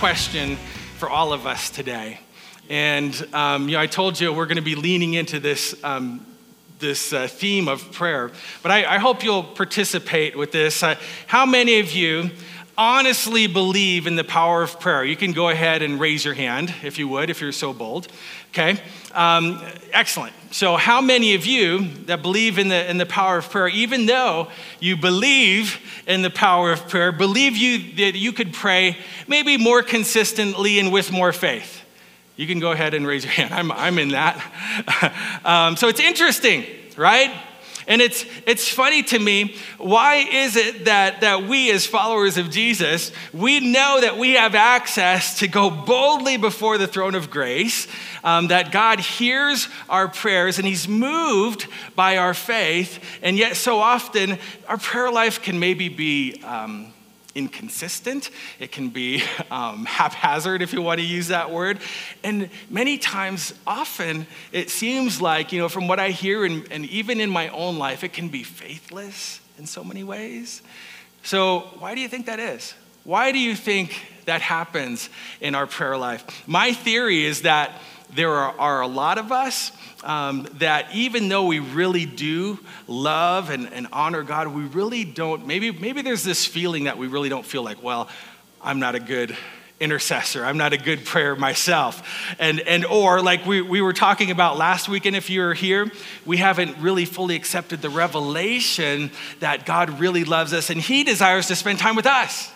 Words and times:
question 0.00 0.56
for 0.96 1.10
all 1.10 1.30
of 1.30 1.46
us 1.46 1.68
today. 1.68 2.18
And 2.70 3.14
um, 3.34 3.68
you 3.68 3.74
know, 3.74 3.82
I 3.82 3.86
told 3.86 4.18
you 4.18 4.32
we're 4.32 4.46
going 4.46 4.56
to 4.56 4.62
be 4.62 4.74
leaning 4.74 5.12
into 5.12 5.38
this, 5.38 5.74
um, 5.84 6.24
this 6.78 7.12
uh, 7.12 7.28
theme 7.28 7.68
of 7.68 7.92
prayer. 7.92 8.30
But 8.62 8.72
I, 8.72 8.94
I, 8.94 8.98
hope 8.98 9.22
you'll 9.22 9.42
participate 9.42 10.38
with 10.38 10.52
this. 10.52 10.82
Uh, 10.82 10.96
how 11.26 11.44
many 11.44 11.80
of 11.80 11.92
you 11.92 12.30
honestly 12.78 13.46
believe 13.46 14.06
in 14.06 14.16
the 14.16 14.24
power 14.24 14.62
of 14.62 14.80
prayer? 14.80 15.04
You 15.04 15.16
can 15.16 15.32
go 15.32 15.50
ahead 15.50 15.82
and 15.82 16.00
raise 16.00 16.24
your 16.24 16.32
hand 16.32 16.74
if 16.82 16.98
you 16.98 17.06
would, 17.08 17.28
if 17.28 17.42
you're 17.42 17.52
so 17.52 17.74
bold. 17.74 18.08
Okay? 18.52 18.80
Um, 19.12 19.62
excellent. 19.92 20.32
So, 20.52 20.76
how 20.76 21.00
many 21.00 21.34
of 21.34 21.46
you 21.46 21.86
that 22.06 22.22
believe 22.22 22.58
in 22.58 22.68
the, 22.68 22.90
in 22.90 22.98
the 22.98 23.06
power 23.06 23.38
of 23.38 23.50
prayer, 23.50 23.68
even 23.68 24.06
though 24.06 24.48
you 24.80 24.96
believe 24.96 25.80
in 26.06 26.22
the 26.22 26.30
power 26.30 26.72
of 26.72 26.88
prayer, 26.88 27.12
believe 27.12 27.56
you 27.56 27.94
that 27.96 28.16
you 28.16 28.32
could 28.32 28.52
pray 28.52 28.96
maybe 29.28 29.56
more 29.56 29.82
consistently 29.82 30.78
and 30.78 30.92
with 30.92 31.12
more 31.12 31.32
faith? 31.32 31.84
You 32.36 32.46
can 32.46 32.58
go 32.58 32.72
ahead 32.72 32.94
and 32.94 33.06
raise 33.06 33.24
your 33.24 33.32
hand. 33.32 33.54
I'm, 33.54 33.70
I'm 33.70 33.98
in 33.98 34.08
that. 34.10 35.40
um, 35.44 35.76
so, 35.76 35.88
it's 35.88 36.00
interesting, 36.00 36.64
right? 36.96 37.30
And 37.86 38.00
it's, 38.02 38.24
it's 38.46 38.68
funny 38.68 39.02
to 39.04 39.18
me, 39.18 39.56
why 39.78 40.16
is 40.16 40.56
it 40.56 40.84
that, 40.84 41.20
that 41.22 41.44
we, 41.44 41.70
as 41.70 41.86
followers 41.86 42.36
of 42.36 42.50
Jesus, 42.50 43.12
we 43.32 43.60
know 43.60 44.00
that 44.00 44.18
we 44.18 44.32
have 44.32 44.54
access 44.54 45.38
to 45.40 45.48
go 45.48 45.70
boldly 45.70 46.36
before 46.36 46.78
the 46.78 46.86
throne 46.86 47.14
of 47.14 47.30
grace, 47.30 47.86
um, 48.22 48.48
that 48.48 48.72
God 48.72 49.00
hears 49.00 49.68
our 49.88 50.08
prayers 50.08 50.58
and 50.58 50.66
He's 50.66 50.86
moved 50.86 51.66
by 51.96 52.18
our 52.18 52.34
faith, 52.34 53.02
and 53.22 53.36
yet 53.36 53.56
so 53.56 53.78
often 53.78 54.38
our 54.68 54.78
prayer 54.78 55.10
life 55.10 55.42
can 55.42 55.58
maybe 55.58 55.88
be. 55.88 56.42
Um, 56.42 56.89
inconsistent. 57.34 58.30
It 58.58 58.72
can 58.72 58.90
be 58.90 59.22
um, 59.50 59.84
haphazard, 59.84 60.62
if 60.62 60.72
you 60.72 60.82
want 60.82 61.00
to 61.00 61.06
use 61.06 61.28
that 61.28 61.50
word. 61.50 61.78
And 62.22 62.50
many 62.68 62.98
times, 62.98 63.54
often, 63.66 64.26
it 64.52 64.70
seems 64.70 65.20
like, 65.20 65.52
you 65.52 65.60
know, 65.60 65.68
from 65.68 65.88
what 65.88 66.00
I 66.00 66.10
hear, 66.10 66.44
and, 66.44 66.70
and 66.70 66.86
even 66.86 67.20
in 67.20 67.30
my 67.30 67.48
own 67.48 67.78
life, 67.78 68.04
it 68.04 68.12
can 68.12 68.28
be 68.28 68.42
faithless 68.42 69.40
in 69.58 69.66
so 69.66 69.84
many 69.84 70.04
ways. 70.04 70.62
So, 71.22 71.60
why 71.78 71.94
do 71.94 72.00
you 72.00 72.08
think 72.08 72.26
that 72.26 72.40
is? 72.40 72.74
Why 73.04 73.32
do 73.32 73.38
you 73.38 73.54
think 73.54 74.02
that 74.26 74.40
happens 74.40 75.08
in 75.40 75.54
our 75.54 75.66
prayer 75.66 75.96
life? 75.96 76.46
My 76.46 76.72
theory 76.72 77.24
is 77.24 77.42
that 77.42 77.72
there 78.14 78.32
are, 78.32 78.58
are 78.58 78.80
a 78.80 78.86
lot 78.86 79.18
of 79.18 79.32
us 79.32 79.72
um, 80.04 80.48
that 80.54 80.94
even 80.94 81.28
though 81.28 81.46
we 81.46 81.58
really 81.58 82.06
do 82.06 82.58
love 82.86 83.50
and, 83.50 83.72
and 83.72 83.86
honor 83.92 84.22
God, 84.22 84.48
we 84.48 84.62
really 84.62 85.04
don't, 85.04 85.46
maybe, 85.46 85.70
maybe 85.70 86.02
there's 86.02 86.24
this 86.24 86.46
feeling 86.46 86.84
that 86.84 86.98
we 86.98 87.06
really 87.06 87.28
don't 87.28 87.44
feel 87.44 87.62
like, 87.62 87.82
well, 87.82 88.08
I'm 88.62 88.78
not 88.78 88.94
a 88.94 89.00
good 89.00 89.36
intercessor. 89.80 90.44
I'm 90.44 90.58
not 90.58 90.74
a 90.74 90.76
good 90.76 91.06
prayer 91.06 91.34
myself. 91.34 92.06
And, 92.38 92.60
and 92.60 92.84
or 92.84 93.22
like 93.22 93.46
we, 93.46 93.62
we 93.62 93.80
were 93.80 93.94
talking 93.94 94.30
about 94.30 94.58
last 94.58 94.88
weekend, 94.88 95.16
if 95.16 95.30
you 95.30 95.40
were 95.40 95.54
here, 95.54 95.90
we 96.26 96.36
haven't 96.36 96.76
really 96.78 97.06
fully 97.06 97.34
accepted 97.34 97.80
the 97.80 97.88
revelation 97.88 99.10
that 99.40 99.64
God 99.64 99.98
really 99.98 100.24
loves 100.24 100.52
us 100.52 100.68
and 100.68 100.80
he 100.80 101.02
desires 101.02 101.48
to 101.48 101.56
spend 101.56 101.78
time 101.78 101.96
with 101.96 102.06
us. 102.06 102.52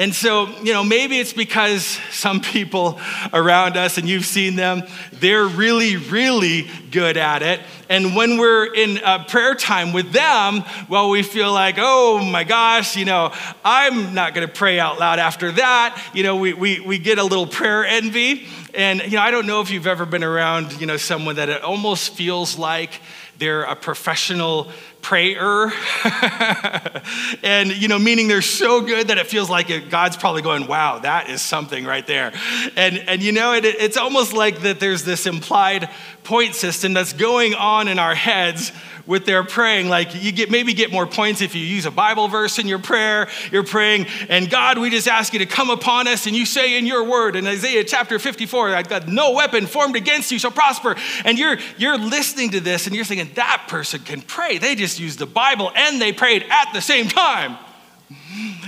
And 0.00 0.14
so, 0.14 0.48
you 0.62 0.72
know, 0.72 0.82
maybe 0.82 1.18
it's 1.18 1.34
because 1.34 1.84
some 2.10 2.40
people 2.40 2.98
around 3.34 3.76
us, 3.76 3.98
and 3.98 4.08
you've 4.08 4.24
seen 4.24 4.56
them, 4.56 4.84
they're 5.12 5.44
really, 5.44 5.98
really 5.98 6.70
good 6.90 7.18
at 7.18 7.42
it. 7.42 7.60
And 7.90 8.16
when 8.16 8.38
we're 8.38 8.72
in 8.72 8.98
prayer 9.26 9.54
time 9.54 9.92
with 9.92 10.10
them, 10.10 10.64
well, 10.88 11.10
we 11.10 11.22
feel 11.22 11.52
like, 11.52 11.74
oh 11.76 12.24
my 12.24 12.44
gosh, 12.44 12.96
you 12.96 13.04
know, 13.04 13.34
I'm 13.62 14.14
not 14.14 14.34
going 14.34 14.48
to 14.48 14.52
pray 14.52 14.80
out 14.80 14.98
loud 14.98 15.18
after 15.18 15.52
that. 15.52 16.02
You 16.14 16.22
know, 16.22 16.36
we, 16.36 16.54
we, 16.54 16.80
we 16.80 16.98
get 16.98 17.18
a 17.18 17.22
little 17.22 17.46
prayer 17.46 17.84
envy. 17.84 18.46
And, 18.72 19.02
you 19.02 19.16
know, 19.18 19.20
I 19.20 19.30
don't 19.30 19.46
know 19.46 19.60
if 19.60 19.70
you've 19.70 19.86
ever 19.86 20.06
been 20.06 20.24
around, 20.24 20.80
you 20.80 20.86
know, 20.86 20.96
someone 20.96 21.36
that 21.36 21.50
it 21.50 21.62
almost 21.62 22.14
feels 22.14 22.56
like 22.56 23.02
they're 23.36 23.64
a 23.64 23.76
professional 23.76 24.70
prayer. 25.02 25.72
and, 27.42 27.70
you 27.70 27.88
know, 27.88 27.98
meaning 27.98 28.28
they're 28.28 28.42
so 28.42 28.80
good 28.80 29.08
that 29.08 29.18
it 29.18 29.26
feels 29.26 29.50
like 29.50 29.90
God's 29.90 30.16
probably 30.16 30.42
going, 30.42 30.66
wow, 30.66 30.98
that 30.98 31.30
is 31.30 31.42
something 31.42 31.84
right 31.84 32.06
there. 32.06 32.32
And, 32.76 32.98
and 32.98 33.22
you 33.22 33.32
know, 33.32 33.54
it, 33.54 33.64
it's 33.64 33.96
almost 33.96 34.32
like 34.32 34.60
that 34.60 34.80
there's 34.80 35.04
this 35.04 35.26
implied 35.26 35.88
point 36.24 36.54
system 36.54 36.92
that's 36.92 37.12
going 37.12 37.54
on 37.54 37.88
in 37.88 37.98
our 37.98 38.14
heads 38.14 38.72
with 39.10 39.26
their 39.26 39.42
praying. 39.42 39.88
Like 39.88 40.22
you 40.22 40.30
get 40.30 40.52
maybe 40.52 40.72
get 40.72 40.92
more 40.92 41.04
points 41.04 41.42
if 41.42 41.56
you 41.56 41.62
use 41.62 41.84
a 41.84 41.90
Bible 41.90 42.28
verse 42.28 42.60
in 42.60 42.68
your 42.68 42.78
prayer. 42.78 43.28
You're 43.50 43.64
praying, 43.64 44.06
and 44.28 44.48
God, 44.48 44.78
we 44.78 44.88
just 44.88 45.08
ask 45.08 45.32
you 45.32 45.40
to 45.40 45.46
come 45.46 45.68
upon 45.68 46.06
us, 46.06 46.26
and 46.26 46.36
you 46.36 46.46
say 46.46 46.78
in 46.78 46.86
your 46.86 47.02
word 47.02 47.34
in 47.34 47.44
Isaiah 47.44 47.82
chapter 47.82 48.20
54, 48.20 48.70
that 48.70 48.88
got 48.88 49.08
no 49.08 49.32
weapon 49.32 49.66
formed 49.66 49.96
against 49.96 50.30
you 50.30 50.38
shall 50.38 50.52
prosper. 50.52 50.94
And 51.24 51.38
you're 51.38 51.58
you're 51.76 51.98
listening 51.98 52.50
to 52.50 52.60
this, 52.60 52.86
and 52.86 52.94
you're 52.94 53.04
thinking 53.04 53.34
that 53.34 53.66
person 53.66 54.00
can 54.00 54.22
pray. 54.22 54.58
They 54.58 54.76
just 54.76 55.00
used 55.00 55.18
the 55.18 55.26
Bible 55.26 55.72
and 55.74 56.00
they 56.00 56.12
prayed 56.12 56.46
at 56.48 56.72
the 56.72 56.80
same 56.80 57.08
time. 57.08 57.58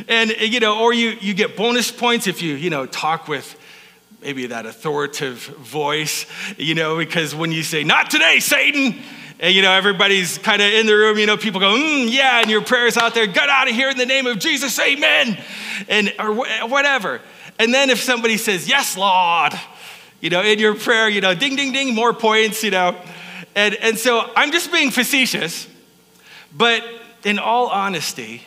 And 0.09 0.33
you 0.41 0.59
know, 0.59 0.81
or 0.81 0.93
you 0.93 1.11
you 1.21 1.35
get 1.35 1.57
bonus 1.57 1.93
points 1.93 2.27
if 2.27 2.43
you 2.43 2.57
you 2.57 2.69
know 2.69 2.87
talk 2.87 3.29
with 3.29 3.57
maybe 4.21 4.47
that 4.47 4.67
authoritative 4.67 5.39
voice, 5.59 6.27
you 6.57 6.75
know, 6.75 6.97
because 6.97 7.35
when 7.35 7.53
you 7.53 7.63
say, 7.63 7.85
Not 7.85 8.11
today, 8.11 8.39
Satan, 8.41 9.01
and, 9.43 9.53
you 9.53 9.61
know, 9.61 9.73
everybody's 9.73 10.39
kind 10.39 10.63
of 10.63 10.73
in 10.73 10.87
the 10.87 10.95
room, 10.95 11.19
you 11.19 11.27
know, 11.27 11.37
people 11.37 11.59
go, 11.59 11.75
mm, 11.75 12.09
yeah, 12.09 12.41
and 12.41 12.49
your 12.49 12.63
prayers 12.63 12.97
out 12.97 13.13
there, 13.13 13.27
get 13.27 13.49
out 13.49 13.69
of 13.69 13.75
here 13.75 13.91
in 13.91 13.97
the 13.97 14.07
name 14.07 14.29
of 14.29 14.39
Jesus, 14.39 14.79
amen, 14.79 15.37
and 15.89 16.15
or 16.21 16.33
whatever. 16.69 17.21
And 17.59 17.75
then 17.75 17.91
if 17.91 18.01
somebody 18.01 18.37
says, 18.37 18.69
yes, 18.69 18.97
Lord, 18.97 19.53
you 20.21 20.31
know, 20.31 20.43
in 20.43 20.61
your 20.61 20.77
prayer, 20.77 21.09
you 21.09 21.21
know, 21.21 21.35
ding, 21.35 21.57
ding, 21.57 21.73
ding, 21.73 21.93
more 21.93 22.13
points, 22.13 22.63
you 22.63 22.71
know. 22.71 22.97
And, 23.57 23.75
and 23.75 23.99
so 23.99 24.31
I'm 24.37 24.53
just 24.53 24.71
being 24.71 24.93
facetious, 24.93 25.67
but 26.57 26.85
in 27.25 27.41
all 27.41 27.67
honesty, 27.67 28.43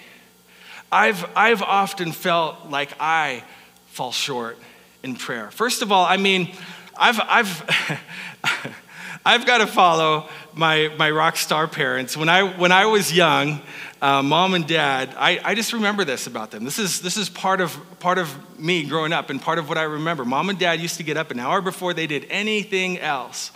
I've, 0.94 1.26
I've 1.36 1.62
often 1.62 2.14
felt 2.14 2.70
like 2.70 2.94
I 3.02 3.44
fall 3.88 4.14
short 4.14 4.58
in 5.04 5.18
prayer. 5.18 5.52
First 5.52 5.82
of 5.82 5.92
all, 5.92 6.06
I 6.06 6.16
mean, 6.16 6.56
I've, 6.98 7.20
I've, 7.20 8.72
I've 9.28 9.48
got 9.48 9.58
to 9.58 9.68
follow 9.68 10.30
my, 10.54 10.94
my 11.00 11.10
rock 11.10 11.36
star 11.38 11.68
parents. 11.68 12.16
When 12.16 12.30
I, 12.30 12.44
when 12.44 12.72
I 12.72 12.86
was 12.86 13.12
young, 13.12 13.60
uh, 14.00 14.22
mom 14.22 14.54
and 14.54 14.68
dad, 14.68 15.16
I, 15.18 15.40
I 15.44 15.56
just 15.56 15.74
remember 15.74 16.06
this 16.06 16.28
about 16.28 16.52
them. 16.52 16.64
This 16.64 16.78
is, 16.78 17.02
this 17.02 17.18
is 17.18 17.28
part, 17.28 17.60
of, 17.60 17.76
part 18.00 18.20
of 18.20 18.60
me 18.60 18.84
growing 18.84 19.14
up 19.14 19.32
and 19.32 19.42
part 19.42 19.58
of 19.58 19.68
what 19.68 19.80
I 19.80 19.84
remember. 19.84 20.26
Mom 20.26 20.50
and 20.50 20.60
dad 20.60 20.80
used 20.80 20.98
to 20.98 21.04
get 21.04 21.18
up 21.18 21.32
an 21.32 21.40
hour 21.40 21.60
before 21.60 21.96
they 21.96 22.06
did 22.06 22.28
anything 22.30 23.00
else 23.00 23.52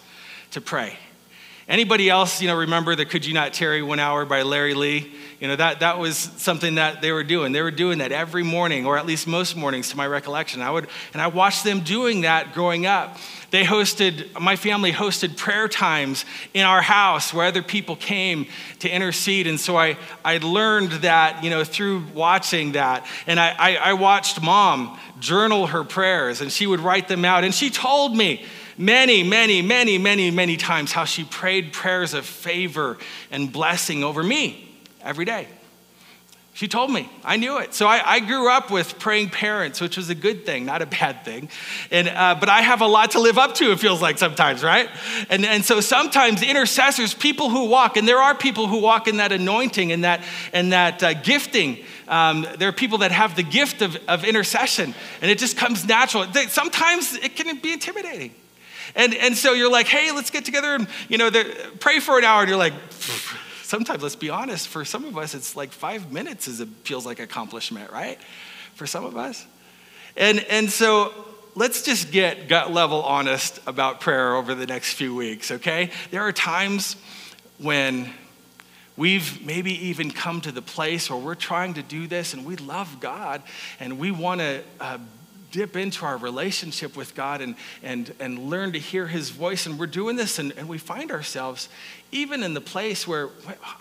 to 0.51 0.59
pray. 0.59 0.97
Anybody 1.67 2.09
else, 2.09 2.41
you 2.41 2.47
know, 2.47 2.57
remember 2.57 2.95
the 2.95 3.05
Could 3.05 3.27
You 3.27 3.35
Not 3.35 3.53
Tarry 3.53 3.83
One 3.83 3.99
Hour 3.99 4.25
by 4.25 4.41
Larry 4.41 4.73
Lee? 4.73 5.13
You 5.39 5.49
know, 5.49 5.55
that, 5.55 5.81
that 5.81 5.99
was 5.99 6.17
something 6.17 6.75
that 6.75 7.03
they 7.03 7.11
were 7.11 7.23
doing. 7.23 7.51
They 7.51 7.61
were 7.61 7.69
doing 7.69 7.99
that 7.99 8.11
every 8.11 8.41
morning, 8.41 8.87
or 8.87 8.97
at 8.97 9.05
least 9.05 9.27
most 9.27 9.55
mornings 9.55 9.91
to 9.91 9.97
my 9.97 10.07
recollection. 10.07 10.63
I 10.63 10.71
would, 10.71 10.87
and 11.13 11.21
I 11.21 11.27
watched 11.27 11.63
them 11.63 11.81
doing 11.81 12.21
that 12.21 12.53
growing 12.53 12.87
up. 12.87 13.17
They 13.51 13.63
hosted, 13.63 14.39
my 14.39 14.55
family 14.55 14.91
hosted 14.91 15.37
prayer 15.37 15.67
times 15.67 16.25
in 16.53 16.65
our 16.65 16.81
house 16.81 17.33
where 17.33 17.45
other 17.45 17.63
people 17.63 17.95
came 17.95 18.47
to 18.79 18.89
intercede. 18.89 19.47
And 19.47 19.59
so 19.59 19.77
I, 19.77 19.97
I 20.23 20.37
learned 20.37 20.91
that, 21.03 21.43
you 21.43 21.49
know, 21.49 21.63
through 21.63 22.05
watching 22.13 22.73
that. 22.73 23.05
And 23.25 23.39
I, 23.39 23.55
I, 23.57 23.75
I 23.75 23.93
watched 23.93 24.41
mom 24.41 24.99
journal 25.19 25.67
her 25.67 25.83
prayers 25.83 26.41
and 26.41 26.51
she 26.51 26.67
would 26.67 26.79
write 26.79 27.07
them 27.07 27.25
out. 27.25 27.43
And 27.43 27.53
she 27.53 27.69
told 27.69 28.15
me, 28.15 28.45
many, 28.77 29.23
many, 29.23 29.61
many, 29.61 29.97
many, 29.97 30.31
many 30.31 30.55
times 30.55 30.91
how 30.91 31.05
she 31.05 31.23
prayed 31.23 31.73
prayers 31.73 32.13
of 32.13 32.25
favor 32.25 32.97
and 33.29 33.51
blessing 33.51 34.03
over 34.03 34.23
me 34.23 34.69
every 35.03 35.25
day. 35.25 35.47
She 36.59 36.67
told 36.67 36.91
me. 36.91 37.09
I 37.23 37.37
knew 37.37 37.57
it. 37.59 37.73
So 37.73 37.87
I, 37.87 38.01
I, 38.05 38.19
grew 38.19 38.51
up 38.51 38.69
with 38.69 38.99
praying 38.99 39.29
parents, 39.29 39.79
which 39.79 39.95
was 39.95 40.09
a 40.09 40.13
good 40.13 40.45
thing, 40.45 40.65
not 40.65 40.81
a 40.81 40.85
bad 40.85 41.23
thing. 41.23 41.47
And, 41.89 42.09
uh, 42.09 42.35
but 42.37 42.49
I 42.49 42.59
have 42.59 42.81
a 42.81 42.85
lot 42.85 43.11
to 43.11 43.21
live 43.21 43.37
up 43.37 43.55
to, 43.55 43.71
it 43.71 43.79
feels 43.79 44.01
like 44.01 44.17
sometimes, 44.17 44.61
right? 44.61 44.89
And, 45.29 45.45
and 45.45 45.63
so 45.63 45.79
sometimes 45.79 46.43
intercessors, 46.43 47.13
people 47.13 47.49
who 47.49 47.69
walk, 47.69 47.95
and 47.95 48.05
there 48.05 48.17
are 48.17 48.35
people 48.35 48.67
who 48.67 48.81
walk 48.81 49.07
in 49.07 49.15
that 49.17 49.31
anointing 49.31 49.93
and 49.93 50.03
that, 50.03 50.21
and 50.51 50.73
that 50.73 51.01
uh, 51.01 51.13
gifting. 51.13 51.77
Um, 52.09 52.45
there 52.57 52.67
are 52.67 52.73
people 52.73 52.97
that 52.97 53.13
have 53.13 53.37
the 53.37 53.43
gift 53.43 53.81
of, 53.81 53.95
of 54.09 54.25
intercession, 54.25 54.93
and 55.21 55.31
it 55.31 55.39
just 55.39 55.55
comes 55.55 55.87
natural. 55.87 56.25
Sometimes 56.49 57.15
it 57.15 57.37
can 57.37 57.57
be 57.59 57.71
intimidating. 57.71 58.35
And, 58.95 59.15
and 59.15 59.37
so 59.37 59.53
you're 59.53 59.71
like, 59.71 59.87
hey, 59.87 60.11
let's 60.11 60.29
get 60.29 60.43
together 60.43 60.75
and, 60.75 60.89
you 61.07 61.17
know, 61.17 61.31
pray 61.79 62.01
for 62.01 62.17
an 62.17 62.25
hour. 62.25 62.41
And 62.41 62.49
you're 62.49 62.59
like, 62.59 62.73
sometimes, 63.69 64.01
let's 64.01 64.15
be 64.15 64.31
honest, 64.31 64.67
for 64.67 64.83
some 64.83 65.05
of 65.05 65.15
us, 65.15 65.35
it's 65.35 65.55
like 65.55 65.71
five 65.71 66.11
minutes 66.11 66.47
is 66.47 66.59
a, 66.59 66.65
feels 66.65 67.05
like 67.05 67.19
accomplishment, 67.19 67.91
right? 67.91 68.17
For 68.73 68.87
some 68.87 69.05
of 69.05 69.15
us. 69.15 69.45
And, 70.17 70.39
and 70.49 70.71
so 70.71 71.13
let's 71.53 71.83
just 71.83 72.11
get 72.11 72.47
gut 72.47 72.71
level 72.71 73.03
honest 73.03 73.59
about 73.67 74.01
prayer 74.01 74.35
over 74.35 74.55
the 74.55 74.65
next 74.65 74.93
few 74.93 75.13
weeks, 75.13 75.51
okay? 75.51 75.91
There 76.09 76.21
are 76.21 76.31
times 76.31 76.95
when 77.59 78.11
we've 78.97 79.45
maybe 79.45 79.87
even 79.87 80.09
come 80.09 80.41
to 80.41 80.51
the 80.51 80.63
place 80.63 81.07
where 81.07 81.19
we're 81.19 81.35
trying 81.35 81.75
to 81.75 81.83
do 81.83 82.07
this 82.07 82.33
and 82.33 82.45
we 82.45 82.55
love 82.55 82.99
God 82.99 83.43
and 83.79 83.99
we 83.99 84.09
want 84.09 84.41
to 84.41 84.63
uh, 84.79 84.97
dip 85.51 85.75
into 85.75 86.05
our 86.05 86.17
relationship 86.17 86.95
with 86.95 87.15
God 87.15 87.41
and, 87.41 87.55
and, 87.83 88.13
and 88.19 88.49
learn 88.49 88.73
to 88.73 88.79
hear 88.79 89.07
his 89.07 89.29
voice. 89.29 89.65
And 89.65 89.79
we're 89.79 89.87
doing 89.87 90.15
this, 90.15 90.39
and, 90.39 90.53
and 90.57 90.67
we 90.69 90.77
find 90.77 91.11
ourselves 91.11 91.69
even 92.11 92.43
in 92.43 92.53
the 92.53 92.61
place 92.61 93.07
where 93.07 93.29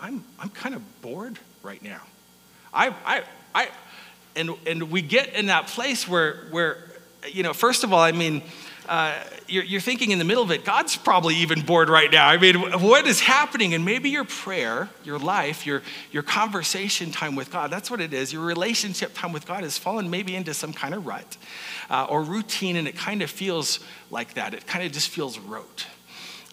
I'm, 0.01 0.25
I'm 0.39 0.51
kind 0.51 0.75
of 0.75 0.83
bored 1.03 1.39
right 1.63 1.83
now. 1.83 2.01
I, 2.73 2.95
I, 3.05 3.23
I, 3.55 3.69
and, 4.37 4.51
and 4.67 4.91
we 4.91 5.03
get 5.03 5.35
in 5.35 5.47
that 5.47 5.67
place 5.69 6.07
where, 6.07 6.47
where, 6.51 6.79
you 7.27 7.43
know, 7.43 7.53
first 7.53 7.85
of 7.85 7.93
all, 7.93 8.01
I 8.01 8.13
mean, 8.13 8.43
uh, 8.89 9.23
you're, 9.47 9.65
you're 9.65 9.81
thinking 9.81 10.11
in 10.11 10.19
the 10.19 10.25
middle 10.25 10.43
of 10.43 10.51
it, 10.51 10.65
God's 10.65 10.97
probably 10.97 11.37
even 11.37 11.61
bored 11.61 11.91
right 11.91 12.11
now. 12.11 12.27
I 12.27 12.39
mean, 12.39 12.57
what 12.81 13.07
is 13.07 13.21
happening? 13.21 13.75
And 13.75 13.85
maybe 13.85 14.09
your 14.09 14.25
prayer, 14.25 14.89
your 15.05 15.19
life, 15.19 15.67
your, 15.67 15.83
your 16.11 16.23
conversation 16.23 17.11
time 17.11 17.37
with 17.37 17.51
God, 17.51 17.71
that's 17.71 17.91
what 17.91 18.01
it 18.01 18.15
is. 18.15 18.33
Your 18.33 18.43
relationship 18.43 19.13
time 19.15 19.33
with 19.33 19.47
God 19.47 19.63
has 19.63 19.77
fallen 19.77 20.09
maybe 20.09 20.35
into 20.35 20.55
some 20.55 20.73
kind 20.73 20.95
of 20.95 21.07
rut 21.07 21.37
uh, 21.91 22.07
or 22.09 22.23
routine, 22.23 22.77
and 22.77 22.89
it 22.89 22.97
kind 22.97 23.21
of 23.21 23.31
feels 23.31 23.81
like 24.11 24.35
that. 24.35 24.55
It 24.55 24.67
kind 24.67 24.85
of 24.85 24.93
just 24.93 25.11
feels 25.11 25.39
rote. 25.39 25.87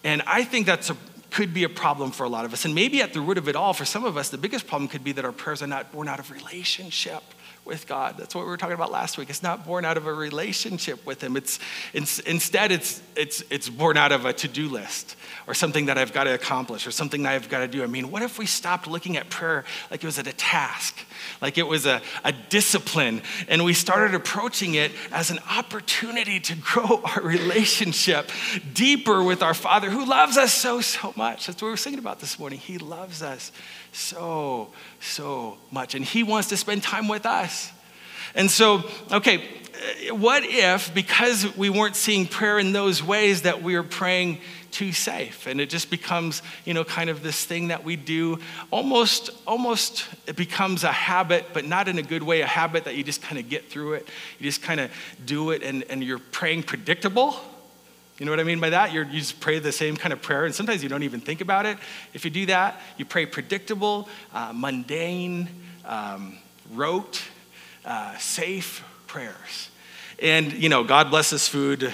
And 0.04 0.22
I 0.26 0.44
think 0.44 0.66
that's 0.66 0.90
a 0.90 0.96
could 1.30 1.52
be 1.52 1.64
a 1.64 1.68
problem 1.68 2.12
for 2.12 2.24
a 2.24 2.28
lot 2.30 2.46
of 2.46 2.52
us. 2.54 2.64
And 2.64 2.74
maybe 2.74 3.02
at 3.02 3.12
the 3.12 3.20
root 3.20 3.36
of 3.36 3.46
it 3.46 3.56
all, 3.56 3.74
for 3.74 3.84
some 3.84 4.04
of 4.04 4.16
us, 4.16 4.30
the 4.30 4.38
biggest 4.38 4.66
problem 4.66 4.88
could 4.88 5.04
be 5.04 5.12
that 5.12 5.24
our 5.24 5.32
prayers 5.32 5.60
are 5.60 5.66
not 5.66 5.92
born 5.92 6.08
out 6.08 6.18
of 6.18 6.30
relationship 6.30 7.22
with 7.66 7.86
God. 7.86 8.16
That's 8.16 8.34
what 8.34 8.44
we 8.44 8.50
were 8.50 8.56
talking 8.56 8.74
about 8.74 8.92
last 8.92 9.18
week. 9.18 9.28
It's 9.28 9.42
not 9.42 9.66
born 9.66 9.84
out 9.84 9.96
of 9.96 10.06
a 10.06 10.14
relationship 10.14 11.04
with 11.04 11.22
Him. 11.22 11.36
It's, 11.36 11.58
it's 11.92 12.20
instead 12.20 12.72
it's 12.72 13.02
it's 13.16 13.42
it's 13.50 13.68
born 13.68 13.96
out 13.96 14.12
of 14.12 14.24
a 14.24 14.32
to-do 14.32 14.68
list 14.68 15.16
or 15.46 15.54
something 15.54 15.86
that 15.86 15.98
I've 15.98 16.12
got 16.12 16.24
to 16.24 16.34
accomplish 16.34 16.86
or 16.86 16.90
something 16.90 17.22
that 17.22 17.32
I've 17.32 17.48
got 17.48 17.60
to 17.60 17.68
do. 17.68 17.82
I 17.82 17.86
mean, 17.86 18.10
what 18.10 18.22
if 18.22 18.38
we 18.38 18.46
stopped 18.46 18.86
looking 18.86 19.16
at 19.16 19.30
prayer 19.30 19.64
like 19.90 20.02
it 20.02 20.06
was 20.06 20.18
a 20.18 20.22
task, 20.24 20.98
like 21.40 21.58
it 21.58 21.66
was 21.66 21.86
a, 21.86 22.02
a 22.24 22.32
discipline, 22.32 23.22
and 23.48 23.64
we 23.64 23.72
started 23.72 24.14
approaching 24.14 24.74
it 24.74 24.92
as 25.12 25.30
an 25.30 25.38
opportunity 25.50 26.40
to 26.40 26.54
grow 26.56 27.02
our 27.16 27.22
relationship 27.22 28.30
deeper 28.74 29.22
with 29.22 29.42
our 29.42 29.54
Father 29.54 29.90
who 29.90 30.04
loves 30.04 30.36
us 30.36 30.52
so, 30.52 30.80
so 30.80 31.12
much. 31.16 31.46
That's 31.46 31.60
what 31.60 31.68
we 31.68 31.72
were 31.72 31.76
singing 31.76 31.98
about 31.98 32.20
this 32.20 32.38
morning. 32.38 32.58
He 32.58 32.78
loves 32.78 33.22
us 33.22 33.52
so, 33.96 34.68
so 35.00 35.58
much. 35.70 35.94
And 35.94 36.04
He 36.04 36.22
wants 36.22 36.48
to 36.48 36.56
spend 36.56 36.82
time 36.82 37.08
with 37.08 37.26
us. 37.26 37.70
And 38.34 38.50
so, 38.50 38.84
okay, 39.10 39.42
what 40.10 40.42
if 40.44 40.94
because 40.94 41.56
we 41.56 41.70
weren't 41.70 41.96
seeing 41.96 42.26
prayer 42.26 42.58
in 42.58 42.72
those 42.72 43.02
ways 43.02 43.42
that 43.42 43.62
we 43.62 43.74
are 43.74 43.82
praying 43.82 44.40
too 44.70 44.92
safe 44.92 45.46
and 45.46 45.60
it 45.60 45.70
just 45.70 45.90
becomes 45.90 46.42
you 46.64 46.74
know 46.74 46.84
kind 46.84 47.08
of 47.08 47.22
this 47.22 47.44
thing 47.44 47.68
that 47.68 47.84
we 47.84 47.96
do 47.96 48.38
almost 48.70 49.30
almost 49.46 50.06
it 50.26 50.36
becomes 50.36 50.84
a 50.84 50.92
habit 50.92 51.46
but 51.52 51.64
not 51.64 51.88
in 51.88 51.98
a 51.98 52.02
good 52.02 52.22
way 52.22 52.40
a 52.40 52.46
habit 52.46 52.84
that 52.84 52.94
you 52.94 53.04
just 53.04 53.22
kind 53.22 53.38
of 53.38 53.48
get 53.48 53.70
through 53.70 53.94
it 53.94 54.08
you 54.38 54.44
just 54.44 54.62
kind 54.62 54.80
of 54.80 54.90
do 55.24 55.50
it 55.50 55.62
and, 55.62 55.84
and 55.88 56.02
you're 56.02 56.18
praying 56.18 56.62
predictable 56.62 57.36
you 58.18 58.24
know 58.24 58.32
what 58.32 58.40
I 58.40 58.44
mean 58.44 58.60
by 58.60 58.70
that? 58.70 58.92
You're, 58.92 59.04
you 59.04 59.18
just 59.18 59.40
pray 59.40 59.58
the 59.58 59.72
same 59.72 59.96
kind 59.96 60.12
of 60.12 60.22
prayer, 60.22 60.46
and 60.46 60.54
sometimes 60.54 60.82
you 60.82 60.88
don't 60.88 61.02
even 61.02 61.20
think 61.20 61.42
about 61.42 61.66
it. 61.66 61.76
If 62.14 62.24
you 62.24 62.30
do 62.30 62.46
that, 62.46 62.80
you 62.96 63.04
pray 63.04 63.26
predictable, 63.26 64.08
uh, 64.32 64.52
mundane, 64.54 65.48
um, 65.84 66.38
rote, 66.72 67.22
uh, 67.84 68.16
safe 68.16 68.82
prayers. 69.06 69.70
And, 70.22 70.52
you 70.52 70.70
know, 70.70 70.82
God 70.82 71.10
bless 71.10 71.28
this 71.28 71.46
food. 71.46 71.92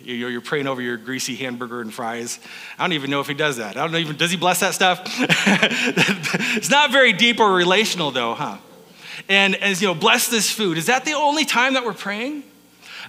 You're 0.00 0.40
praying 0.40 0.66
over 0.68 0.80
your 0.80 0.96
greasy 0.96 1.34
hamburger 1.34 1.80
and 1.80 1.92
fries. 1.92 2.38
I 2.78 2.84
don't 2.84 2.92
even 2.92 3.10
know 3.10 3.20
if 3.20 3.26
he 3.26 3.34
does 3.34 3.56
that. 3.56 3.76
I 3.76 3.86
don't 3.86 3.96
even, 3.96 4.16
does 4.16 4.30
he 4.30 4.36
bless 4.36 4.60
that 4.60 4.74
stuff? 4.74 5.00
it's 5.18 6.70
not 6.70 6.92
very 6.92 7.12
deep 7.12 7.40
or 7.40 7.52
relational, 7.52 8.10
though, 8.10 8.34
huh? 8.34 8.58
And 9.28 9.56
as 9.56 9.80
you 9.80 9.88
know, 9.88 9.94
bless 9.94 10.28
this 10.28 10.50
food. 10.50 10.78
Is 10.78 10.86
that 10.86 11.04
the 11.04 11.14
only 11.14 11.44
time 11.44 11.74
that 11.74 11.84
we're 11.84 11.94
praying? 11.94 12.44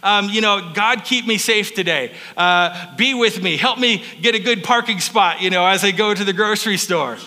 Um, 0.04 0.30
you 0.30 0.42
know, 0.42 0.72
God, 0.74 1.04
keep 1.04 1.26
me 1.26 1.38
safe 1.38 1.74
today. 1.74 2.14
Uh, 2.36 2.96
be 2.96 3.14
with 3.14 3.42
me. 3.42 3.58
Help 3.58 3.80
me 3.80 4.04
get 4.22 4.36
a 4.36 4.40
good 4.40 4.64
parking 4.64 5.00
spot, 5.00 5.42
you 5.42 5.50
know, 5.50 5.66
as 5.66 5.84
I 5.84 5.92
go 5.92 6.14
to 6.14 6.24
the 6.24 6.34
grocery 6.34 6.78
store. 6.78 7.18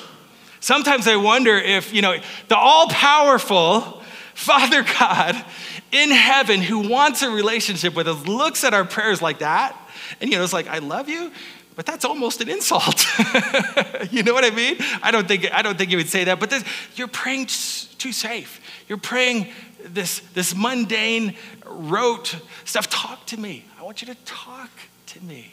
Sometimes 0.60 1.06
I 1.06 1.16
wonder 1.16 1.56
if, 1.56 1.94
you 1.94 2.02
know, 2.02 2.16
the 2.48 2.56
all 2.56 2.88
powerful 2.88 4.02
Father 4.34 4.84
God 4.98 5.44
in 5.90 6.10
heaven 6.10 6.62
who 6.62 6.88
wants 6.88 7.22
a 7.22 7.30
relationship 7.30 7.94
with 7.94 8.06
us 8.06 8.26
looks 8.26 8.62
at 8.64 8.74
our 8.74 8.84
prayers 8.84 9.22
like 9.22 9.40
that. 9.40 9.76
And, 10.20 10.30
you 10.30 10.36
know, 10.36 10.44
it's 10.44 10.52
like, 10.52 10.68
I 10.68 10.78
love 10.78 11.08
you, 11.08 11.32
but 11.74 11.86
that's 11.86 12.04
almost 12.04 12.40
an 12.40 12.48
insult. 12.48 13.04
you 14.10 14.22
know 14.22 14.34
what 14.34 14.44
I 14.44 14.50
mean? 14.50 14.76
I 15.02 15.10
don't 15.10 15.26
think, 15.26 15.52
I 15.52 15.62
don't 15.62 15.78
think 15.78 15.90
you 15.90 15.96
would 15.96 16.08
say 16.08 16.24
that, 16.24 16.40
but 16.40 16.50
this, 16.50 16.64
you're 16.96 17.08
praying 17.08 17.46
too 17.46 18.12
safe. 18.12 18.60
You're 18.88 18.98
praying 18.98 19.48
this, 19.84 20.20
this 20.34 20.54
mundane, 20.54 21.34
rote 21.66 22.36
stuff. 22.64 22.88
Talk 22.88 23.24
to 23.26 23.38
me. 23.38 23.64
I 23.78 23.82
want 23.82 24.02
you 24.02 24.06
to 24.08 24.16
talk 24.24 24.70
to 25.06 25.24
me. 25.24 25.52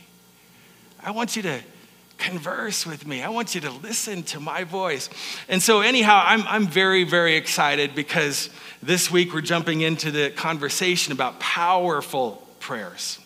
I 1.04 1.12
want 1.12 1.36
you 1.36 1.42
to 1.44 1.60
converse 2.18 2.86
with 2.86 3.06
me. 3.06 3.22
I 3.22 3.30
want 3.30 3.56
you 3.56 3.62
to 3.62 3.72
listen 3.72 4.24
to 4.24 4.40
my 4.40 4.64
voice. 4.64 5.10
And 5.48 5.62
so, 5.62 5.82
anyhow, 5.82 6.24
I'm, 6.26 6.44
I'm 6.48 6.68
very, 6.68 7.04
very 7.04 7.36
excited 7.36 7.94
because 7.94 8.50
this 8.82 9.12
week 9.12 9.34
we're 9.34 9.42
jumping 9.42 9.82
into 9.82 10.12
the 10.12 10.32
conversation 10.32 11.12
about 11.12 11.40
powerful 11.40 12.48
prayers. 12.60 13.20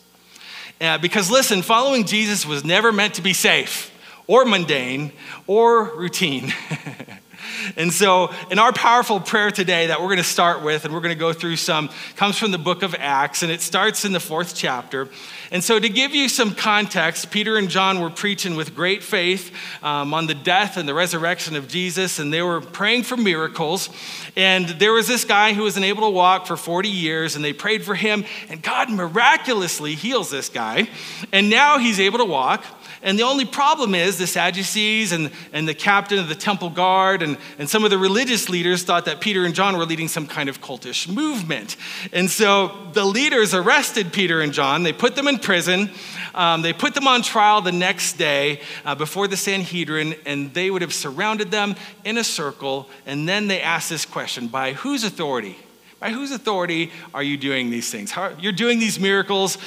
Uh, 0.82 0.98
because 0.98 1.30
listen, 1.30 1.62
following 1.62 2.06
Jesus 2.06 2.46
was 2.46 2.64
never 2.64 2.92
meant 2.92 3.16
to 3.16 3.22
be 3.22 3.34
safe 3.34 3.92
or 4.28 4.46
mundane 4.46 5.12
or 5.48 5.96
routine. 5.96 6.54
And 7.76 7.94
so, 7.94 8.34
in 8.52 8.60
our 8.60 8.74
powerful 8.74 9.20
prayer 9.20 9.52
today 9.52 9.88
that 9.88 10.00
we're 10.00 10.08
going 10.08 10.18
to 10.18 10.24
start 10.24 10.64
with, 10.64 10.86
and 10.86 10.94
we're 10.94 11.02
going 11.02 11.14
to 11.14 11.20
go 11.20 11.34
through 11.34 11.56
some, 11.56 11.90
comes 12.16 12.38
from 12.38 12.52
the 12.52 12.58
book 12.58 12.84
of 12.84 12.96
Acts, 12.98 13.44
and 13.44 13.52
it 13.52 13.62
starts 13.62 14.06
in 14.06 14.12
the 14.12 14.20
fourth 14.20 14.56
chapter. 14.56 15.10
And 15.52 15.64
so, 15.64 15.80
to 15.80 15.90
give 15.90 16.14
you 16.14 16.30
some 16.30 16.54
context, 16.54 17.32
Peter 17.32 17.58
and 17.58 17.70
John 17.70 18.00
were 18.02 18.10
preaching 18.10 18.56
with 18.56 18.76
great 18.76 19.04
faith 19.04 19.52
um, 19.84 20.14
on 20.14 20.28
the 20.28 20.36
death 20.36 20.78
and 20.78 20.88
the 20.88 20.94
resurrection 20.94 21.56
of 21.56 21.68
Jesus, 21.68 22.20
and 22.20 22.34
they 22.34 22.42
were 22.42 22.62
praying 22.62 23.04
for 23.04 23.18
miracles. 23.18 23.90
And 24.36 24.68
there 24.70 24.94
was 24.94 25.08
this 25.08 25.26
guy 25.26 25.54
who 25.54 25.64
was 25.64 25.78
unable 25.78 26.04
to 26.04 26.10
walk 26.10 26.48
for 26.48 26.58
40 26.58 26.90
years, 26.90 27.36
and 27.36 27.44
they 27.44 27.54
prayed 27.54 27.84
for 27.84 27.96
him, 27.96 28.26
and 28.50 28.62
God 28.62 28.90
miraculously 28.90 29.96
heals 29.96 30.30
this 30.30 30.50
guy. 30.50 30.90
And 31.32 31.50
now 31.50 31.78
he's 31.78 32.00
able 32.00 32.20
to 32.20 32.26
walk. 32.26 32.64
And 33.02 33.18
the 33.18 33.24
only 33.24 33.46
problem 33.46 33.96
is 33.96 34.18
the 34.18 34.28
Sadducees 34.28 35.12
and, 35.12 35.32
and 35.54 35.68
the 35.68 35.74
captain 35.74 36.20
of 36.20 36.28
the 36.28 36.36
temple 36.36 36.70
guard 36.70 37.22
and, 37.22 37.38
and 37.58 37.70
some 37.70 37.84
of 37.86 37.92
the 37.92 37.98
religious 37.98 38.50
leaders 38.50 38.84
thought 38.84 39.06
that 39.06 39.22
Peter 39.22 39.46
and 39.46 39.56
John 39.56 39.78
were 39.78 39.86
leading 39.86 40.08
some 40.08 40.28
kind 40.28 40.50
of 40.50 40.60
cultish 40.60 41.08
movement. 41.08 41.78
And 42.12 42.30
so 42.30 42.90
the 42.94 43.06
leaders 43.06 43.54
arrested 43.54 44.12
Peter 44.12 44.42
and 44.42 44.52
John. 44.52 44.84
They 44.84 44.94
put 44.94 45.16
them 45.16 45.28
in 45.28 45.40
prison. 45.40 45.92
Um, 46.36 46.62
they 46.62 46.74
put 46.74 46.94
them 46.94 47.08
on 47.08 47.22
trial 47.22 47.62
the 47.62 47.72
next 47.72 48.14
day 48.14 48.62
uh, 48.86 48.96
before 48.96 49.28
the 49.28 49.38
Sanhedrin, 49.38 50.16
and 50.26 50.54
they 50.54 50.70
would 50.70 50.82
have 50.82 50.94
surrounded 50.94 51.52
them 51.52 51.76
in 52.04 52.18
a 52.18 52.24
circle. 52.24 52.90
And 53.06 53.28
then 53.28 53.48
they 53.48 53.62
asked 53.62 53.90
this 53.90 54.06
question 54.06 54.48
by 54.48 54.74
whose 54.74 55.04
authority? 55.04 55.58
By 56.00 56.12
whose 56.12 56.32
authority 56.32 56.92
are 57.14 57.24
you 57.24 57.38
doing 57.38 57.70
these 57.70 57.92
things? 57.92 58.12
How, 58.12 58.30
you're 58.40 58.54
doing 58.54 58.80
these 58.80 59.00
miracles 59.00 59.58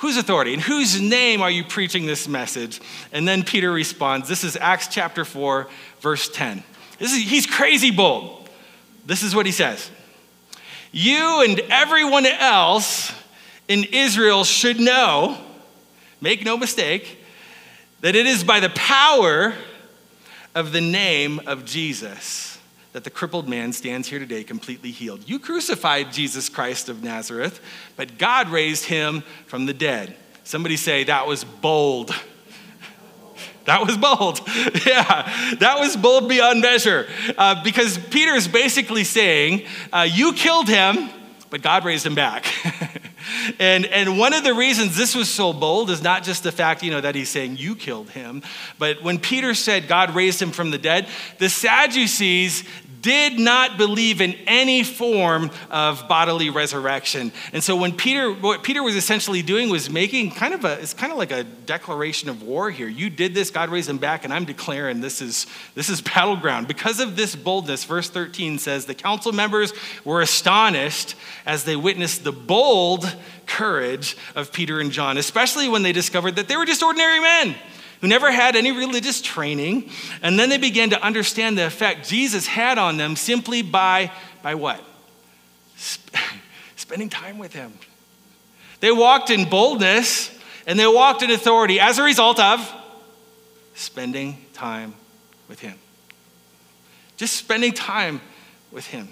whose 0.00 0.16
authority? 0.16 0.54
In 0.54 0.60
whose 0.60 1.00
name 1.00 1.42
are 1.42 1.50
you 1.50 1.62
preaching 1.62 2.06
this 2.06 2.26
message? 2.26 2.80
And 3.12 3.28
then 3.28 3.44
Peter 3.44 3.70
responds. 3.70 4.28
This 4.28 4.44
is 4.44 4.56
Acts 4.56 4.88
chapter 4.88 5.24
4, 5.24 5.68
verse 6.00 6.28
10. 6.28 6.62
This 6.98 7.12
is, 7.12 7.18
he's 7.18 7.46
crazy 7.46 7.90
bold. 7.90 8.48
This 9.04 9.22
is 9.22 9.34
what 9.34 9.46
he 9.46 9.52
says 9.52 9.90
You 10.90 11.44
and 11.44 11.60
everyone 11.70 12.26
else 12.26 13.12
in 13.68 13.84
Israel 13.84 14.44
should 14.44 14.80
know, 14.80 15.38
make 16.20 16.44
no 16.44 16.56
mistake, 16.56 17.18
that 18.00 18.16
it 18.16 18.26
is 18.26 18.42
by 18.42 18.58
the 18.60 18.70
power 18.70 19.54
of 20.54 20.72
the 20.72 20.80
name 20.80 21.40
of 21.46 21.66
Jesus 21.66 22.49
that 22.92 23.04
the 23.04 23.10
crippled 23.10 23.48
man 23.48 23.72
stands 23.72 24.08
here 24.08 24.18
today 24.18 24.42
completely 24.42 24.90
healed. 24.90 25.28
You 25.28 25.38
crucified 25.38 26.12
Jesus 26.12 26.48
Christ 26.48 26.88
of 26.88 27.02
Nazareth, 27.02 27.60
but 27.96 28.18
God 28.18 28.48
raised 28.48 28.84
him 28.86 29.22
from 29.46 29.66
the 29.66 29.74
dead. 29.74 30.16
Somebody 30.44 30.76
say, 30.76 31.04
that 31.04 31.26
was 31.26 31.44
bold. 31.44 32.14
That 33.66 33.86
was 33.86 33.96
bold. 33.96 34.40
yeah, 34.86 35.54
that 35.60 35.76
was 35.78 35.94
bold 35.96 36.28
beyond 36.28 36.62
measure. 36.62 37.06
Uh, 37.36 37.62
because 37.62 37.98
Peter's 37.98 38.48
basically 38.48 39.04
saying, 39.04 39.66
uh, 39.92 40.08
You 40.10 40.32
killed 40.32 40.66
him, 40.66 41.10
but 41.50 41.62
God 41.62 41.84
raised 41.84 42.06
him 42.06 42.14
back. 42.14 42.46
and, 43.58 43.84
and 43.86 44.18
one 44.18 44.32
of 44.32 44.44
the 44.44 44.54
reasons 44.54 44.96
this 44.96 45.14
was 45.14 45.28
so 45.28 45.52
bold 45.52 45.90
is 45.90 46.02
not 46.02 46.22
just 46.22 46.42
the 46.42 46.52
fact, 46.52 46.82
you 46.82 46.90
know, 46.90 47.00
that 47.00 47.14
he's 47.14 47.28
saying 47.28 47.56
you 47.56 47.74
killed 47.74 48.10
him, 48.10 48.42
but 48.78 49.02
when 49.02 49.18
Peter 49.18 49.54
said 49.54 49.88
God 49.88 50.14
raised 50.14 50.40
him 50.40 50.52
from 50.52 50.70
the 50.70 50.78
dead, 50.78 51.08
the 51.38 51.48
Sadducees 51.48 52.64
did 53.00 53.38
not 53.38 53.78
believe 53.78 54.20
in 54.20 54.34
any 54.46 54.82
form 54.82 55.50
of 55.70 56.06
bodily 56.08 56.50
resurrection. 56.50 57.32
And 57.52 57.62
so 57.62 57.76
when 57.76 57.92
Peter, 57.92 58.32
what 58.32 58.62
Peter 58.62 58.82
was 58.82 58.96
essentially 58.96 59.42
doing 59.42 59.70
was 59.70 59.90
making 59.90 60.32
kind 60.32 60.54
of 60.54 60.64
a, 60.64 60.80
it's 60.80 60.94
kind 60.94 61.12
of 61.12 61.18
like 61.18 61.30
a 61.30 61.44
declaration 61.44 62.28
of 62.28 62.42
war 62.42 62.70
here. 62.70 62.88
You 62.88 63.10
did 63.10 63.34
this, 63.34 63.50
God 63.50 63.70
raised 63.70 63.88
him 63.88 63.98
back, 63.98 64.24
and 64.24 64.32
I'm 64.32 64.44
declaring 64.44 65.00
this 65.00 65.22
is, 65.22 65.46
this 65.74 65.88
is 65.88 66.00
battleground. 66.14 66.68
Because 66.68 67.00
of 67.00 67.16
this 67.16 67.36
boldness, 67.36 67.84
verse 67.84 68.10
13 68.10 68.58
says, 68.58 68.86
the 68.86 68.94
council 68.94 69.32
members 69.32 69.72
were 70.04 70.20
astonished 70.20 71.14
as 71.46 71.64
they 71.64 71.76
witnessed 71.76 72.24
the 72.24 72.32
bold 72.32 73.16
courage 73.46 74.16
of 74.34 74.52
Peter 74.52 74.80
and 74.80 74.92
John, 74.92 75.16
especially 75.16 75.68
when 75.68 75.82
they 75.82 75.92
discovered 75.92 76.36
that 76.36 76.48
they 76.48 76.56
were 76.56 76.66
just 76.66 76.82
ordinary 76.82 77.20
men 77.20 77.56
who 78.00 78.08
never 78.08 78.30
had 78.30 78.56
any 78.56 78.72
religious 78.72 79.20
training. 79.20 79.90
And 80.22 80.38
then 80.38 80.48
they 80.48 80.58
began 80.58 80.90
to 80.90 81.02
understand 81.02 81.58
the 81.58 81.66
effect 81.66 82.08
Jesus 82.08 82.46
had 82.46 82.78
on 82.78 82.96
them 82.96 83.16
simply 83.16 83.62
by, 83.62 84.10
by 84.42 84.54
what? 84.54 84.82
Sp- 85.76 86.16
spending 86.76 87.08
time 87.08 87.38
with 87.38 87.52
him. 87.52 87.72
They 88.80 88.90
walked 88.90 89.30
in 89.30 89.48
boldness 89.48 90.36
and 90.66 90.78
they 90.78 90.86
walked 90.86 91.22
in 91.22 91.30
authority 91.30 91.78
as 91.78 91.98
a 91.98 92.02
result 92.02 92.40
of 92.40 92.74
spending 93.74 94.38
time 94.54 94.94
with 95.48 95.60
him. 95.60 95.76
Just 97.16 97.36
spending 97.36 97.72
time 97.72 98.20
with 98.72 98.86
him. 98.86 99.08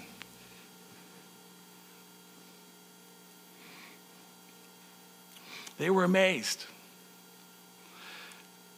They 5.77 5.89
were 5.89 6.03
amazed 6.03 6.65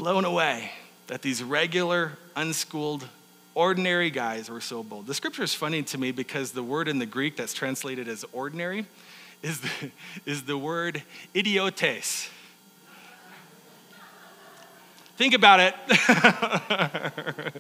blown 0.02 0.26
away 0.26 0.72
that 1.06 1.22
these 1.22 1.44
regular, 1.44 2.14
unschooled, 2.36 3.08
ordinary 3.54 4.10
guys 4.10 4.50
were 4.50 4.60
so 4.60 4.82
bold. 4.82 5.06
The 5.06 5.14
scripture 5.14 5.44
is 5.44 5.54
funny 5.54 5.84
to 5.84 5.98
me 6.00 6.12
because 6.12 6.54
the 6.54 6.64
word 6.64 6.88
in 6.88 6.98
the 6.98 7.06
Greek 7.06 7.38
that's 7.38 7.54
translated 7.54 8.08
as 8.08 8.26
ordinary 8.34 8.88
is 9.44 9.62
the, 9.62 9.70
is 10.26 10.42
the 10.46 10.58
word 10.58 11.04
idiotes. 11.36 12.32
Think 15.18 15.36
about 15.36 15.60
it. 15.60 15.76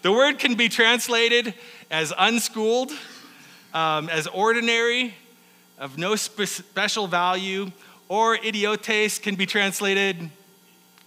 the 0.00 0.10
word 0.10 0.38
can 0.38 0.54
be 0.54 0.70
translated 0.70 1.52
as 1.90 2.10
unschooled, 2.16 2.90
um, 3.74 4.08
as 4.08 4.26
ordinary, 4.28 5.12
of 5.78 5.98
no 5.98 6.16
spe- 6.16 6.44
special 6.44 7.06
value, 7.06 7.70
or 8.08 8.36
idiotes 8.36 9.18
can 9.18 9.34
be 9.34 9.44
translated 9.44 10.30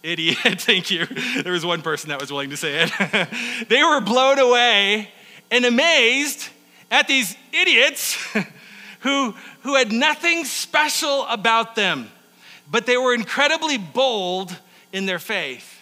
idiot. 0.05 0.38
Thank 0.62 0.91
you. 0.91 1.05
There 1.43 1.53
was 1.53 1.65
one 1.65 1.81
person 1.81 2.09
that 2.09 2.19
was 2.19 2.31
willing 2.31 2.51
to 2.51 2.57
say 2.57 2.83
it. 2.83 3.67
they 3.69 3.83
were 3.83 4.01
blown 4.01 4.39
away 4.39 5.09
and 5.51 5.65
amazed 5.65 6.50
at 6.91 7.07
these 7.07 7.35
idiots 7.51 8.15
who, 9.01 9.35
who 9.62 9.75
had 9.75 9.91
nothing 9.91 10.45
special 10.45 11.25
about 11.27 11.75
them, 11.75 12.09
but 12.69 12.85
they 12.85 12.97
were 12.97 13.13
incredibly 13.13 13.77
bold 13.77 14.55
in 14.91 15.05
their 15.05 15.19
faith. 15.19 15.75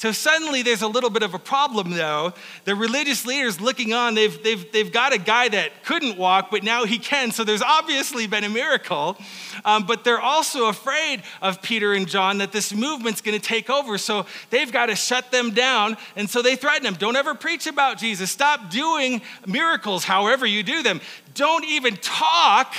So 0.00 0.12
suddenly 0.12 0.62
there's 0.62 0.80
a 0.80 0.88
little 0.88 1.10
bit 1.10 1.22
of 1.22 1.34
a 1.34 1.38
problem 1.38 1.90
though. 1.90 2.32
The 2.64 2.74
religious 2.74 3.26
leaders 3.26 3.60
looking 3.60 3.92
on, 3.92 4.14
they've, 4.14 4.42
they've, 4.42 4.72
they've 4.72 4.90
got 4.90 5.12
a 5.12 5.18
guy 5.18 5.50
that 5.50 5.84
couldn't 5.84 6.16
walk, 6.16 6.50
but 6.50 6.62
now 6.62 6.86
he 6.86 6.96
can. 6.98 7.32
So 7.32 7.44
there's 7.44 7.60
obviously 7.60 8.26
been 8.26 8.42
a 8.42 8.48
miracle. 8.48 9.18
Um, 9.62 9.84
but 9.84 10.02
they're 10.02 10.18
also 10.18 10.68
afraid 10.68 11.22
of 11.42 11.60
Peter 11.60 11.92
and 11.92 12.08
John 12.08 12.38
that 12.38 12.50
this 12.50 12.72
movement's 12.72 13.20
going 13.20 13.38
to 13.38 13.46
take 13.46 13.68
over. 13.68 13.98
So 13.98 14.24
they've 14.48 14.72
got 14.72 14.86
to 14.86 14.96
shut 14.96 15.30
them 15.30 15.50
down. 15.50 15.98
And 16.16 16.30
so 16.30 16.40
they 16.40 16.56
threaten 16.56 16.84
them 16.84 16.94
don't 16.94 17.16
ever 17.16 17.34
preach 17.34 17.66
about 17.66 17.98
Jesus. 17.98 18.30
Stop 18.30 18.70
doing 18.70 19.20
miracles, 19.46 20.04
however 20.04 20.46
you 20.46 20.62
do 20.62 20.82
them. 20.82 21.02
Don't 21.34 21.66
even 21.66 21.98
talk 21.98 22.72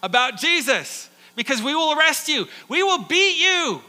about 0.00 0.36
Jesus 0.36 1.10
because 1.34 1.60
we 1.60 1.74
will 1.74 1.98
arrest 1.98 2.28
you, 2.28 2.46
we 2.68 2.84
will 2.84 3.02
beat 3.02 3.36
you. 3.36 3.82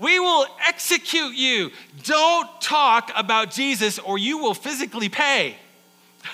We 0.00 0.18
will 0.18 0.46
execute 0.66 1.34
you. 1.34 1.70
Don't 2.04 2.48
talk 2.62 3.12
about 3.14 3.50
Jesus 3.50 3.98
or 3.98 4.16
you 4.16 4.38
will 4.38 4.54
physically 4.54 5.10
pay. 5.10 5.56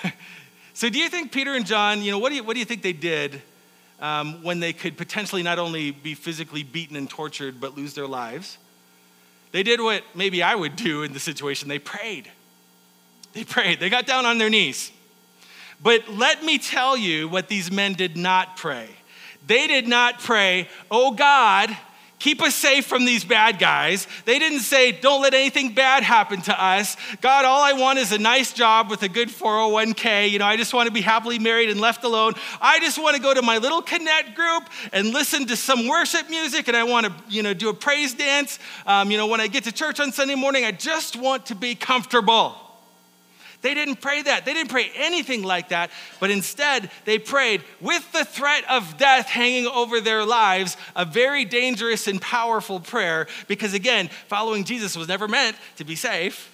so, 0.73 0.87
do 0.89 0.97
you 0.97 1.09
think 1.09 1.33
Peter 1.33 1.53
and 1.53 1.65
John, 1.65 2.01
you 2.01 2.11
know, 2.11 2.17
what 2.17 2.29
do 2.29 2.35
you, 2.35 2.43
what 2.45 2.53
do 2.53 2.59
you 2.59 2.65
think 2.65 2.81
they 2.81 2.93
did 2.93 3.41
um, 3.99 4.41
when 4.41 4.61
they 4.61 4.71
could 4.71 4.95
potentially 4.95 5.43
not 5.43 5.59
only 5.59 5.91
be 5.91 6.13
physically 6.13 6.63
beaten 6.63 6.95
and 6.95 7.09
tortured, 7.09 7.59
but 7.59 7.75
lose 7.75 7.93
their 7.93 8.07
lives? 8.07 8.57
They 9.51 9.63
did 9.63 9.81
what 9.81 10.03
maybe 10.15 10.41
I 10.41 10.55
would 10.55 10.77
do 10.77 11.03
in 11.03 11.11
the 11.11 11.19
situation. 11.19 11.67
They 11.67 11.79
prayed. 11.79 12.31
They 13.33 13.43
prayed. 13.43 13.81
They 13.81 13.89
got 13.89 14.05
down 14.05 14.25
on 14.25 14.37
their 14.37 14.49
knees. 14.49 14.93
But 15.83 16.07
let 16.07 16.41
me 16.41 16.57
tell 16.57 16.95
you 16.95 17.27
what 17.27 17.49
these 17.49 17.69
men 17.69 17.95
did 17.95 18.15
not 18.15 18.55
pray. 18.55 18.87
They 19.45 19.67
did 19.67 19.89
not 19.89 20.19
pray, 20.19 20.69
Oh 20.89 21.11
God, 21.11 21.75
Keep 22.19 22.41
us 22.41 22.55
safe 22.55 22.85
from 22.87 23.05
these 23.05 23.23
bad 23.23 23.59
guys. 23.59 24.07
They 24.25 24.39
didn't 24.39 24.61
say, 24.61 24.91
don't 24.91 25.21
let 25.21 25.35
anything 25.35 25.73
bad 25.73 26.01
happen 26.01 26.41
to 26.43 26.63
us. 26.63 26.97
God, 27.21 27.45
all 27.45 27.61
I 27.61 27.73
want 27.73 27.99
is 27.99 28.11
a 28.11 28.17
nice 28.17 28.53
job 28.53 28.89
with 28.89 29.03
a 29.03 29.09
good 29.09 29.29
401k. 29.29 30.31
You 30.31 30.39
know, 30.39 30.45
I 30.45 30.57
just 30.57 30.73
want 30.73 30.87
to 30.87 30.93
be 30.93 31.01
happily 31.01 31.37
married 31.37 31.69
and 31.69 31.79
left 31.79 32.03
alone. 32.03 32.33
I 32.59 32.79
just 32.79 32.97
want 32.97 33.15
to 33.15 33.21
go 33.21 33.35
to 33.35 33.43
my 33.43 33.59
little 33.59 33.83
connect 33.83 34.33
group 34.33 34.63
and 34.91 35.09
listen 35.13 35.45
to 35.45 35.55
some 35.55 35.87
worship 35.87 36.27
music 36.27 36.67
and 36.67 36.75
I 36.75 36.85
want 36.85 37.05
to, 37.05 37.13
you 37.29 37.43
know, 37.43 37.53
do 37.53 37.69
a 37.69 37.73
praise 37.73 38.15
dance. 38.15 38.57
Um, 38.87 39.11
you 39.11 39.17
know, 39.17 39.27
when 39.27 39.39
I 39.39 39.45
get 39.45 39.65
to 39.65 39.71
church 39.71 39.99
on 39.99 40.11
Sunday 40.11 40.35
morning, 40.35 40.65
I 40.65 40.71
just 40.71 41.15
want 41.15 41.45
to 41.47 41.55
be 41.55 41.75
comfortable. 41.75 42.66
They 43.61 43.73
didn't 43.73 44.01
pray 44.01 44.21
that. 44.21 44.45
They 44.45 44.53
didn't 44.53 44.69
pray 44.69 44.91
anything 44.95 45.43
like 45.43 45.69
that, 45.69 45.89
but 46.19 46.29
instead 46.29 46.91
they 47.05 47.17
prayed 47.17 47.63
with 47.81 48.11
the 48.11 48.23
threat 48.23 48.63
of 48.69 48.97
death 48.97 49.27
hanging 49.27 49.65
over 49.65 49.99
their 49.99 50.23
lives, 50.23 50.77
a 50.95 51.05
very 51.05 51.43
dangerous 51.43 52.07
and 52.07 52.21
powerful 52.21 52.79
prayer 52.79 53.27
because, 53.47 53.73
again, 53.73 54.09
following 54.27 54.63
Jesus 54.63 54.95
was 54.95 55.07
never 55.07 55.27
meant 55.27 55.57
to 55.77 55.83
be 55.83 55.95
safe. 55.95 56.53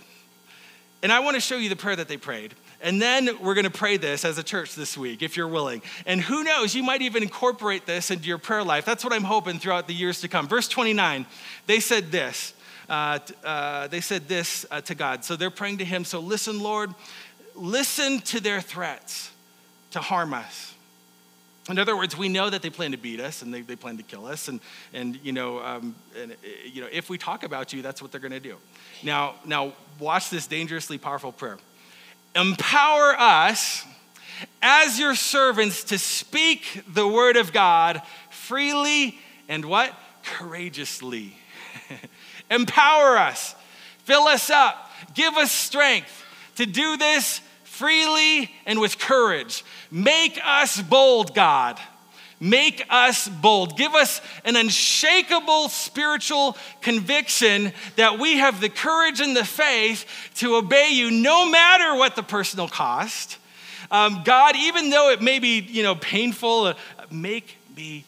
And 1.02 1.12
I 1.12 1.20
want 1.20 1.36
to 1.36 1.42
show 1.42 1.58
you 1.58 1.68
the 1.68 1.76
prayer 1.76 1.98
that 1.98 2.08
they 2.08 2.18
prayed. 2.18 2.56
And 2.82 3.02
then 3.02 3.30
we're 3.42 3.54
going 3.54 3.64
to 3.64 3.72
pray 3.72 3.96
this 3.96 4.26
as 4.26 4.38
a 4.38 4.44
church 4.44 4.76
this 4.76 4.98
week, 4.98 5.22
if 5.22 5.38
you're 5.38 5.48
willing. 5.48 5.82
And 6.06 6.22
who 6.22 6.44
knows, 6.44 6.76
you 6.76 6.84
might 6.84 7.02
even 7.02 7.24
incorporate 7.24 7.86
this 7.86 8.12
into 8.12 8.28
your 8.28 8.38
prayer 8.38 8.64
life. 8.64 8.84
That's 8.86 9.04
what 9.04 9.14
I'm 9.14 9.24
hoping 9.24 9.60
throughout 9.60 9.88
the 9.88 9.94
years 9.94 10.22
to 10.22 10.28
come. 10.28 10.48
Verse 10.50 10.68
29, 10.68 11.26
they 11.66 11.80
said 11.80 12.12
this 12.12 12.54
uh, 12.90 13.20
uh, 13.44 13.88
they 13.88 14.02
said 14.02 14.28
this 14.28 14.66
uh, 14.72 14.82
to 14.82 14.96
God. 14.96 15.24
So 15.24 15.36
they're 15.36 15.50
praying 15.50 15.80
to 15.80 15.86
Him. 15.86 16.06
So 16.06 16.20
listen, 16.20 16.62
Lord, 16.62 16.94
listen 17.56 18.20
to 18.22 18.40
their 18.40 18.62
threats 18.62 19.32
to 19.92 20.00
harm 20.00 20.34
us. 20.34 20.74
In 21.70 21.80
other 21.80 21.96
words, 21.96 22.18
we 22.18 22.28
know 22.28 22.50
that 22.50 22.62
they 22.62 22.70
plan 22.70 22.92
to 22.92 22.98
beat 22.98 23.22
us 23.22 23.42
and 23.42 23.54
they, 23.54 23.62
they 23.62 23.78
plan 23.78 23.96
to 23.96 24.04
kill 24.04 24.26
us. 24.26 24.50
And, 24.50 24.60
and, 24.94 25.18
you 25.24 25.32
know, 25.32 25.64
um, 25.64 25.96
and, 26.22 26.36
you 26.66 26.82
know, 26.82 26.90
if 26.92 27.10
we 27.10 27.18
talk 27.18 27.44
about 27.44 27.72
you, 27.72 27.82
that's 27.82 28.02
what 28.02 28.12
they're 28.12 28.20
going 28.20 28.34
to 28.34 28.40
do. 28.42 28.58
Now, 29.02 29.36
now, 29.46 29.72
watch 29.98 30.30
this 30.30 30.46
dangerously 30.46 30.98
powerful 30.98 31.32
prayer. 31.32 31.58
Empower 32.36 33.16
us 33.18 33.86
as 34.62 35.00
your 35.00 35.16
servants 35.16 35.86
to 35.86 35.98
speak 35.98 36.84
the 36.88 37.08
word 37.08 37.38
of 37.38 37.54
God 37.54 38.02
freely 38.30 39.18
and 39.48 39.64
what? 39.64 39.94
Courageously. 40.24 41.38
Empower 42.52 43.18
us, 43.18 43.56
fill 44.04 44.24
us 44.24 44.50
up, 44.50 44.92
give 45.14 45.36
us 45.36 45.52
strength 45.52 46.24
to 46.56 46.66
do 46.66 46.98
this 46.98 47.42
freely 47.64 48.52
and 48.66 48.80
with 48.80 49.00
courage. 49.00 49.64
Make 49.90 50.40
us 50.44 50.82
bold, 50.82 51.34
God. 51.34 51.80
Make 52.40 52.86
us 52.90 53.30
bold. 53.30 53.78
Give 53.78 53.94
us 53.96 54.20
an 54.44 54.58
unshakable 54.58 55.70
spiritual 55.70 56.58
conviction 56.82 57.72
that 57.96 58.20
we 58.20 58.38
have 58.38 58.60
the 58.60 58.70
courage 58.70 59.22
and 59.22 59.36
the 59.36 59.46
faith 59.46 60.06
to 60.36 60.56
obey 60.56 60.90
you 60.92 61.10
no 61.10 61.50
matter 61.50 61.96
what 61.96 62.16
the 62.16 62.24
personal 62.24 62.68
cost. 62.68 63.38
Um, 63.90 64.24
God, 64.26 64.56
even 64.58 64.90
though 64.90 65.10
it 65.12 65.22
may 65.22 65.40
be 65.40 65.60
you 65.60 65.84
know, 65.84 65.96
painful, 65.96 66.66
uh, 66.66 66.74
make 67.10 67.58
me 67.78 68.04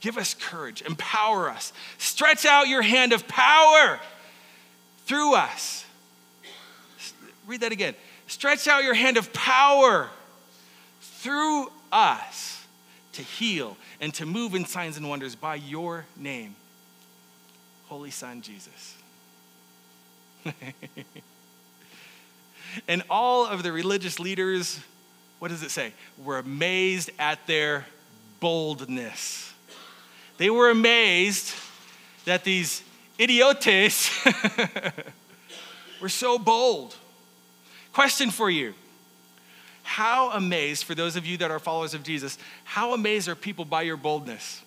Give 0.00 0.16
us 0.16 0.34
courage, 0.34 0.82
empower 0.82 1.50
us, 1.50 1.72
stretch 1.98 2.46
out 2.46 2.68
your 2.68 2.82
hand 2.82 3.12
of 3.12 3.26
power 3.26 3.98
through 5.06 5.34
us. 5.34 5.84
Read 7.46 7.62
that 7.62 7.72
again. 7.72 7.94
Stretch 8.26 8.68
out 8.68 8.84
your 8.84 8.94
hand 8.94 9.16
of 9.16 9.32
power 9.32 10.10
through 11.00 11.72
us 11.90 12.66
to 13.14 13.22
heal 13.22 13.76
and 14.00 14.14
to 14.14 14.26
move 14.26 14.54
in 14.54 14.64
signs 14.64 14.96
and 14.96 15.08
wonders 15.08 15.34
by 15.34 15.56
your 15.56 16.04
name, 16.16 16.54
Holy 17.86 18.10
Son 18.10 18.42
Jesus. 18.42 18.96
and 22.86 23.02
all 23.10 23.46
of 23.46 23.62
the 23.62 23.72
religious 23.72 24.20
leaders, 24.20 24.78
what 25.38 25.48
does 25.48 25.62
it 25.62 25.70
say? 25.70 25.92
Were 26.22 26.38
amazed 26.38 27.10
at 27.18 27.44
their 27.46 27.86
boldness. 28.40 29.47
They 30.38 30.50
were 30.50 30.70
amazed 30.70 31.54
that 32.24 32.44
these 32.44 32.82
idiotes 33.18 34.10
were 36.00 36.08
so 36.08 36.38
bold. 36.38 36.96
Question 37.92 38.30
for 38.30 38.48
you 38.48 38.74
how 39.82 40.30
amazed, 40.32 40.84
for 40.84 40.94
those 40.94 41.16
of 41.16 41.24
you 41.24 41.38
that 41.38 41.50
are 41.50 41.58
followers 41.58 41.94
of 41.94 42.02
Jesus, 42.02 42.36
how 42.62 42.92
amazed 42.92 43.26
are 43.26 43.34
people 43.34 43.64
by 43.64 43.82
your 43.82 43.96
boldness? 43.96 44.62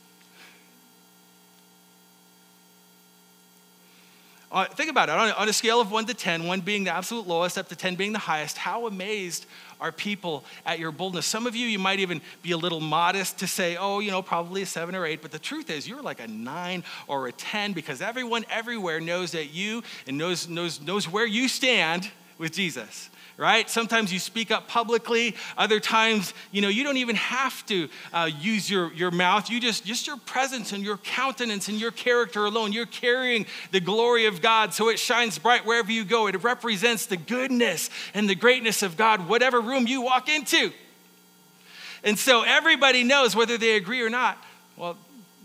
Uh, 4.52 4.66
think 4.66 4.90
about 4.90 5.10
it. 5.10 5.12
On 5.14 5.30
a, 5.30 5.32
on 5.34 5.48
a, 5.48 5.54
scale 5.54 5.80
of 5.80 5.92
one 5.92 6.06
to 6.08 6.14
10, 6.14 6.48
one 6.48 6.60
being 6.60 6.84
the 6.84 6.92
absolute 6.94 7.28
lowest, 7.28 7.58
up 7.58 7.70
to 7.70 7.76
10 7.76 7.96
being 7.96 8.12
the 8.12 8.20
highest, 8.20 8.58
how 8.58 8.88
amazed 8.88 9.46
are 9.82 9.92
people 9.92 10.46
at 10.66 10.80
your 10.80 10.92
boldness? 10.92 11.26
Some 11.26 11.48
of 11.48 11.56
you, 11.56 11.68
you 11.68 11.80
might 11.80 12.00
even 12.00 12.22
be 12.42 12.52
a 12.52 12.58
little 12.58 12.80
modest 12.80 13.40
to 13.40 13.48
say, 13.48 13.76
oh, 13.76 14.00
you 14.00 14.12
know, 14.12 14.22
probably 14.22 14.62
a 14.62 14.66
seven 14.66 14.96
or 14.96 15.06
eight. 15.06 15.22
But 15.22 15.32
the 15.32 15.40
truth 15.40 15.70
is, 15.70 15.88
you're 15.88 16.02
like 16.02 16.22
a 16.22 16.28
nine 16.28 16.84
or 17.08 17.28
a 17.28 17.32
10 17.32 17.74
because 17.74 18.02
everyone 18.02 18.46
everywhere 18.50 19.02
knows 19.02 19.32
that 19.32 19.48
you 19.48 19.84
and 20.08 20.18
knows, 20.18 20.48
knows, 20.48 20.80
knows 20.80 21.10
where 21.10 21.26
you 21.26 21.48
stand 21.48 22.10
with 22.38 22.54
Jesus 22.54 23.10
right? 23.42 23.68
Sometimes 23.68 24.14
you 24.14 24.20
speak 24.20 24.52
up 24.52 24.68
publicly. 24.68 25.36
Other 25.58 25.80
times, 25.80 26.36
you 26.52 26.62
know, 26.62 26.68
you 26.68 26.84
don't 26.84 26.98
even 26.98 27.16
have 27.16 27.66
to 27.66 27.90
uh, 28.14 28.30
use 28.40 28.70
your, 28.70 28.94
your 28.94 29.10
mouth. 29.10 29.50
You 29.50 29.60
just, 29.60 29.84
just 29.84 30.06
your 30.06 30.18
presence 30.18 30.74
and 30.74 30.84
your 30.84 30.98
countenance 30.98 31.68
and 31.68 31.82
your 31.82 31.90
character 31.90 32.46
alone. 32.46 32.72
You're 32.72 32.86
carrying 32.86 33.48
the 33.72 33.80
glory 33.80 34.28
of 34.28 34.44
God 34.44 34.76
so 34.76 34.90
it 34.90 35.00
shines 35.00 35.40
bright 35.40 35.66
wherever 35.66 35.92
you 35.92 36.06
go. 36.06 36.28
It 36.28 36.44
represents 36.44 37.08
the 37.08 37.18
goodness 37.18 37.90
and 38.14 38.30
the 38.30 38.36
greatness 38.36 38.84
of 38.84 38.96
God, 38.96 39.28
whatever 39.28 39.60
room 39.60 39.88
you 39.88 40.02
walk 40.02 40.30
into. 40.30 40.72
And 42.04 42.20
so 42.20 42.44
everybody 42.44 43.04
knows 43.04 43.36
whether 43.36 43.58
they 43.58 43.76
agree 43.76 44.02
or 44.02 44.10
not. 44.12 44.38
Well, 44.78 44.98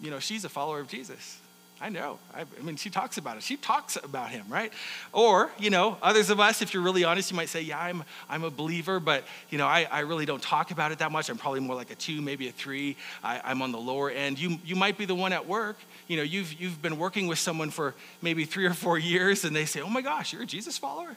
you 0.02 0.10
know, 0.10 0.18
she's 0.18 0.44
a 0.44 0.50
follower 0.50 0.80
of 0.80 0.88
Jesus. 0.88 1.38
I 1.78 1.90
know. 1.90 2.18
I, 2.34 2.40
I, 2.40 2.62
mean, 2.62 2.76
she 2.76 2.88
talks 2.88 3.18
about 3.18 3.36
it. 3.36 3.42
She 3.42 3.58
talks 3.58 3.96
about 3.96 4.30
him, 4.30 4.46
right? 4.48 4.72
Or, 5.12 5.50
you 5.58 5.68
know, 5.68 5.98
others 6.00 6.30
of 6.30 6.40
us, 6.40 6.62
if 6.62 6.72
you're 6.72 6.82
really 6.82 7.04
honest, 7.04 7.30
you 7.30 7.36
might 7.36 7.50
say, 7.50 7.60
yeah, 7.60 7.78
I'm, 7.78 8.02
I'm 8.30 8.44
a 8.44 8.50
believer, 8.50 8.98
but, 8.98 9.24
you 9.50 9.58
know, 9.58 9.66
I, 9.66 9.86
I 9.90 10.00
really 10.00 10.24
don't 10.24 10.42
talk 10.42 10.70
about 10.70 10.90
it 10.90 11.00
that 11.00 11.12
much. 11.12 11.28
I'm 11.28 11.36
probably 11.36 11.60
more 11.60 11.76
like 11.76 11.90
a 11.90 11.94
two, 11.94 12.22
maybe 12.22 12.48
a 12.48 12.52
three. 12.52 12.96
I, 13.22 13.42
I'm 13.44 13.60
on 13.60 13.72
the 13.72 13.78
lower 13.78 14.10
end. 14.10 14.38
You, 14.38 14.58
you 14.64 14.74
might 14.74 14.96
be 14.96 15.04
the 15.04 15.14
one 15.14 15.34
at 15.34 15.46
work. 15.46 15.76
You 16.08 16.16
know, 16.16 16.22
you've, 16.22 16.54
you've 16.54 16.80
been 16.80 16.98
working 16.98 17.26
with 17.26 17.38
someone 17.38 17.68
for 17.68 17.94
maybe 18.22 18.46
three 18.46 18.64
or 18.64 18.72
four 18.72 18.96
years, 18.96 19.44
and 19.44 19.54
they 19.54 19.66
say, 19.66 19.82
oh 19.82 19.90
my 19.90 20.00
gosh, 20.00 20.32
you're 20.32 20.42
a 20.42 20.46
Jesus 20.46 20.78
follower? 20.78 21.14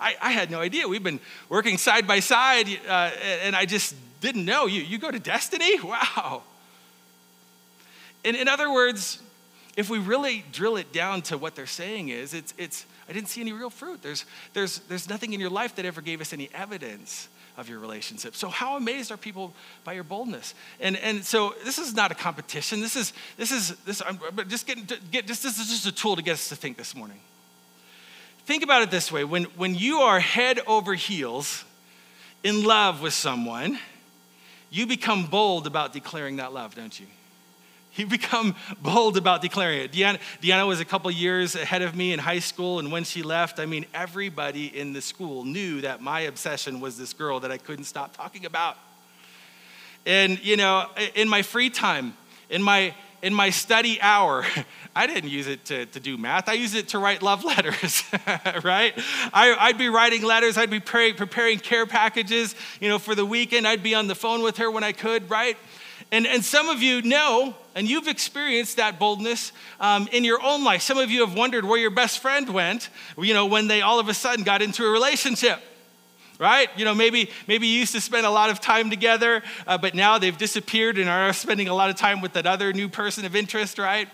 I, 0.00 0.16
I 0.20 0.32
had 0.32 0.50
no 0.50 0.60
idea. 0.60 0.88
We've 0.88 1.04
been 1.04 1.20
working 1.48 1.78
side 1.78 2.06
by 2.06 2.18
side, 2.18 2.66
uh, 2.88 3.12
and 3.44 3.54
I 3.54 3.64
just 3.64 3.94
didn't 4.20 4.44
know. 4.44 4.66
You, 4.66 4.82
you 4.82 4.98
go 4.98 5.10
to 5.10 5.20
Destiny? 5.20 5.80
Wow. 5.80 6.42
In 8.34 8.48
other 8.48 8.72
words, 8.72 9.20
if 9.76 9.88
we 9.90 9.98
really 9.98 10.44
drill 10.52 10.76
it 10.76 10.92
down 10.92 11.22
to 11.22 11.38
what 11.38 11.54
they're 11.54 11.66
saying 11.66 12.08
is, 12.08 12.34
it's, 12.34 12.54
it's 12.58 12.86
I 13.08 13.12
didn't 13.12 13.28
see 13.28 13.40
any 13.40 13.52
real 13.52 13.70
fruit. 13.70 14.02
There's, 14.02 14.24
there's, 14.54 14.80
there's 14.80 15.08
nothing 15.08 15.32
in 15.32 15.40
your 15.40 15.50
life 15.50 15.76
that 15.76 15.84
ever 15.84 16.00
gave 16.00 16.20
us 16.20 16.32
any 16.32 16.48
evidence 16.54 17.28
of 17.56 17.68
your 17.68 17.78
relationship. 17.78 18.34
So 18.34 18.48
how 18.48 18.76
amazed 18.76 19.12
are 19.12 19.16
people 19.16 19.54
by 19.84 19.92
your 19.92 20.02
boldness? 20.02 20.54
And, 20.80 20.96
and 20.96 21.24
so 21.24 21.54
this 21.64 21.78
is 21.78 21.94
not 21.94 22.10
a 22.10 22.14
competition. 22.14 22.80
This 22.80 22.96
is, 22.96 23.12
this 23.36 23.52
is, 23.52 23.76
this, 23.84 24.02
I'm 24.04 24.18
just 24.48 24.66
getting, 24.66 24.88
get, 25.10 25.26
this 25.26 25.44
is 25.44 25.56
just 25.56 25.86
a 25.86 25.92
tool 25.92 26.16
to 26.16 26.22
get 26.22 26.32
us 26.32 26.48
to 26.48 26.56
think 26.56 26.76
this 26.76 26.94
morning. 26.94 27.20
Think 28.44 28.62
about 28.62 28.82
it 28.82 28.90
this 28.90 29.12
way. 29.12 29.24
When, 29.24 29.44
when 29.56 29.74
you 29.74 29.98
are 29.98 30.20
head 30.20 30.60
over 30.66 30.94
heels 30.94 31.64
in 32.42 32.64
love 32.64 33.02
with 33.02 33.12
someone, 33.12 33.78
you 34.70 34.86
become 34.86 35.26
bold 35.26 35.66
about 35.66 35.92
declaring 35.92 36.36
that 36.36 36.52
love, 36.52 36.74
don't 36.74 36.98
you? 36.98 37.06
You 38.06 38.06
become 38.06 38.54
bold 38.82 39.16
about 39.16 39.40
declaring 39.40 39.80
it. 39.80 39.92
Deanna, 39.92 40.18
Deanna 40.42 40.66
was 40.66 40.80
a 40.80 40.84
couple 40.84 41.10
years 41.10 41.54
ahead 41.54 41.80
of 41.80 41.96
me 41.96 42.12
in 42.12 42.18
high 42.18 42.40
school, 42.40 42.78
and 42.78 42.92
when 42.92 43.04
she 43.04 43.22
left, 43.22 43.58
I 43.58 43.64
mean, 43.64 43.86
everybody 43.94 44.66
in 44.66 44.92
the 44.92 45.00
school 45.00 45.44
knew 45.44 45.80
that 45.80 46.02
my 46.02 46.20
obsession 46.20 46.80
was 46.80 46.98
this 46.98 47.14
girl 47.14 47.40
that 47.40 47.50
I 47.50 47.56
couldn't 47.56 47.84
stop 47.84 48.14
talking 48.14 48.44
about. 48.44 48.76
And, 50.04 50.44
you 50.44 50.58
know, 50.58 50.88
in 51.14 51.28
my 51.28 51.40
free 51.40 51.70
time, 51.70 52.14
in 52.50 52.62
my 52.62 52.94
in 53.22 53.32
my 53.32 53.48
study 53.48 54.00
hour, 54.00 54.44
I 54.94 55.06
didn't 55.06 55.30
use 55.30 55.46
it 55.46 55.64
to, 55.64 55.86
to 55.86 55.98
do 55.98 56.16
math. 56.18 56.48
I 56.50 56.52
used 56.52 56.76
it 56.76 56.88
to 56.88 56.98
write 56.98 57.22
love 57.22 57.44
letters, 57.56 58.04
right? 58.62 58.92
I, 59.32 59.68
would 59.68 59.78
be 59.78 59.88
writing 59.88 60.22
letters. 60.22 60.58
I'd 60.58 60.70
be 60.70 60.80
preparing 60.80 61.58
care 61.58 61.86
packages, 61.86 62.54
you 62.78 62.88
know, 62.88 62.98
for 62.98 63.14
the 63.14 63.24
weekend. 63.24 63.66
I'd 63.66 63.82
be 63.82 63.94
on 63.94 64.06
the 64.06 64.14
phone 64.14 64.42
with 64.42 64.58
her 64.58 64.70
when 64.70 64.84
I 64.84 64.92
could, 64.92 65.28
right? 65.30 65.56
And, 66.12 66.26
and 66.26 66.44
some 66.44 66.68
of 66.68 66.82
you 66.82 67.02
know, 67.02 67.54
and 67.74 67.88
you've 67.88 68.06
experienced 68.06 68.76
that 68.76 68.98
boldness 68.98 69.52
um, 69.80 70.08
in 70.12 70.24
your 70.24 70.40
own 70.42 70.64
life. 70.64 70.82
Some 70.82 70.98
of 70.98 71.10
you 71.10 71.26
have 71.26 71.36
wondered 71.36 71.64
where 71.64 71.78
your 71.78 71.90
best 71.90 72.20
friend 72.20 72.48
went, 72.48 72.88
you 73.18 73.34
know, 73.34 73.46
when 73.46 73.66
they 73.66 73.82
all 73.82 73.98
of 73.98 74.08
a 74.08 74.14
sudden 74.14 74.44
got 74.44 74.62
into 74.62 74.84
a 74.84 74.90
relationship 74.90 75.60
right? 76.38 76.68
You 76.76 76.84
know, 76.84 76.94
maybe 76.94 77.30
maybe 77.46 77.66
you 77.66 77.78
used 77.78 77.94
to 77.94 78.00
spend 78.00 78.26
a 78.26 78.30
lot 78.30 78.50
of 78.50 78.60
time 78.60 78.90
together, 78.90 79.42
uh, 79.66 79.78
but 79.78 79.94
now 79.94 80.18
they've 80.18 80.36
disappeared 80.36 80.98
and 80.98 81.08
are 81.08 81.32
spending 81.32 81.68
a 81.68 81.74
lot 81.74 81.90
of 81.90 81.96
time 81.96 82.20
with 82.20 82.34
that 82.34 82.46
other 82.46 82.72
new 82.72 82.88
person 82.88 83.24
of 83.24 83.34
interest, 83.34 83.78
right? 83.78 84.08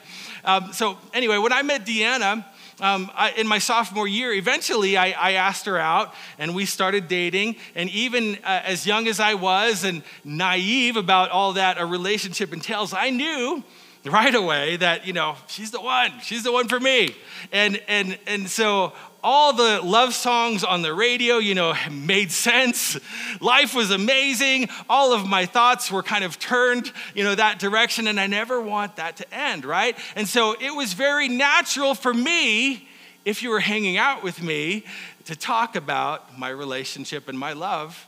Um, 0.45 0.73
so 0.73 0.99
anyway, 1.13 1.39
when 1.39 1.53
I 1.53 1.63
met 1.63 1.85
Deanna, 1.85 2.45
um, 2.83 3.13
I, 3.15 3.31
in 3.31 3.47
my 3.47 3.61
sophomore 3.61 4.09
year, 4.09 4.33
eventually 4.33 4.97
I, 4.97 5.13
I, 5.13 5.33
asked 5.35 5.67
her 5.67 5.79
out 5.79 6.13
and 6.37 6.53
we 6.53 6.67
started 6.67 7.07
dating. 7.07 7.55
And 7.77 7.89
even 7.91 8.35
uh, 8.43 8.63
as 8.65 8.85
young 8.85 9.07
as 9.07 9.21
I 9.21 9.35
was 9.35 9.85
and 9.85 10.03
naive 10.25 10.97
about 10.97 11.31
all 11.31 11.53
that 11.53 11.81
a 11.81 11.87
relationship 11.87 12.53
entails, 12.53 12.93
I 12.93 13.11
knew 13.11 13.63
right 14.05 14.35
away 14.35 14.77
that, 14.77 15.07
you 15.07 15.13
know, 15.13 15.37
she's 15.47 15.71
the 15.71 15.81
one, 15.81 16.13
she's 16.23 16.43
the 16.43 16.53
one 16.53 16.69
for 16.69 16.81
me. 16.81 17.15
And, 17.53 17.81
and, 17.87 18.19
and 18.27 18.49
so 18.49 18.93
all 19.23 19.53
the 19.53 19.81
love 19.83 20.15
songs 20.15 20.65
on 20.65 20.83
the 20.83 20.93
radio, 20.93 21.39
you 21.39 21.55
know, 21.55 21.75
made 21.91 22.33
sense. 22.33 22.99
Life 23.41 23.75
was 23.75 23.91
amazing. 23.91 24.69
All 24.89 25.13
of 25.13 25.27
my 25.27 25.47
thoughts 25.47 25.91
were 25.91 26.03
kind 26.03 26.25
of 26.25 26.39
turned, 26.39 26.93
you 27.15 27.23
know, 27.23 27.35
that 27.35 27.59
direction, 27.59 28.09
and 28.09 28.19
I 28.19 28.27
never 28.27 28.61
want 28.61 28.97
that 28.97 29.17
to 29.19 29.35
end, 29.35 29.65
right? 29.65 29.97
And 30.17 30.27
so 30.27 30.57
it 30.61 30.75
was 30.75 30.95
very 30.95 31.29
natural 31.29 31.95
for 31.95 32.13
me, 32.13 32.89
if 33.25 33.43
you 33.43 33.51
were 33.51 33.61
hanging 33.61 33.97
out 33.97 34.25
with 34.25 34.43
me, 34.43 34.85
to 35.27 35.37
talk 35.37 35.77
about 35.77 36.37
my 36.37 36.49
relationship 36.49 37.29
and 37.29 37.39
my 37.39 37.53
love 37.53 38.07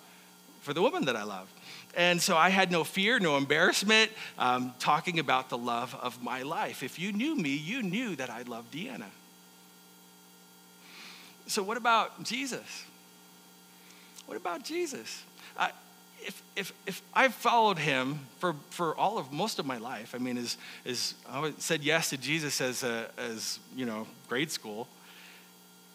for 0.62 0.74
the 0.74 0.82
woman 0.82 1.04
that 1.04 1.14
I 1.14 1.22
love. 1.22 1.53
And 1.96 2.20
so 2.20 2.36
I 2.36 2.48
had 2.48 2.70
no 2.70 2.84
fear, 2.84 3.18
no 3.18 3.36
embarrassment, 3.36 4.10
um, 4.38 4.74
talking 4.78 5.18
about 5.18 5.48
the 5.48 5.58
love 5.58 5.94
of 6.00 6.22
my 6.22 6.42
life. 6.42 6.82
If 6.82 6.98
you 6.98 7.12
knew 7.12 7.36
me, 7.36 7.50
you 7.50 7.82
knew 7.82 8.16
that 8.16 8.30
I 8.30 8.42
loved 8.42 8.72
Deanna. 8.72 9.10
So, 11.46 11.62
what 11.62 11.76
about 11.76 12.22
Jesus? 12.22 12.84
What 14.26 14.36
about 14.36 14.64
Jesus? 14.64 15.22
Uh, 15.56 15.68
if, 16.22 16.42
if, 16.56 16.72
if 16.86 17.02
I've 17.12 17.34
followed 17.34 17.78
him 17.78 18.20
for, 18.38 18.54
for 18.70 18.96
all 18.96 19.18
of 19.18 19.30
most 19.30 19.58
of 19.58 19.66
my 19.66 19.76
life, 19.76 20.14
I 20.14 20.18
mean, 20.18 20.38
as, 20.38 20.56
as 20.86 21.14
I 21.28 21.52
said 21.58 21.82
yes 21.82 22.10
to 22.10 22.16
Jesus 22.16 22.60
as, 22.60 22.82
a, 22.82 23.10
as 23.18 23.58
you 23.76 23.84
know, 23.84 24.06
grade 24.28 24.50
school. 24.50 24.88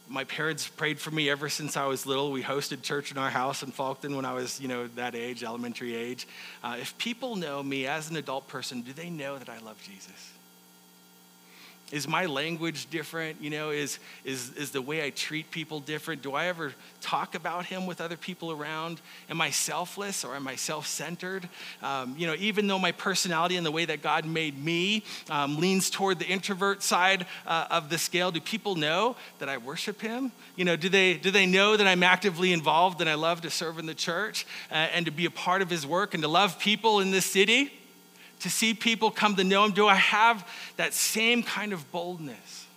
My 0.10 0.24
parents 0.24 0.68
prayed 0.68 1.00
for 1.00 1.12
me 1.12 1.30
ever 1.30 1.50
since 1.50 1.78
I 1.78 1.86
was 1.86 2.08
little. 2.08 2.32
We 2.32 2.42
hosted 2.42 2.82
church 2.82 3.12
in 3.12 3.20
our 3.20 3.30
house 3.30 3.62
in 3.62 3.72
Faulkton 3.72 4.16
when 4.16 4.26
I 4.26 4.34
was, 4.34 4.60
you 4.60 4.68
know, 4.68 4.88
that 4.96 5.14
age, 5.14 5.44
elementary 5.44 5.96
age. 5.96 6.28
Uh, 6.64 6.78
if 6.82 6.98
people 6.98 7.36
know 7.36 7.62
me 7.62 7.86
as 7.86 8.10
an 8.10 8.16
adult 8.18 8.48
person, 8.48 8.82
do 8.82 8.92
they 8.92 9.12
know 9.12 9.38
that 9.38 9.50
I 9.50 9.60
love 9.60 9.78
Jesus? 9.84 10.34
Is 11.92 12.08
my 12.08 12.28
language 12.28 12.90
different? 12.92 13.42
You 13.42 13.50
know, 13.50 13.72
is, 13.72 13.98
is, 14.24 14.54
is 14.54 14.70
the 14.70 14.82
way 14.82 15.04
I 15.04 15.10
treat 15.10 15.50
people 15.50 15.80
different? 15.80 16.22
Do 16.22 16.36
I 16.36 16.46
ever 16.46 16.74
talk 17.02 17.34
about 17.34 17.66
him 17.66 17.88
with 17.88 18.00
other 18.00 18.18
people 18.18 18.52
around? 18.52 19.02
Am 19.28 19.42
I 19.42 19.50
selfless 19.50 20.24
or 20.24 20.36
am 20.36 20.48
I 20.48 20.56
self 20.56 20.86
centered? 20.86 21.50
Um, 21.82 22.16
you 22.16 22.28
know, 22.28 22.36
even 22.38 22.68
though 22.68 22.78
my 22.78 22.92
personality 22.92 23.56
and 23.56 23.66
the 23.66 23.72
way 23.72 23.86
that 23.86 24.04
God 24.04 24.26
made 24.26 24.64
me 24.64 25.04
um, 25.32 25.58
leans 25.58 25.90
toward 25.90 26.20
the 26.20 26.28
introvert 26.28 26.84
side 26.84 27.26
uh, 27.48 27.66
of 27.72 27.90
the 27.90 27.98
scale, 27.98 28.32
do 28.32 28.40
people 28.40 28.76
know 28.76 29.16
that 29.40 29.50
I 29.50 29.58
worship 29.58 30.00
him? 30.00 30.32
You 30.56 30.66
know, 30.66 30.76
do 30.76 30.90
they, 30.90 31.16
do 31.16 31.32
they 31.32 31.48
know 31.48 31.76
that 31.76 31.88
I'm 31.88 32.04
actively 32.04 32.54
involved 32.54 33.02
and 33.02 33.10
I 33.10 33.16
love 33.16 33.42
to 33.42 33.50
serve 33.50 33.80
in 33.80 33.88
the 33.88 33.96
church 33.96 34.46
uh, 34.70 34.76
and 34.76 35.08
to 35.08 35.12
be 35.12 35.26
a 35.26 35.32
part 35.32 35.64
of 35.64 35.72
his 35.72 35.88
work 35.88 36.14
and 36.14 36.22
to 36.22 36.30
love 36.30 36.60
people 36.60 37.00
in 37.00 37.10
this 37.10 37.26
city? 37.26 37.74
To 38.42 38.50
see 38.50 38.74
people 38.74 39.12
come 39.12 39.36
to 39.36 39.44
know 39.44 39.66
him? 39.66 39.72
Do 39.72 39.88
I 39.88 39.96
have 39.96 40.48
that 40.78 40.94
same 40.94 41.44
kind 41.44 41.74
of 41.74 41.92
boldness? 41.92 42.68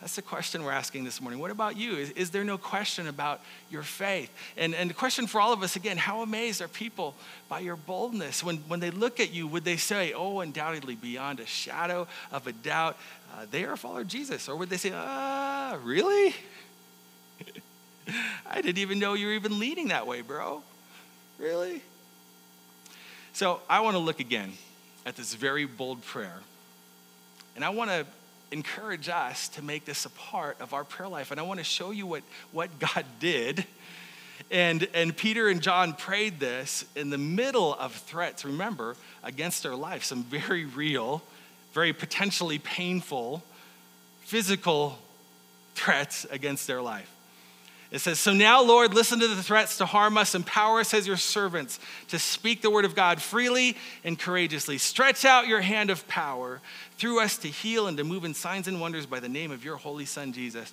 That's 0.00 0.14
the 0.14 0.22
question 0.22 0.62
we're 0.62 0.70
asking 0.70 1.02
this 1.02 1.20
morning. 1.20 1.40
What 1.40 1.50
about 1.50 1.76
you? 1.76 1.96
Is, 1.96 2.10
is, 2.10 2.30
there 2.30 2.44
no 2.44 2.56
question 2.56 3.08
about 3.08 3.40
your 3.68 3.82
faith? 3.82 4.30
And, 4.56 4.72
and 4.72 4.88
the 4.88 4.94
question 4.94 5.26
for 5.26 5.40
all 5.40 5.52
of 5.52 5.64
us 5.64 5.74
again 5.74 5.96
how 5.96 6.22
amazed 6.22 6.62
are 6.62 6.68
people 6.68 7.16
by 7.48 7.58
your 7.60 7.74
boldness? 7.74 8.44
When, 8.44 8.58
when 8.68 8.78
they 8.78 8.92
look 8.92 9.18
at 9.18 9.32
you, 9.32 9.48
would 9.48 9.64
they 9.64 9.76
say, 9.76 10.12
oh, 10.12 10.38
undoubtedly, 10.38 10.94
beyond 10.94 11.40
a 11.40 11.46
shadow 11.46 12.06
of 12.30 12.46
a 12.46 12.52
doubt, 12.52 12.96
uh, 13.34 13.46
they 13.50 13.64
are 13.64 13.72
a 13.72 13.76
follower 13.76 14.02
of 14.02 14.08
Jesus? 14.08 14.48
Or 14.48 14.54
would 14.54 14.70
they 14.70 14.76
say, 14.76 14.92
ah, 14.94 15.76
really? 15.82 16.32
I 18.46 18.60
didn't 18.60 18.78
even 18.78 19.00
know 19.00 19.14
you 19.14 19.26
were 19.26 19.32
even 19.32 19.58
leading 19.58 19.88
that 19.88 20.06
way, 20.06 20.20
bro. 20.20 20.62
Really? 21.38 21.82
So 23.32 23.60
I 23.68 23.80
want 23.80 23.96
to 23.96 24.00
look 24.00 24.20
again 24.20 24.52
at 25.08 25.16
this 25.16 25.34
very 25.34 25.64
bold 25.64 26.04
prayer. 26.04 26.40
And 27.56 27.64
I 27.64 27.70
want 27.70 27.90
to 27.90 28.06
encourage 28.52 29.08
us 29.08 29.48
to 29.48 29.62
make 29.62 29.84
this 29.84 30.04
a 30.06 30.10
part 30.10 30.60
of 30.60 30.72
our 30.72 30.84
prayer 30.84 31.08
life. 31.08 31.30
And 31.30 31.40
I 31.40 31.42
want 31.42 31.58
to 31.58 31.64
show 31.64 31.90
you 31.90 32.06
what, 32.06 32.22
what 32.52 32.78
God 32.78 33.04
did 33.18 33.64
And, 34.50 34.88
and 34.94 35.14
Peter 35.14 35.48
and 35.48 35.60
John 35.60 35.92
prayed 35.92 36.40
this 36.40 36.84
in 36.96 37.10
the 37.10 37.18
middle 37.18 37.74
of 37.74 37.92
threats, 37.92 38.44
remember, 38.44 38.96
against 39.22 39.62
their 39.62 39.74
life, 39.74 40.04
some 40.04 40.24
very 40.24 40.64
real, 40.64 41.22
very 41.72 41.92
potentially 41.92 42.58
painful 42.58 43.42
physical 44.22 44.98
threats 45.74 46.26
against 46.30 46.66
their 46.66 46.82
life. 46.82 47.10
It 47.90 48.00
says, 48.00 48.18
So 48.18 48.34
now, 48.34 48.62
Lord, 48.62 48.92
listen 48.92 49.18
to 49.20 49.28
the 49.28 49.42
threats 49.42 49.78
to 49.78 49.86
harm 49.86 50.18
us. 50.18 50.34
Empower 50.34 50.80
us 50.80 50.92
as 50.92 51.06
your 51.06 51.16
servants 51.16 51.80
to 52.08 52.18
speak 52.18 52.60
the 52.60 52.70
word 52.70 52.84
of 52.84 52.94
God 52.94 53.22
freely 53.22 53.76
and 54.04 54.18
courageously. 54.18 54.76
Stretch 54.78 55.24
out 55.24 55.48
your 55.48 55.62
hand 55.62 55.88
of 55.88 56.06
power 56.06 56.60
through 56.98 57.20
us 57.20 57.38
to 57.38 57.48
heal 57.48 57.86
and 57.86 57.96
to 57.96 58.04
move 58.04 58.24
in 58.24 58.34
signs 58.34 58.68
and 58.68 58.80
wonders 58.80 59.06
by 59.06 59.20
the 59.20 59.28
name 59.28 59.50
of 59.50 59.64
your 59.64 59.76
holy 59.76 60.04
Son, 60.04 60.32
Jesus. 60.32 60.72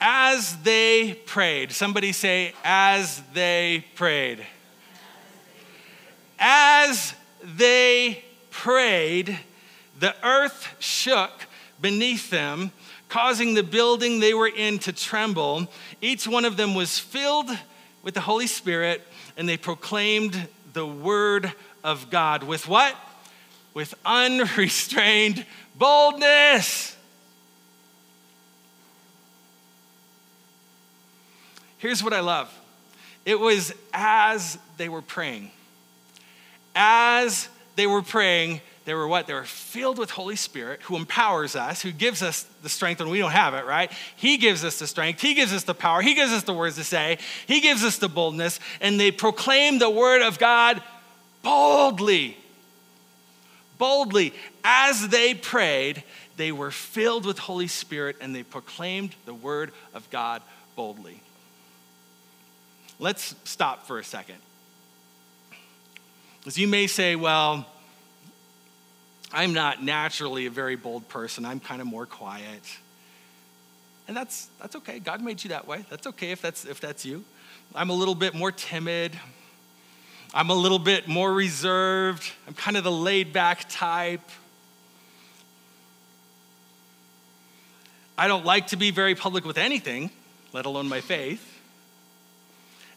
As 0.00 0.56
they 0.62 1.20
prayed, 1.26 1.70
somebody 1.70 2.12
say, 2.12 2.54
As 2.64 3.22
they 3.34 3.84
prayed. 3.94 4.44
As 6.40 7.14
they 7.42 8.24
prayed, 8.50 9.38
the 9.98 10.14
earth 10.24 10.74
shook 10.78 11.30
beneath 11.80 12.30
them 12.30 12.72
causing 13.08 13.54
the 13.54 13.62
building 13.62 14.20
they 14.20 14.34
were 14.34 14.48
in 14.48 14.78
to 14.80 14.92
tremble. 14.92 15.66
Each 16.00 16.26
one 16.28 16.44
of 16.44 16.56
them 16.56 16.74
was 16.74 16.98
filled 16.98 17.50
with 18.02 18.14
the 18.14 18.20
Holy 18.20 18.46
Spirit, 18.46 19.02
and 19.36 19.48
they 19.48 19.56
proclaimed 19.56 20.48
the 20.72 20.86
word 20.86 21.52
of 21.82 22.10
God 22.10 22.42
with 22.42 22.68
what? 22.68 22.94
With 23.74 23.94
unrestrained 24.04 25.44
boldness. 25.76 26.96
Here's 31.78 32.02
what 32.02 32.12
I 32.12 32.20
love 32.20 32.52
it 33.24 33.38
was 33.38 33.72
as 33.92 34.58
they 34.76 34.88
were 34.88 35.02
praying. 35.02 35.50
As 36.74 37.48
they 37.76 37.86
were 37.86 38.02
praying, 38.02 38.60
they 38.88 38.94
were 38.94 39.06
what? 39.06 39.26
They 39.26 39.34
were 39.34 39.44
filled 39.44 39.98
with 39.98 40.10
Holy 40.10 40.34
Spirit 40.34 40.80
who 40.82 40.96
empowers 40.96 41.54
us, 41.54 41.82
who 41.82 41.92
gives 41.92 42.22
us 42.22 42.44
the 42.62 42.70
strength 42.70 43.00
when 43.00 43.10
we 43.10 43.18
don't 43.18 43.32
have 43.32 43.52
it, 43.52 43.66
right? 43.66 43.92
He 44.16 44.38
gives 44.38 44.64
us 44.64 44.78
the 44.78 44.86
strength. 44.86 45.20
He 45.20 45.34
gives 45.34 45.52
us 45.52 45.64
the 45.64 45.74
power. 45.74 46.00
He 46.00 46.14
gives 46.14 46.32
us 46.32 46.44
the 46.44 46.54
words 46.54 46.76
to 46.76 46.84
say. 46.84 47.18
He 47.46 47.60
gives 47.60 47.84
us 47.84 47.98
the 47.98 48.08
boldness. 48.08 48.60
And 48.80 48.98
they 48.98 49.10
proclaim 49.10 49.78
the 49.78 49.90
word 49.90 50.22
of 50.22 50.38
God 50.38 50.82
boldly. 51.42 52.38
Boldly. 53.76 54.32
As 54.64 55.08
they 55.08 55.34
prayed, 55.34 56.02
they 56.38 56.50
were 56.50 56.70
filled 56.70 57.26
with 57.26 57.38
Holy 57.38 57.68
Spirit 57.68 58.16
and 58.22 58.34
they 58.34 58.42
proclaimed 58.42 59.14
the 59.26 59.34
word 59.34 59.72
of 59.92 60.08
God 60.08 60.40
boldly. 60.76 61.20
Let's 62.98 63.34
stop 63.44 63.86
for 63.86 63.98
a 63.98 64.04
second. 64.04 64.38
As 66.46 66.56
you 66.56 66.66
may 66.66 66.86
say, 66.86 67.16
well, 67.16 67.66
I'm 69.32 69.52
not 69.52 69.82
naturally 69.82 70.46
a 70.46 70.50
very 70.50 70.76
bold 70.76 71.08
person. 71.08 71.44
I'm 71.44 71.60
kind 71.60 71.80
of 71.80 71.86
more 71.86 72.06
quiet. 72.06 72.62
And 74.06 74.16
that's, 74.16 74.48
that's 74.60 74.74
okay. 74.76 74.98
God 74.98 75.22
made 75.22 75.44
you 75.44 75.50
that 75.50 75.68
way. 75.68 75.84
That's 75.90 76.06
okay 76.06 76.30
if 76.30 76.40
that's, 76.40 76.64
if 76.64 76.80
that's 76.80 77.04
you. 77.04 77.24
I'm 77.74 77.90
a 77.90 77.94
little 77.94 78.14
bit 78.14 78.34
more 78.34 78.50
timid. 78.50 79.12
I'm 80.32 80.48
a 80.48 80.54
little 80.54 80.78
bit 80.78 81.08
more 81.08 81.32
reserved. 81.32 82.30
I'm 82.46 82.54
kind 82.54 82.78
of 82.78 82.84
the 82.84 82.92
laid 82.92 83.32
back 83.34 83.66
type. 83.68 84.22
I 88.16 88.28
don't 88.28 88.46
like 88.46 88.68
to 88.68 88.76
be 88.76 88.90
very 88.90 89.14
public 89.14 89.44
with 89.44 89.58
anything, 89.58 90.10
let 90.52 90.64
alone 90.64 90.88
my 90.88 91.02
faith. 91.02 91.60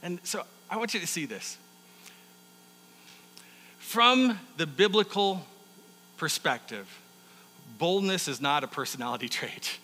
And 0.02 0.20
so 0.24 0.44
I 0.70 0.78
want 0.78 0.94
you 0.94 1.00
to 1.02 1.08
see 1.08 1.26
this. 1.26 1.58
From 3.78 4.40
the 4.58 4.66
biblical 4.66 5.46
perspective, 6.22 6.88
boldness 7.80 8.28
is 8.28 8.40
not 8.40 8.64
a 8.64 8.68
personality 8.68 9.28
trait. 9.38 9.80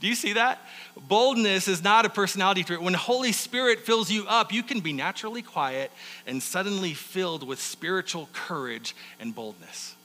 Do 0.00 0.06
you 0.06 0.14
see 0.14 0.34
that? 0.34 0.60
Boldness 1.08 1.66
is 1.66 1.82
not 1.82 2.06
a 2.06 2.08
personality 2.08 2.62
trait. 2.62 2.80
When 2.80 2.94
Holy 2.94 3.32
Spirit 3.32 3.80
fills 3.80 4.08
you 4.08 4.24
up, 4.28 4.52
you 4.52 4.62
can 4.62 4.78
be 4.78 4.92
naturally 4.92 5.42
quiet 5.42 5.90
and 6.28 6.40
suddenly 6.40 6.94
filled 6.94 7.44
with 7.44 7.60
spiritual 7.60 8.28
courage 8.32 8.94
and 9.18 9.34
boldness. 9.34 9.96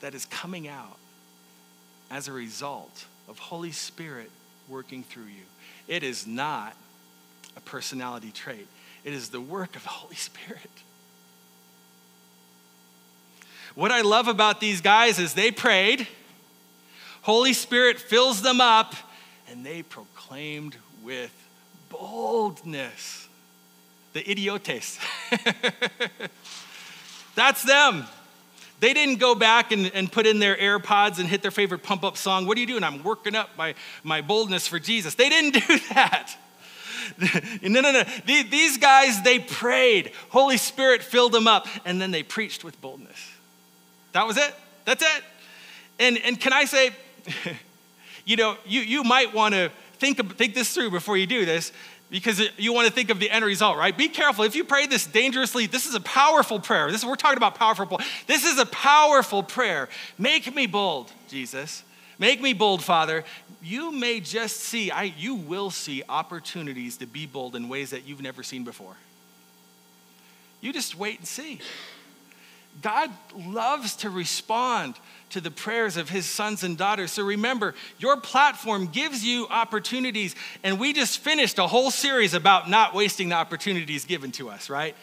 That 0.00 0.12
is 0.12 0.26
coming 0.26 0.66
out 0.66 0.98
as 2.10 2.26
a 2.26 2.32
result 2.32 3.04
of 3.28 3.38
Holy 3.38 3.70
Spirit 3.70 4.32
working 4.68 5.04
through 5.04 5.26
you. 5.26 5.44
It 5.86 6.02
is 6.02 6.26
not 6.26 6.74
a 7.58 7.60
personality 7.60 8.30
trait, 8.30 8.66
it 9.04 9.12
is 9.12 9.28
the 9.30 9.40
work 9.40 9.76
of 9.76 9.82
the 9.82 9.88
Holy 9.88 10.14
Spirit. 10.14 10.70
What 13.74 13.90
I 13.90 14.00
love 14.00 14.28
about 14.28 14.60
these 14.60 14.80
guys 14.80 15.18
is 15.18 15.34
they 15.34 15.50
prayed, 15.50 16.06
Holy 17.22 17.52
Spirit 17.52 17.98
fills 17.98 18.42
them 18.42 18.60
up, 18.60 18.94
and 19.50 19.66
they 19.66 19.82
proclaimed 19.82 20.76
with 21.02 21.32
boldness. 21.90 23.28
The 24.14 24.28
idiotes. 24.28 24.98
That's 27.34 27.62
them. 27.62 28.06
They 28.80 28.94
didn't 28.94 29.16
go 29.16 29.34
back 29.34 29.72
and, 29.72 29.90
and 29.92 30.10
put 30.10 30.26
in 30.26 30.38
their 30.38 30.56
AirPods 30.56 31.18
and 31.18 31.28
hit 31.28 31.42
their 31.42 31.50
favorite 31.50 31.82
pump 31.82 32.04
up 32.04 32.16
song. 32.16 32.46
What 32.46 32.56
are 32.56 32.60
you 32.60 32.66
doing? 32.66 32.84
I'm 32.84 33.02
working 33.02 33.34
up 33.34 33.50
my, 33.58 33.74
my 34.04 34.20
boldness 34.22 34.66
for 34.68 34.78
Jesus. 34.78 35.14
They 35.14 35.28
didn't 35.28 35.54
do 35.66 35.78
that. 35.90 36.36
no, 37.62 37.80
no, 37.80 37.92
no. 37.92 38.02
These 38.26 38.78
guys, 38.78 39.22
they 39.22 39.38
prayed. 39.38 40.12
Holy 40.30 40.56
Spirit 40.56 41.02
filled 41.02 41.32
them 41.32 41.46
up, 41.46 41.66
and 41.84 42.00
then 42.00 42.10
they 42.10 42.22
preached 42.22 42.64
with 42.64 42.80
boldness. 42.80 43.32
That 44.12 44.26
was 44.26 44.36
it. 44.36 44.54
That's 44.84 45.02
it. 45.02 45.24
And, 45.98 46.18
and 46.18 46.40
can 46.40 46.52
I 46.52 46.64
say, 46.64 46.90
you 48.24 48.36
know, 48.36 48.56
you, 48.66 48.80
you 48.80 49.04
might 49.04 49.34
want 49.34 49.54
to 49.54 49.70
think, 49.94 50.36
think 50.36 50.54
this 50.54 50.72
through 50.72 50.90
before 50.90 51.16
you 51.16 51.26
do 51.26 51.44
this 51.44 51.72
because 52.10 52.40
you 52.56 52.72
want 52.72 52.86
to 52.88 52.92
think 52.92 53.10
of 53.10 53.20
the 53.20 53.30
end 53.30 53.44
result, 53.44 53.76
right? 53.76 53.96
Be 53.96 54.08
careful. 54.08 54.44
If 54.44 54.56
you 54.56 54.64
pray 54.64 54.86
this 54.86 55.06
dangerously, 55.06 55.66
this 55.66 55.86
is 55.86 55.94
a 55.94 56.00
powerful 56.00 56.58
prayer. 56.58 56.90
This 56.90 57.04
we're 57.04 57.16
talking 57.16 57.36
about 57.36 57.54
powerful. 57.56 58.00
This 58.26 58.44
is 58.44 58.58
a 58.58 58.66
powerful 58.66 59.42
prayer. 59.42 59.88
Make 60.16 60.54
me 60.54 60.66
bold, 60.66 61.12
Jesus. 61.28 61.84
Make 62.18 62.40
me 62.40 62.52
bold, 62.52 62.82
Father. 62.82 63.24
You 63.60 63.90
may 63.90 64.20
just 64.20 64.56
see, 64.56 64.90
I, 64.90 65.04
you 65.04 65.34
will 65.34 65.70
see 65.70 66.02
opportunities 66.08 66.98
to 66.98 67.06
be 67.06 67.26
bold 67.26 67.56
in 67.56 67.68
ways 67.68 67.90
that 67.90 68.06
you've 68.06 68.22
never 68.22 68.42
seen 68.42 68.64
before. 68.64 68.94
You 70.60 70.72
just 70.72 70.96
wait 70.96 71.18
and 71.18 71.26
see. 71.26 71.60
God 72.82 73.10
loves 73.36 73.96
to 73.96 74.10
respond 74.10 74.94
to 75.30 75.40
the 75.40 75.50
prayers 75.50 75.96
of 75.96 76.08
his 76.08 76.26
sons 76.26 76.62
and 76.62 76.78
daughters. 76.78 77.12
So 77.12 77.24
remember, 77.24 77.74
your 77.98 78.16
platform 78.20 78.86
gives 78.86 79.24
you 79.24 79.46
opportunities, 79.48 80.34
and 80.62 80.78
we 80.78 80.92
just 80.92 81.18
finished 81.18 81.58
a 81.58 81.66
whole 81.66 81.90
series 81.90 82.34
about 82.34 82.70
not 82.70 82.94
wasting 82.94 83.30
the 83.30 83.34
opportunities 83.34 84.04
given 84.04 84.30
to 84.32 84.48
us, 84.48 84.70
right? 84.70 84.94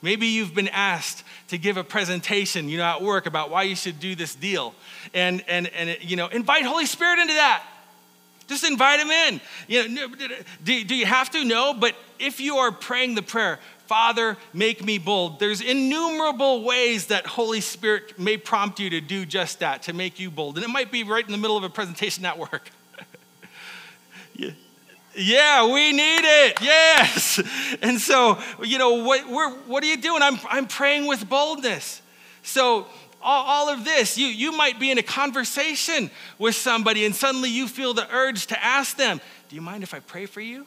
Maybe 0.00 0.26
you've 0.28 0.54
been 0.54 0.68
asked 0.68 1.24
to 1.48 1.58
give 1.58 1.76
a 1.76 1.84
presentation, 1.84 2.68
you 2.68 2.78
know, 2.78 2.84
at 2.84 3.02
work 3.02 3.26
about 3.26 3.50
why 3.50 3.62
you 3.64 3.74
should 3.74 3.98
do 3.98 4.14
this 4.14 4.34
deal. 4.34 4.74
And, 5.12 5.42
and, 5.48 5.66
and 5.68 5.96
you 6.02 6.16
know, 6.16 6.28
invite 6.28 6.64
Holy 6.64 6.86
Spirit 6.86 7.18
into 7.18 7.34
that. 7.34 7.64
Just 8.46 8.64
invite 8.64 9.00
him 9.00 9.10
in. 9.10 9.40
You 9.68 9.88
know, 9.88 10.08
do, 10.62 10.84
do 10.84 10.94
you 10.94 11.06
have 11.06 11.30
to? 11.30 11.44
No, 11.44 11.72
but 11.72 11.94
if 12.18 12.40
you 12.40 12.56
are 12.56 12.70
praying 12.70 13.14
the 13.14 13.22
prayer, 13.22 13.58
Father, 13.86 14.36
make 14.52 14.82
me 14.82 14.98
bold, 14.98 15.40
there's 15.40 15.60
innumerable 15.60 16.62
ways 16.62 17.06
that 17.06 17.26
Holy 17.26 17.60
Spirit 17.60 18.18
may 18.18 18.36
prompt 18.36 18.80
you 18.80 18.90
to 18.90 19.00
do 19.00 19.26
just 19.26 19.60
that, 19.60 19.82
to 19.84 19.92
make 19.92 20.18
you 20.18 20.30
bold. 20.30 20.56
And 20.56 20.64
it 20.64 20.68
might 20.68 20.90
be 20.90 21.04
right 21.04 21.24
in 21.24 21.32
the 21.32 21.38
middle 21.38 21.56
of 21.56 21.64
a 21.64 21.68
presentation 21.68 22.24
at 22.24 22.38
work. 22.38 22.70
yeah. 24.34 24.50
Yeah, 25.16 25.72
we 25.72 25.92
need 25.92 26.22
it. 26.24 26.60
Yes. 26.60 27.40
And 27.82 28.00
so, 28.00 28.38
you 28.62 28.78
know, 28.78 29.04
what, 29.04 29.20
what 29.66 29.82
are 29.82 29.86
you 29.86 29.96
doing? 29.96 30.22
I'm, 30.22 30.38
I'm 30.48 30.66
praying 30.66 31.06
with 31.06 31.28
boldness. 31.28 32.00
So, 32.42 32.86
all, 33.24 33.44
all 33.46 33.68
of 33.68 33.84
this, 33.84 34.16
you, 34.18 34.26
you 34.26 34.52
might 34.52 34.78
be 34.78 34.90
in 34.90 34.98
a 34.98 35.02
conversation 35.02 36.10
with 36.38 36.54
somebody 36.54 37.04
and 37.04 37.14
suddenly 37.14 37.50
you 37.50 37.66
feel 37.66 37.94
the 37.94 38.06
urge 38.14 38.46
to 38.48 38.64
ask 38.64 38.96
them, 38.96 39.20
Do 39.48 39.56
you 39.56 39.62
mind 39.62 39.82
if 39.82 39.94
I 39.94 40.00
pray 40.00 40.26
for 40.26 40.40
you? 40.40 40.66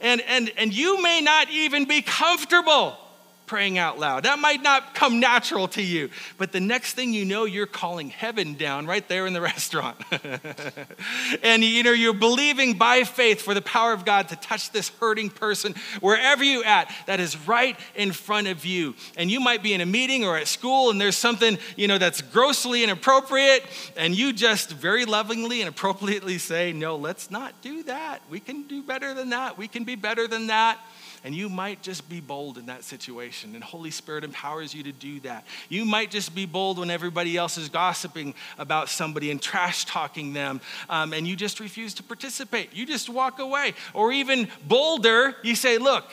And, 0.00 0.20
and, 0.22 0.52
and 0.56 0.74
you 0.74 1.02
may 1.02 1.20
not 1.20 1.50
even 1.50 1.86
be 1.86 2.02
comfortable 2.02 2.96
praying 3.46 3.78
out 3.78 3.98
loud. 3.98 4.24
That 4.24 4.38
might 4.38 4.62
not 4.62 4.94
come 4.94 5.20
natural 5.20 5.68
to 5.68 5.82
you, 5.82 6.10
but 6.38 6.52
the 6.52 6.60
next 6.60 6.94
thing 6.94 7.12
you 7.12 7.24
know, 7.24 7.44
you're 7.44 7.66
calling 7.66 8.08
heaven 8.08 8.54
down 8.54 8.86
right 8.86 9.06
there 9.08 9.26
in 9.26 9.32
the 9.32 9.40
restaurant. 9.42 9.96
and 11.42 11.62
you 11.62 11.82
know, 11.82 11.92
you're 11.92 12.14
believing 12.14 12.78
by 12.78 13.04
faith 13.04 13.42
for 13.42 13.54
the 13.54 13.62
power 13.62 13.92
of 13.92 14.04
God 14.04 14.28
to 14.28 14.36
touch 14.36 14.70
this 14.70 14.88
hurting 15.00 15.30
person 15.30 15.74
wherever 16.00 16.42
you 16.42 16.64
at 16.64 16.92
that 17.06 17.20
is 17.20 17.36
right 17.46 17.78
in 17.94 18.12
front 18.12 18.46
of 18.48 18.64
you. 18.64 18.94
And 19.16 19.30
you 19.30 19.40
might 19.40 19.62
be 19.62 19.74
in 19.74 19.80
a 19.80 19.86
meeting 19.86 20.24
or 20.24 20.36
at 20.36 20.48
school 20.48 20.90
and 20.90 21.00
there's 21.00 21.16
something, 21.16 21.58
you 21.76 21.88
know, 21.88 21.98
that's 21.98 22.22
grossly 22.22 22.82
inappropriate 22.82 23.64
and 23.96 24.16
you 24.16 24.32
just 24.32 24.70
very 24.70 25.04
lovingly 25.04 25.60
and 25.60 25.68
appropriately 25.68 26.38
say, 26.38 26.72
"No, 26.72 26.96
let's 26.96 27.30
not 27.30 27.60
do 27.60 27.82
that. 27.84 28.22
We 28.30 28.40
can 28.40 28.62
do 28.62 28.82
better 28.82 29.14
than 29.14 29.30
that. 29.30 29.58
We 29.58 29.68
can 29.68 29.84
be 29.84 29.94
better 29.94 30.26
than 30.26 30.46
that." 30.48 30.78
And 31.24 31.34
you 31.34 31.48
might 31.48 31.80
just 31.82 32.06
be 32.06 32.20
bold 32.20 32.58
in 32.58 32.66
that 32.66 32.84
situation, 32.84 33.54
and 33.54 33.64
Holy 33.64 33.90
Spirit 33.90 34.24
empowers 34.24 34.74
you 34.74 34.82
to 34.82 34.92
do 34.92 35.20
that. 35.20 35.46
You 35.70 35.86
might 35.86 36.10
just 36.10 36.34
be 36.34 36.44
bold 36.44 36.78
when 36.78 36.90
everybody 36.90 37.38
else 37.38 37.56
is 37.56 37.70
gossiping 37.70 38.34
about 38.58 38.90
somebody 38.90 39.30
and 39.30 39.40
trash 39.40 39.86
talking 39.86 40.34
them, 40.34 40.60
um, 40.90 41.14
and 41.14 41.26
you 41.26 41.34
just 41.34 41.60
refuse 41.60 41.94
to 41.94 42.02
participate. 42.02 42.74
You 42.74 42.84
just 42.84 43.08
walk 43.08 43.38
away. 43.38 43.72
Or 43.94 44.12
even 44.12 44.48
bolder, 44.68 45.34
you 45.42 45.54
say, 45.54 45.78
Look, 45.78 46.04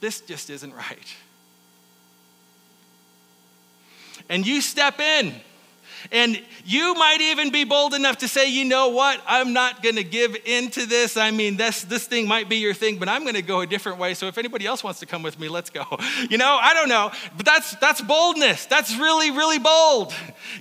this 0.00 0.20
just 0.20 0.50
isn't 0.50 0.74
right. 0.74 1.14
And 4.28 4.46
you 4.46 4.60
step 4.60 5.00
in 5.00 5.34
and 6.12 6.40
you 6.64 6.94
might 6.94 7.20
even 7.20 7.50
be 7.50 7.64
bold 7.64 7.94
enough 7.94 8.18
to 8.18 8.28
say, 8.28 8.48
you 8.48 8.64
know 8.64 8.88
what, 8.88 9.20
I'm 9.26 9.52
not 9.52 9.82
going 9.82 9.96
to 9.96 10.04
give 10.04 10.36
into 10.44 10.86
this. 10.86 11.16
I 11.16 11.30
mean, 11.30 11.56
this, 11.56 11.82
this 11.82 12.06
thing 12.06 12.28
might 12.28 12.48
be 12.48 12.56
your 12.56 12.74
thing, 12.74 12.98
but 12.98 13.08
I'm 13.08 13.22
going 13.22 13.34
to 13.34 13.42
go 13.42 13.60
a 13.60 13.66
different 13.66 13.98
way. 13.98 14.14
So 14.14 14.26
if 14.26 14.38
anybody 14.38 14.66
else 14.66 14.84
wants 14.84 15.00
to 15.00 15.06
come 15.06 15.22
with 15.22 15.38
me, 15.38 15.48
let's 15.48 15.70
go. 15.70 15.84
You 16.28 16.38
know, 16.38 16.58
I 16.60 16.74
don't 16.74 16.88
know, 16.88 17.10
but 17.36 17.46
that's, 17.46 17.74
that's 17.76 18.00
boldness. 18.00 18.66
That's 18.66 18.96
really, 18.96 19.30
really 19.30 19.58
bold. 19.58 20.12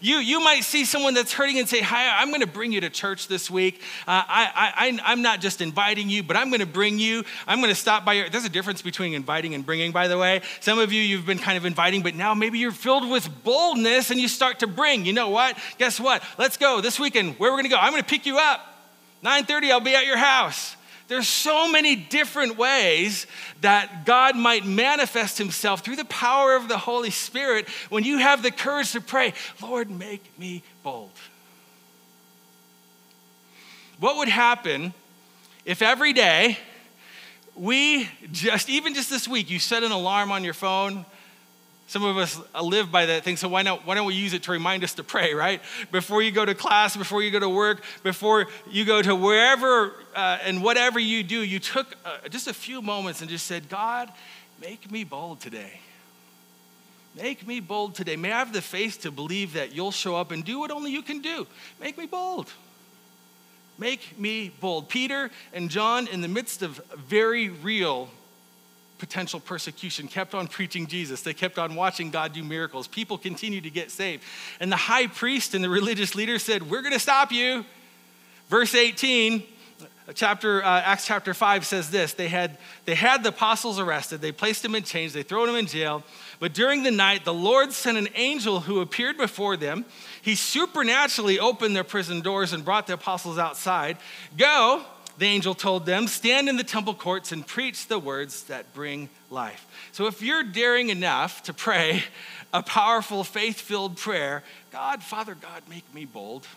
You, 0.02 0.16
you 0.16 0.40
might 0.40 0.64
see 0.64 0.86
someone 0.86 1.14
that's 1.14 1.34
hurting 1.34 1.60
and 1.60 1.68
say, 1.68 1.82
hi, 1.82 2.22
I'm 2.22 2.30
going 2.30 2.42
to 2.42 2.48
bring 2.48 2.72
you 2.72 2.82
to 2.82 2.90
church 2.90 3.28
this 3.28 3.52
week. 3.52 3.82
Uh, 4.08 4.24
I, 4.28 4.74
I, 4.76 5.00
I'm 5.04 5.22
not 5.22 5.42
just 5.42 5.62
inviting 5.62 6.10
you, 6.10 6.24
but 6.24 6.38
I'm 6.38 6.50
going 6.50 6.62
to 6.62 6.66
bring 6.66 6.98
you. 6.98 7.24
I'm 7.46 7.60
going 7.60 7.70
to 7.70 7.80
stop 7.80 8.06
by 8.06 8.14
your, 8.14 8.30
there's 8.30 8.46
a 8.46 8.50
difference 8.50 8.82
between 8.82 9.14
inviting 9.14 9.54
and 9.54 9.66
bringing, 9.66 9.92
by 9.92 10.08
the 10.08 10.18
way. 10.18 10.42
Some 10.60 10.80
of 10.80 10.92
you, 10.92 11.02
you've 11.02 11.26
been 11.26 11.40
kind 11.40 11.58
of 11.58 11.66
inviting, 11.66 12.02
but 12.04 12.16
now 12.16 12.34
maybe 12.34 12.58
you're 12.58 12.72
filled 12.72 13.10
with 13.10 13.30
boldness 13.44 14.12
and 14.12 14.20
you 14.20 14.28
start 14.28 14.60
to 14.60 14.68
bring. 14.68 15.06
You 15.06 15.14
know, 15.14 15.29
know 15.30 15.36
what? 15.36 15.58
Guess 15.78 16.00
what? 16.00 16.24
Let's 16.38 16.58
go 16.58 16.82
this 16.82 17.00
weekend. 17.00 17.36
Where 17.38 17.52
we're 17.52 17.58
going 17.58 17.66
to 17.66 17.70
go? 17.70 17.78
I'm 17.78 17.94
to 17.96 18.04
pick 18.04 18.26
you 18.26 18.38
up. 18.38 18.62
9:30 19.24 19.72
I'll 19.72 19.80
be 19.80 19.96
at 19.96 20.06
your 20.06 20.18
house. 20.18 20.76
There's 21.08 21.28
so 21.28 21.72
many 21.72 21.96
different 21.96 22.58
ways 22.58 23.26
that 23.62 24.06
God 24.06 24.36
might 24.36 24.64
manifest 24.64 25.40
himself 25.40 25.82
through 25.82 25.96
the 25.96 26.06
power 26.06 26.56
of 26.56 26.68
the 26.68 26.78
Holy 26.78 27.10
Spirit 27.10 27.68
when 27.90 28.04
you 28.04 28.20
have 28.20 28.44
the 28.44 28.52
courage 28.52 28.92
to 28.92 29.02
pray, 29.02 29.34
Lord, 29.60 29.90
make 29.90 30.24
me 30.38 30.62
bold. 30.84 31.10
What 34.00 34.18
would 34.18 34.28
happen 34.28 34.94
if 35.66 35.82
every 35.82 36.14
day 36.14 36.60
we 37.56 38.08
just, 38.32 38.70
even 38.70 38.94
just 38.94 39.10
this 39.10 39.28
week, 39.28 39.50
you 39.50 39.58
set 39.58 39.82
an 39.82 39.92
alarm 39.92 40.32
on 40.32 40.44
your 40.44 40.54
phone 40.54 41.06
some 41.90 42.04
of 42.04 42.18
us 42.20 42.40
live 42.62 42.92
by 42.92 43.08
that 43.08 43.24
thing, 43.24 43.36
so 43.36 43.50
why, 43.50 43.64
not, 43.64 43.84
why 43.84 43.96
don't 43.96 44.06
we 44.06 44.14
use 44.14 44.34
it 44.34 44.44
to 44.44 44.52
remind 44.52 44.84
us 44.84 44.94
to 44.94 45.04
pray, 45.04 45.34
right? 45.34 45.60
Before 45.92 46.22
you 46.22 46.32
go 46.32 46.46
to 46.46 46.54
class, 46.54 46.96
before 46.96 47.24
you 47.24 47.32
go 47.32 47.40
to 47.40 47.50
work, 47.50 47.84
before 48.04 48.46
you 48.70 48.86
go 48.86 49.02
to 49.02 49.16
wherever 49.16 49.96
uh, 50.16 50.38
and 50.44 50.62
whatever 50.62 51.00
you 51.00 51.24
do, 51.24 51.42
you 51.42 51.58
took 51.58 51.96
uh, 52.06 52.28
just 52.30 52.48
a 52.48 52.54
few 52.54 52.84
moments 52.84 53.22
and 53.22 53.30
just 53.30 53.48
said, 53.48 53.70
God, 53.70 54.12
make 54.62 54.92
me 54.92 55.04
bold 55.04 55.40
today. 55.40 55.80
Make 57.16 57.48
me 57.48 57.60
bold 57.60 57.96
today. 57.96 58.16
May 58.16 58.32
I 58.32 58.38
have 58.38 58.54
the 58.54 58.62
faith 58.62 59.02
to 59.02 59.10
believe 59.10 59.54
that 59.54 59.74
you'll 59.74 59.90
show 59.90 60.16
up 60.16 60.30
and 60.30 60.46
do 60.46 60.60
what 60.60 60.70
only 60.70 60.92
you 60.92 61.02
can 61.02 61.24
do. 61.24 61.48
Make 61.82 61.98
me 61.98 62.06
bold. 62.06 62.52
Make 63.80 64.20
me 64.20 64.52
bold. 64.62 64.90
Peter 64.90 65.32
and 65.54 65.72
John, 65.72 66.06
in 66.06 66.22
the 66.22 66.28
midst 66.28 66.62
of 66.62 66.80
very 67.08 67.50
real 67.50 68.10
potential 69.00 69.40
persecution, 69.40 70.08
kept 70.08 70.36
on 70.36 70.48
preaching 70.48 70.86
Jesus. 70.86 71.22
They 71.22 71.34
kept 71.34 71.58
on 71.58 71.74
watching 71.76 72.12
God 72.12 72.34
do 72.34 72.44
miracles. 72.44 72.88
People 72.88 73.18
continued 73.18 73.64
to 73.64 73.72
get 73.72 73.90
saved. 73.90 74.24
And 74.60 74.72
the 74.72 74.76
high 74.76 75.08
priest 75.08 75.56
and 75.56 75.64
the 75.64 75.70
religious 75.70 76.14
leaders 76.14 76.44
said, 76.44 76.70
We're 76.70 76.82
going 76.82 76.94
to 76.94 77.00
stop 77.00 77.32
you. 77.32 77.66
Verse 78.50 78.76
18, 78.76 79.44
chapter, 80.14 80.64
uh, 80.64 80.82
Acts 80.82 81.06
chapter 81.06 81.34
5 81.34 81.66
says 81.66 81.90
this 81.90 82.14
they 82.14 82.28
had, 82.28 82.58
they 82.86 82.96
had 82.96 83.24
the 83.24 83.30
apostles 83.30 83.80
arrested, 83.80 84.22
they 84.22 84.32
placed 84.32 84.64
them 84.64 84.76
in 84.76 84.84
chains, 84.84 85.14
they 85.14 85.24
thrown 85.24 85.48
them 85.48 85.56
in 85.56 85.68
jail. 85.68 86.04
But 86.40 86.54
during 86.54 86.84
the 86.84 86.92
night, 86.92 87.26
the 87.26 87.34
Lord 87.34 87.74
sent 87.74 87.98
an 87.98 88.08
angel 88.16 88.62
who 88.62 88.80
appeared 88.80 89.18
before 89.18 89.58
them. 89.58 89.86
He 90.22 90.36
supernaturally 90.36 91.40
opened 91.40 91.76
their 91.76 91.84
prison 91.84 92.22
doors 92.22 92.54
and 92.54 92.64
brought 92.64 92.88
the 92.88 92.94
apostles 92.94 93.38
outside. 93.38 93.98
Go, 94.38 94.84
the 95.20 95.26
angel 95.26 95.54
told 95.54 95.86
them, 95.86 96.08
Stand 96.08 96.50
in 96.50 96.56
the 96.56 96.64
temple 96.64 96.94
courts 96.94 97.32
and 97.32 97.46
preach 97.46 97.88
the 97.88 98.00
words 98.00 98.44
that 98.44 98.74
bring 98.74 99.10
life. 99.30 99.68
So 99.92 100.08
if 100.08 100.22
you're 100.22 100.44
daring 100.44 100.90
enough 100.90 101.44
to 101.44 101.54
pray 101.54 102.04
a 102.54 102.64
powerful, 102.64 103.24
faith 103.24 103.60
filled 103.60 103.98
prayer, 103.98 104.44
God, 104.72 105.04
Father 105.04 105.36
God, 105.36 105.64
make 105.70 105.94
me 105.94 106.06
bold. 106.06 106.48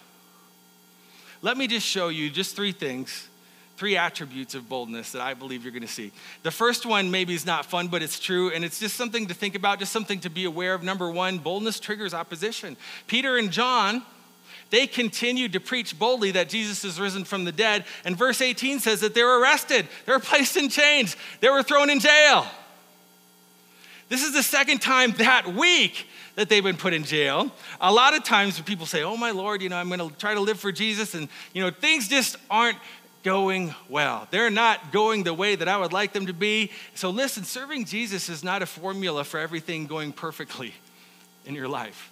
Let 1.43 1.57
me 1.57 1.67
just 1.67 1.87
show 1.87 2.09
you 2.09 2.31
just 2.31 2.55
three 2.55 2.71
things, 2.71 3.29
three 3.77 3.97
attributes 3.97 4.55
of 4.55 4.69
boldness 4.69 5.11
that 5.11 5.23
I 5.23 5.35
believe 5.35 5.65
you're 5.65 5.73
going 5.73 5.83
to 5.83 5.89
see. 5.89 6.13
The 6.45 6.53
first 6.53 6.87
one 6.87 7.11
maybe 7.11 7.35
is 7.35 7.45
not 7.45 7.67
fun, 7.67 7.89
but 7.89 8.01
it's 8.01 8.21
true, 8.21 8.51
and 8.53 8.65
it's 8.65 8.79
just 8.79 8.95
something 8.95 9.27
to 9.27 9.35
think 9.35 9.57
about, 9.57 9.81
just 9.81 9.93
something 9.93 10.21
to 10.21 10.31
be 10.31 10.45
aware 10.45 10.73
of. 10.73 10.85
Number 10.85 11.11
one, 11.11 11.39
boldness 11.39 11.81
triggers 11.81 12.15
opposition. 12.15 12.77
Peter 13.09 13.37
and 13.37 13.51
John 13.51 14.03
they 14.73 14.87
continued 14.87 15.53
to 15.53 15.61
preach 15.61 15.99
boldly 15.99 16.31
that 16.31 16.49
Jesus 16.49 16.83
is 16.83 16.99
risen 16.99 17.25
from 17.25 17.45
the 17.45 17.53
dead. 17.53 17.85
And 18.07 18.17
verse 18.17 18.41
18 18.41 18.81
says 18.81 19.01
that 19.01 19.15
they 19.15 19.23
were 19.23 19.39
arrested, 19.39 19.87
they 20.07 20.13
were 20.13 20.19
placed 20.19 20.57
in 20.57 20.71
chains, 20.71 21.15
they 21.41 21.51
were 21.51 21.63
thrown 21.63 21.91
in 21.91 22.01
jail. 22.01 22.47
This 24.09 24.25
is 24.25 24.33
the 24.33 24.43
second 24.43 24.81
time 24.81 25.13
that 25.19 25.55
week 25.55 26.07
that 26.37 26.49
they've 26.49 26.65
been 26.65 26.79
put 26.79 26.95
in 26.95 27.05
jail. 27.05 27.53
A 27.83 27.93
lot 27.93 28.17
of 28.17 28.25
times 28.25 28.57
when 28.57 28.65
people 28.65 28.87
say, 28.87 29.03
Oh 29.03 29.17
my 29.17 29.31
Lord, 29.31 29.61
you 29.61 29.69
know, 29.69 29.77
I'm 29.77 29.89
going 29.89 30.11
to 30.11 30.17
try 30.17 30.33
to 30.33 30.41
live 30.41 30.59
for 30.59 30.73
Jesus, 30.73 31.15
and, 31.15 31.29
you 31.53 31.63
know, 31.63 31.71
things 31.71 32.09
just 32.09 32.39
aren't 32.51 32.79
going 33.23 33.75
well. 33.91 34.27
They're 34.31 34.51
not 34.51 34.91
going 34.91 35.25
the 35.25 35.35
way 35.35 35.55
that 35.55 35.69
I 35.69 35.77
would 35.77 35.93
like 35.93 36.15
them 36.15 36.27
to 36.27 36.33
be. 36.33 36.71
So 36.95 37.11
listen, 37.11 37.45
serving 37.45 37.85
Jesus 37.85 38.31
is 38.31 38.43
not 38.43 38.63
a 38.63 38.67
formula 38.67 39.23
for 39.23 39.39
everything 39.39 39.87
going 39.87 40.13
perfectly 40.13 40.73
in 41.45 41.55
your 41.55 41.69
life 41.69 42.12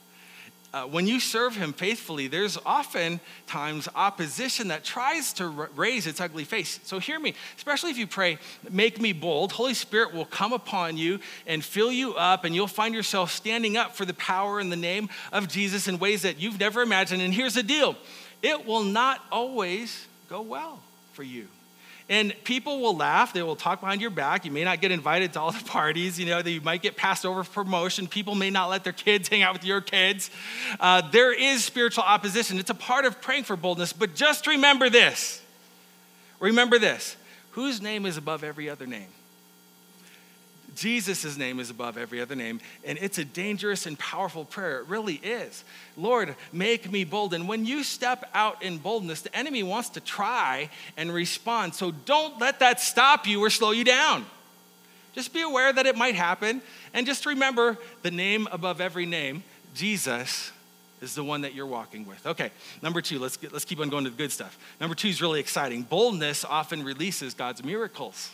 uh, 0.73 0.85
when 0.85 1.07
you 1.07 1.19
serve 1.19 1.57
him 1.57 1.73
faithfully, 1.73 2.29
there's 2.29 2.57
often 2.65 3.19
times 3.49 3.89
opposition 3.95 4.69
that 4.69 4.85
tries 4.85 5.33
to 5.33 5.45
r- 5.47 5.71
raise 5.75 6.07
its 6.07 6.21
ugly 6.21 6.45
face. 6.45 6.79
So 6.85 7.01
hear 7.01 7.19
me, 7.19 7.35
especially 7.57 7.91
if 7.91 7.99
you 7.99 8.07
pray, 8.07 8.39
make 8.71 9.01
me 9.01 9.13
bold. 9.13 9.51
Holy 9.51 9.75
Spirit 9.75 10.15
will 10.15 10.27
come 10.27 10.53
upon 10.53 10.97
you 10.97 11.19
and 11.47 11.65
fill 11.65 11.91
you 11.91 12.15
up, 12.15 12.45
and 12.45 12.55
you'll 12.55 12.69
find 12.69 12.95
yourself 12.95 13.33
standing 13.33 13.77
up 13.77 13.97
for 13.97 14.05
the 14.05 14.15
power 14.15 14.61
and 14.61 14.71
the 14.71 14.77
name 14.77 15.09
of 15.33 15.49
Jesus 15.49 15.89
in 15.89 15.99
ways 15.99 16.23
that 16.23 16.39
you've 16.39 16.61
never 16.61 16.83
imagined. 16.83 17.21
And 17.21 17.35
here's 17.35 17.55
the 17.55 17.65
deal 17.65 17.97
it 18.43 18.65
will 18.65 18.85
not 18.85 19.25
always 19.33 20.07
go 20.29 20.41
well 20.41 20.81
for 21.13 21.25
you. 21.25 21.49
And 22.11 22.35
people 22.43 22.81
will 22.81 22.97
laugh. 22.97 23.33
They 23.33 23.43
will 23.43 23.55
talk 23.55 23.81
behind 23.81 24.01
your 24.01 24.11
back. 24.11 24.45
You 24.45 24.51
may 24.51 24.65
not 24.65 24.81
get 24.81 24.91
invited 24.91 25.33
to 25.35 25.41
all 25.41 25.53
the 25.53 25.65
parties. 25.65 26.19
You 26.19 26.27
know, 26.27 26.41
you 26.41 26.61
might 26.61 26.83
get 26.83 26.97
passed 26.97 27.25
over 27.25 27.45
for 27.45 27.63
promotion. 27.63 28.09
People 28.09 28.35
may 28.35 28.51
not 28.51 28.69
let 28.69 28.83
their 28.83 28.93
kids 28.93 29.29
hang 29.29 29.43
out 29.43 29.53
with 29.53 29.65
your 29.65 29.81
kids. 29.81 30.29
Uh, 30.81 31.09
there 31.13 31.33
is 31.33 31.65
spiritual 31.65 32.03
opposition. 32.03 32.59
It's 32.59 32.69
a 32.69 32.75
part 32.75 33.05
of 33.05 33.23
praying 33.23 33.45
for 33.45 33.55
boldness. 33.55 33.93
But 33.93 34.17
just 34.17 34.49
remember 34.49 34.91
this. 34.91 35.41
Remember 36.41 36.81
this. 36.81 37.17
Whose 37.53 37.81
name 37.81 38.05
is 38.05 38.17
above 38.17 38.43
every 38.43 38.69
other 38.69 38.89
name? 38.89 39.09
Jesus' 40.81 41.37
name 41.37 41.61
is 41.61 41.69
above 41.69 41.99
every 41.99 42.23
other 42.23 42.35
name, 42.35 42.59
and 42.87 42.99
it's 43.03 43.19
a 43.19 43.25
dangerous 43.25 43.85
and 43.85 43.99
powerful 43.99 44.47
prayer. 44.47 44.79
It 44.79 44.89
really 44.89 45.17
is. 45.17 45.63
Lord, 45.95 46.35
make 46.55 46.91
me 46.91 47.05
bold. 47.05 47.35
And 47.35 47.47
when 47.47 47.67
you 47.67 47.85
step 47.85 48.25
out 48.33 48.63
in 48.63 48.79
boldness, 48.79 49.21
the 49.21 49.37
enemy 49.37 49.63
wants 49.63 49.91
to 49.91 50.01
try 50.01 50.71
and 50.97 51.13
respond. 51.13 51.75
So 51.75 51.91
don't 51.91 52.41
let 52.41 52.61
that 52.61 52.81
stop 52.81 53.27
you 53.27 53.45
or 53.45 53.51
slow 53.51 53.73
you 53.73 53.85
down. 53.85 54.25
Just 55.15 55.35
be 55.35 55.43
aware 55.43 55.71
that 55.71 55.85
it 55.85 55.97
might 55.99 56.15
happen, 56.15 56.63
and 56.95 57.07
just 57.07 57.27
remember 57.27 57.77
the 58.01 58.11
name 58.11 58.49
above 58.51 58.81
every 58.81 59.05
name, 59.05 59.43
Jesus 59.75 60.51
is 61.03 61.15
the 61.15 61.25
one 61.25 61.43
that 61.43 61.55
you're 61.55 61.67
walking 61.67 62.07
with. 62.07 62.27
Okay, 62.27 62.51
number 62.81 63.03
two, 63.03 63.19
let's, 63.19 63.37
get, 63.37 63.53
let's 63.53 63.67
keep 63.67 63.81
on 63.81 63.91
going 63.91 64.05
to 64.05 64.11
the 64.11 64.17
good 64.17 64.33
stuff. 64.33 64.59
Number 64.81 64.95
two 64.95 65.09
is 65.09 65.21
really 65.21 65.41
exciting. 65.41 65.83
Boldness 65.83 66.43
often 66.43 66.85
releases 66.85 67.35
God's 67.35 67.63
miracles. 67.63 68.31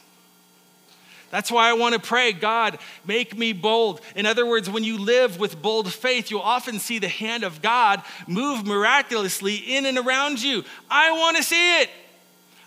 That's 1.31 1.51
why 1.51 1.69
I 1.69 1.73
want 1.73 1.95
to 1.95 2.01
pray, 2.01 2.33
God, 2.33 2.79
make 3.05 3.37
me 3.37 3.53
bold. 3.53 4.01
In 4.15 4.27
other 4.27 4.47
words, 4.47 4.71
when 4.71 4.85
you 4.85 4.97
live 4.99 5.39
with 5.39 5.61
bold 5.61 5.93
faith, 5.93 6.31
you'll 6.31 6.41
often 6.41 6.79
see 6.79 6.99
the 6.99 7.09
hand 7.09 7.43
of 7.43 7.63
God 7.63 8.03
move 8.27 8.65
miraculously 8.65 9.57
in 9.57 9.87
and 9.87 9.99
around 9.99 10.41
you. 10.41 10.65
I 10.91 11.13
want 11.13 11.37
to 11.37 11.43
see 11.43 11.81
it. 11.81 11.91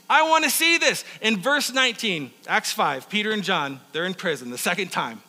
I 0.10 0.28
want 0.28 0.44
to 0.44 0.50
see 0.50 0.78
this. 0.78 1.06
In 1.22 1.38
verse 1.38 1.72
19, 1.72 2.32
Acts 2.48 2.74
5, 2.74 3.10
Peter 3.10 3.32
and 3.32 3.44
John, 3.44 3.80
they're 3.92 4.06
in 4.06 4.16
prison 4.16 4.50
the 4.50 4.58
second 4.58 4.92
time. 4.92 5.22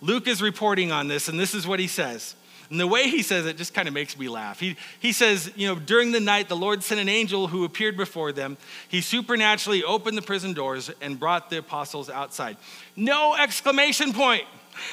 Luke 0.00 0.28
is 0.28 0.42
reporting 0.42 0.92
on 0.92 1.08
this, 1.08 1.28
and 1.28 1.40
this 1.40 1.54
is 1.54 1.66
what 1.66 1.80
he 1.80 1.88
says. 1.88 2.36
And 2.70 2.80
the 2.80 2.86
way 2.86 3.08
he 3.08 3.22
says 3.22 3.46
it 3.46 3.56
just 3.56 3.74
kind 3.74 3.86
of 3.86 3.94
makes 3.94 4.18
me 4.18 4.28
laugh. 4.28 4.58
He, 4.58 4.76
he 4.98 5.12
says, 5.12 5.52
you 5.56 5.68
know, 5.68 5.76
during 5.76 6.12
the 6.12 6.20
night, 6.20 6.48
the 6.48 6.56
Lord 6.56 6.82
sent 6.82 7.00
an 7.00 7.08
angel 7.08 7.46
who 7.46 7.64
appeared 7.64 7.96
before 7.96 8.32
them. 8.32 8.56
He 8.88 9.00
supernaturally 9.00 9.84
opened 9.84 10.18
the 10.18 10.22
prison 10.22 10.52
doors 10.52 10.90
and 11.00 11.18
brought 11.18 11.50
the 11.50 11.58
apostles 11.58 12.10
outside. 12.10 12.56
No 12.96 13.36
exclamation 13.36 14.12
point. 14.12 14.44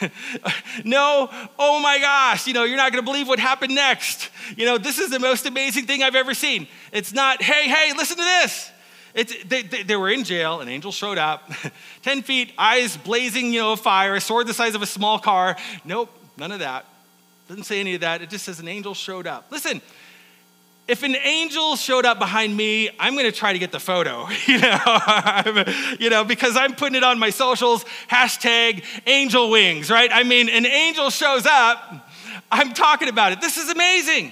no, 0.86 1.30
oh 1.60 1.80
my 1.82 2.00
gosh, 2.00 2.48
you 2.48 2.54
know, 2.54 2.64
you're 2.64 2.78
not 2.78 2.92
going 2.92 3.04
to 3.04 3.06
believe 3.06 3.28
what 3.28 3.40
happened 3.40 3.76
next. 3.76 4.30
You 4.56 4.66
know, 4.66 4.78
this 4.78 4.98
is 4.98 5.10
the 5.10 5.20
most 5.20 5.46
amazing 5.46 5.86
thing 5.88 6.04
I've 6.04 6.16
ever 6.16 6.34
seen. 6.34 6.68
It's 6.92 7.14
not, 7.14 7.42
hey, 7.42 7.68
hey, 7.68 7.94
listen 7.94 8.18
to 8.18 8.24
this. 8.24 8.72
It's, 9.14 9.44
they, 9.44 9.62
they, 9.62 9.84
they, 9.84 9.96
were 9.96 10.10
in 10.10 10.24
jail, 10.24 10.62
an 10.62 10.68
angel 10.68 10.92
showed 10.92 11.18
up, 11.18 11.52
10 12.02 12.24
feet, 12.24 12.52
eyes 12.58 12.98
blazing, 12.98 13.54
you 13.54 13.60
know, 13.60 13.74
a 13.74 13.78
fire, 13.78 14.16
a 14.16 14.22
sword 14.22 14.48
the 14.48 14.54
size 14.54 14.74
of 14.74 14.82
a 14.82 14.88
small 14.88 15.20
car. 15.20 15.56
Nope, 15.86 16.10
none 16.38 16.52
of 16.52 16.60
that. 16.60 16.86
Doesn't 17.48 17.64
say 17.64 17.80
any 17.80 17.96
of 17.96 18.02
that. 18.02 18.22
It 18.22 18.30
just 18.30 18.46
says 18.46 18.60
an 18.60 18.68
angel 18.68 18.94
showed 18.94 19.28
up. 19.28 19.48
Listen, 19.52 19.82
if 20.88 21.04
an 21.04 21.16
angel 21.16 21.76
showed 21.76 22.06
up 22.06 22.20
behind 22.20 22.56
me, 22.56 22.90
I'm 23.00 23.14
going 23.14 23.26
to 23.26 23.32
try 23.32 23.54
to 23.54 23.60
get 23.60 23.72
the 23.72 23.80
photo, 23.80 24.28
you 24.48 24.60
know, 24.60 25.64
you 26.00 26.10
know, 26.10 26.24
because 26.24 26.58
I'm 26.58 26.76
putting 26.76 26.96
it 26.96 27.04
on 27.04 27.20
my 27.20 27.30
socials, 27.30 27.86
hashtag 28.10 28.84
angel 29.08 29.50
wings, 29.50 29.90
right? 29.90 30.10
I 30.12 30.24
mean, 30.24 30.50
an 30.50 30.66
angel 30.66 31.10
shows 31.10 31.46
up, 31.46 32.10
I'm 32.52 32.74
talking 32.74 33.08
about 33.08 33.32
it. 33.32 33.42
This 33.42 33.58
is 33.58 33.70
amazing. 33.70 34.32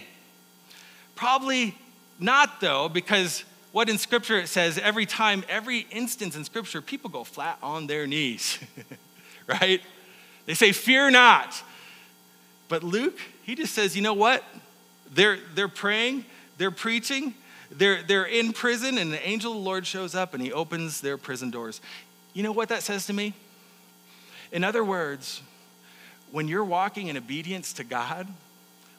Probably 1.15 1.75
not, 2.19 2.59
though, 2.59 2.89
because 2.89 3.43
what 3.71 3.89
in 3.89 3.97
Scripture 3.97 4.37
it 4.37 4.47
says 4.47 4.77
every 4.77 5.05
time, 5.05 5.43
every 5.47 5.87
instance 5.91 6.35
in 6.35 6.43
Scripture, 6.43 6.81
people 6.81 7.09
go 7.09 7.23
flat 7.23 7.57
on 7.63 7.87
their 7.87 8.05
knees, 8.05 8.59
right? 9.47 9.81
They 10.45 10.53
say, 10.53 10.71
Fear 10.71 11.11
not. 11.11 11.63
But 12.71 12.83
Luke, 12.83 13.19
he 13.43 13.53
just 13.53 13.73
says, 13.73 13.97
You 13.97 14.01
know 14.01 14.13
what? 14.13 14.45
They're, 15.13 15.39
they're 15.55 15.67
praying, 15.67 16.23
they're 16.57 16.71
preaching, 16.71 17.33
they're, 17.69 18.01
they're 18.01 18.23
in 18.23 18.53
prison, 18.53 18.97
and 18.97 19.11
the 19.11 19.27
angel 19.27 19.51
of 19.51 19.57
the 19.57 19.63
Lord 19.63 19.85
shows 19.85 20.15
up 20.15 20.33
and 20.33 20.41
he 20.41 20.53
opens 20.53 21.01
their 21.01 21.17
prison 21.17 21.51
doors. 21.51 21.81
You 22.33 22.43
know 22.43 22.53
what 22.53 22.69
that 22.69 22.81
says 22.81 23.07
to 23.07 23.13
me? 23.13 23.33
In 24.53 24.63
other 24.63 24.85
words, 24.85 25.41
when 26.31 26.47
you're 26.47 26.63
walking 26.63 27.07
in 27.07 27.17
obedience 27.17 27.73
to 27.73 27.83
God, 27.83 28.25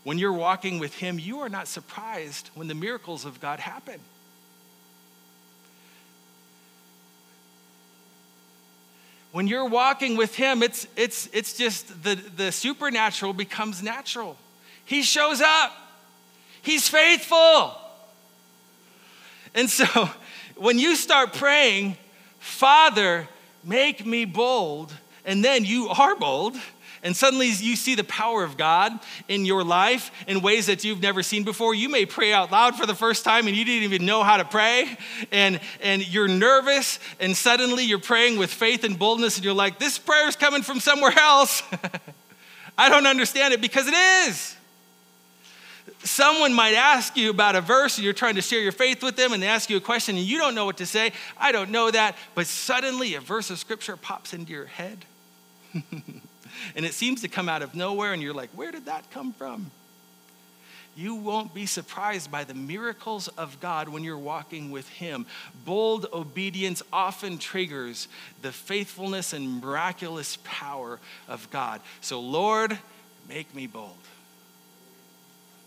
when 0.04 0.18
you're 0.18 0.34
walking 0.34 0.78
with 0.78 0.96
Him, 0.96 1.18
you 1.18 1.40
are 1.40 1.48
not 1.48 1.66
surprised 1.66 2.50
when 2.54 2.68
the 2.68 2.74
miracles 2.74 3.24
of 3.24 3.40
God 3.40 3.58
happen. 3.58 4.00
When 9.32 9.48
you're 9.48 9.68
walking 9.68 10.16
with 10.16 10.34
him, 10.34 10.62
it's, 10.62 10.86
it's, 10.94 11.28
it's 11.32 11.54
just 11.54 12.04
the, 12.04 12.14
the 12.14 12.52
supernatural 12.52 13.32
becomes 13.32 13.82
natural. 13.82 14.36
He 14.84 15.02
shows 15.02 15.40
up, 15.40 15.72
he's 16.60 16.86
faithful. 16.86 17.74
And 19.54 19.70
so 19.70 19.86
when 20.56 20.78
you 20.78 20.96
start 20.96 21.32
praying, 21.32 21.96
Father, 22.38 23.26
make 23.64 24.04
me 24.04 24.26
bold, 24.26 24.92
and 25.24 25.42
then 25.42 25.64
you 25.64 25.88
are 25.88 26.14
bold, 26.14 26.56
and 27.02 27.16
suddenly 27.16 27.48
you 27.48 27.74
see 27.74 27.94
the 27.96 28.04
power 28.04 28.44
of 28.44 28.56
God 28.56 28.92
in 29.26 29.44
your 29.44 29.64
life 29.64 30.12
in 30.28 30.40
ways 30.40 30.66
that 30.66 30.84
you've 30.84 31.02
never 31.02 31.22
seen 31.22 31.42
before. 31.42 31.74
You 31.74 31.88
may 31.88 32.06
pray 32.06 32.32
out 32.32 32.52
loud 32.52 32.76
for 32.76 32.86
the 32.86 32.94
first 32.94 33.24
time 33.24 33.48
and 33.48 33.56
you 33.56 33.64
didn't 33.64 33.82
even 33.82 34.06
know 34.06 34.22
how 34.22 34.36
to 34.36 34.44
pray, 34.44 34.96
and, 35.32 35.60
and 35.80 36.06
you're 36.12 36.28
nervous, 36.28 37.00
and 37.18 37.36
suddenly 37.36 37.84
you're 37.84 37.98
praying 37.98 38.38
with 38.38 38.50
faith 38.50 38.84
and 38.84 38.98
boldness, 38.98 39.36
and 39.36 39.44
you're 39.44 39.54
like, 39.54 39.78
This 39.78 39.98
prayer 39.98 40.28
is 40.28 40.36
coming 40.36 40.62
from 40.62 40.78
somewhere 40.80 41.16
else. 41.18 41.62
I 42.78 42.88
don't 42.88 43.06
understand 43.06 43.52
it 43.52 43.60
because 43.60 43.86
it 43.86 43.94
is. 43.94 44.56
Someone 46.04 46.52
might 46.52 46.74
ask 46.74 47.16
you 47.16 47.30
about 47.30 47.54
a 47.54 47.60
verse, 47.60 47.96
and 47.96 48.04
you're 48.04 48.12
trying 48.12 48.36
to 48.36 48.42
share 48.42 48.60
your 48.60 48.72
faith 48.72 49.02
with 49.02 49.16
them, 49.16 49.32
and 49.32 49.42
they 49.42 49.46
ask 49.46 49.70
you 49.70 49.76
a 49.76 49.80
question, 49.80 50.16
and 50.16 50.24
you 50.24 50.38
don't 50.38 50.54
know 50.54 50.64
what 50.64 50.78
to 50.78 50.86
say. 50.86 51.12
I 51.36 51.52
don't 51.52 51.70
know 51.70 51.90
that, 51.90 52.16
but 52.34 52.46
suddenly 52.46 53.14
a 53.14 53.20
verse 53.20 53.50
of 53.50 53.58
scripture 53.58 53.96
pops 53.96 54.32
into 54.32 54.52
your 54.52 54.66
head. 54.66 55.04
and 56.76 56.84
it 56.84 56.94
seems 56.94 57.22
to 57.22 57.28
come 57.28 57.48
out 57.48 57.62
of 57.62 57.74
nowhere, 57.74 58.12
and 58.12 58.22
you're 58.22 58.34
like, 58.34 58.50
where 58.50 58.72
did 58.72 58.86
that 58.86 59.10
come 59.10 59.32
from? 59.32 59.70
You 60.94 61.14
won't 61.14 61.54
be 61.54 61.64
surprised 61.64 62.30
by 62.30 62.44
the 62.44 62.54
miracles 62.54 63.28
of 63.28 63.58
God 63.60 63.88
when 63.88 64.04
you're 64.04 64.18
walking 64.18 64.70
with 64.70 64.88
Him. 64.88 65.24
Bold 65.64 66.06
obedience 66.12 66.82
often 66.92 67.38
triggers 67.38 68.08
the 68.42 68.52
faithfulness 68.52 69.32
and 69.32 69.62
miraculous 69.62 70.36
power 70.44 71.00
of 71.28 71.50
God. 71.50 71.80
So, 72.02 72.20
Lord, 72.20 72.78
make 73.26 73.54
me 73.54 73.66
bold. 73.66 73.96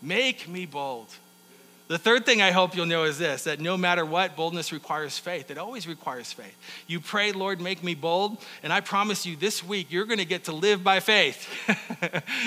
Make 0.00 0.48
me 0.48 0.64
bold. 0.64 1.08
The 1.88 1.98
third 1.98 2.26
thing 2.26 2.42
I 2.42 2.50
hope 2.50 2.74
you'll 2.74 2.86
know 2.86 3.04
is 3.04 3.18
this 3.18 3.44
that 3.44 3.60
no 3.60 3.76
matter 3.76 4.04
what, 4.04 4.34
boldness 4.34 4.72
requires 4.72 5.18
faith. 5.18 5.52
It 5.52 5.58
always 5.58 5.86
requires 5.86 6.32
faith. 6.32 6.56
You 6.88 6.98
pray, 6.98 7.30
Lord, 7.30 7.60
make 7.60 7.84
me 7.84 7.94
bold, 7.94 8.38
and 8.64 8.72
I 8.72 8.80
promise 8.80 9.24
you 9.24 9.36
this 9.36 9.62
week 9.62 9.86
you're 9.90 10.04
going 10.04 10.18
to 10.18 10.24
get 10.24 10.44
to 10.44 10.52
live 10.52 10.82
by 10.82 10.98
faith. 10.98 11.48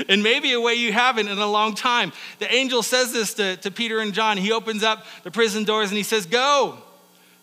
and 0.09 0.21
maybe 0.21 0.51
a 0.51 0.59
way 0.59 0.73
you 0.73 0.91
haven't 0.91 1.29
in 1.29 1.37
a 1.37 1.47
long 1.47 1.73
time. 1.73 2.11
The 2.39 2.53
angel 2.53 2.83
says 2.83 3.13
this 3.13 3.33
to, 3.35 3.55
to 3.57 3.71
Peter 3.71 3.99
and 3.99 4.13
John. 4.13 4.37
He 4.37 4.51
opens 4.51 4.83
up 4.83 5.05
the 5.23 5.31
prison 5.31 5.63
doors 5.63 5.89
and 5.89 5.97
he 5.97 6.03
says, 6.03 6.25
Go. 6.25 6.77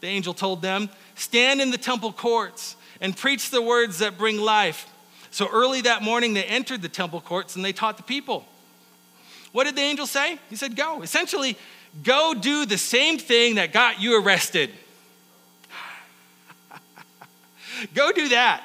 The 0.02 0.09
angel 0.09 0.35
told 0.35 0.61
them, 0.61 0.90
Stand 1.14 1.62
in 1.62 1.70
the 1.70 1.78
temple 1.78 2.12
courts 2.12 2.76
and 3.00 3.16
preach 3.16 3.50
the 3.50 3.62
words 3.62 4.00
that 4.00 4.18
bring 4.18 4.38
life. 4.38 4.87
So 5.30 5.48
early 5.50 5.80
that 5.82 6.02
morning, 6.02 6.35
they 6.35 6.44
entered 6.44 6.82
the 6.82 6.90
temple 6.90 7.22
courts 7.22 7.56
and 7.56 7.64
they 7.64 7.72
taught 7.72 7.96
the 7.96 8.02
people. 8.02 8.44
What 9.52 9.64
did 9.64 9.76
the 9.76 9.82
angel 9.82 10.06
say? 10.06 10.38
He 10.50 10.56
said, 10.56 10.76
Go. 10.76 11.00
Essentially, 11.00 11.56
Go 12.03 12.35
do 12.35 12.66
the 12.66 12.79
same 12.79 13.18
thing 13.18 13.57
that 13.57 13.72
got 13.72 14.01
you 14.01 14.22
arrested. 14.22 14.70
Go 17.94 18.12
do 18.12 18.29
that. 18.31 18.62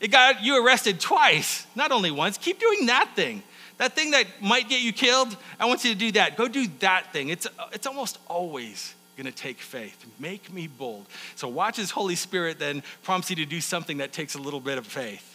It 0.00 0.08
got 0.08 0.42
you 0.42 0.64
arrested 0.64 1.00
twice, 1.00 1.66
not 1.74 1.90
only 1.90 2.10
once. 2.10 2.38
Keep 2.38 2.60
doing 2.60 2.86
that 2.86 3.10
thing. 3.16 3.42
That 3.78 3.94
thing 3.94 4.10
that 4.12 4.26
might 4.40 4.68
get 4.68 4.82
you 4.82 4.92
killed, 4.92 5.36
I 5.58 5.66
want 5.66 5.84
you 5.84 5.92
to 5.92 5.98
do 5.98 6.12
that. 6.12 6.36
Go 6.36 6.48
do 6.48 6.66
that 6.80 7.12
thing. 7.12 7.28
It's, 7.28 7.46
it's 7.72 7.86
almost 7.86 8.18
always 8.26 8.94
going 9.16 9.26
to 9.26 9.32
take 9.32 9.58
faith. 9.58 10.06
Make 10.18 10.52
me 10.52 10.68
bold. 10.68 11.06
So 11.34 11.48
watch 11.48 11.78
as 11.78 11.90
Holy 11.90 12.14
Spirit 12.14 12.58
then 12.58 12.82
prompts 13.02 13.30
you 13.30 13.36
to 13.36 13.44
do 13.44 13.60
something 13.60 13.98
that 13.98 14.12
takes 14.12 14.34
a 14.34 14.38
little 14.38 14.60
bit 14.60 14.78
of 14.78 14.86
faith. 14.86 15.27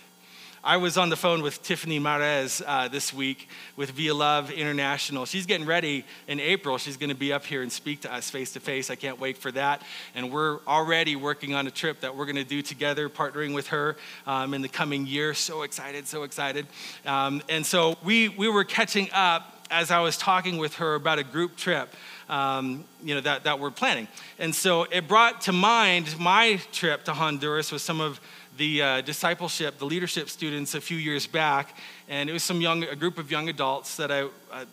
I 0.66 0.78
was 0.78 0.98
on 0.98 1.10
the 1.10 1.18
phone 1.18 1.42
with 1.42 1.62
Tiffany 1.62 2.00
Marez 2.00 2.62
uh, 2.66 2.88
this 2.88 3.14
week 3.14 3.50
with 3.76 3.92
Via 3.92 4.14
Love 4.14 4.50
International. 4.50 5.26
She's 5.26 5.46
getting 5.46 5.68
ready 5.68 6.06
in 6.26 6.40
April. 6.40 6.78
She's 6.78 6.96
going 6.96 7.10
to 7.10 7.16
be 7.16 7.34
up 7.34 7.44
here 7.44 7.62
and 7.62 7.70
speak 7.70 8.00
to 8.04 8.14
us 8.14 8.30
face 8.30 8.54
to 8.54 8.62
face. 8.62 8.90
I 8.90 8.96
can't 8.96 9.20
wait 9.20 9.38
for 9.38 9.52
that. 9.52 9.82
And 10.16 10.32
we're 10.32 10.60
already 10.66 11.18
working 11.18 11.54
on 11.54 11.68
a 11.68 11.72
trip 11.72 12.00
that 12.00 12.16
we're 12.16 12.24
going 12.24 12.38
to 12.38 12.46
do 12.46 12.62
together, 12.62 13.10
partnering 13.10 13.54
with 13.54 13.68
her 13.68 13.98
um, 14.26 14.54
in 14.54 14.62
the 14.62 14.70
coming 14.70 15.06
year. 15.06 15.34
So 15.34 15.64
excited, 15.64 16.08
so 16.08 16.24
excited. 16.24 16.66
Um, 17.06 17.42
and 17.50 17.66
so 17.66 17.98
we, 18.02 18.30
we 18.30 18.48
were 18.48 18.64
catching 18.64 19.10
up 19.12 19.68
as 19.70 19.92
I 19.92 20.00
was 20.00 20.16
talking 20.16 20.58
with 20.60 20.76
her 20.76 20.96
about 20.96 21.20
a 21.20 21.26
group 21.26 21.58
trip. 21.58 21.94
Um, 22.30 22.86
you 23.04 23.16
know 23.16 23.22
that, 23.22 23.44
that 23.44 23.60
we're 23.60 23.70
planning 23.70 24.08
and 24.40 24.56
so 24.56 24.84
it 24.84 25.10
brought 25.10 25.42
to 25.42 25.52
mind 25.52 26.18
my 26.18 26.62
trip 26.72 27.04
to 27.04 27.14
honduras 27.14 27.70
with 27.70 27.82
some 27.82 28.00
of 28.00 28.22
the 28.58 28.82
uh, 28.82 29.02
discipleship, 29.02 29.80
the 29.80 29.86
leadership 29.86 30.30
students 30.30 30.76
a 30.76 30.82
few 30.82 30.98
years 30.98 31.26
back, 31.26 31.76
and 32.08 32.30
it 32.30 32.34
was 32.34 32.44
some 32.44 32.62
young, 32.62 32.84
a 32.84 32.96
group 32.96 33.18
of 33.18 33.32
young 33.32 33.50
adults 33.50 33.98
that 33.98 34.12
I, 34.12 34.28
I 34.52 34.66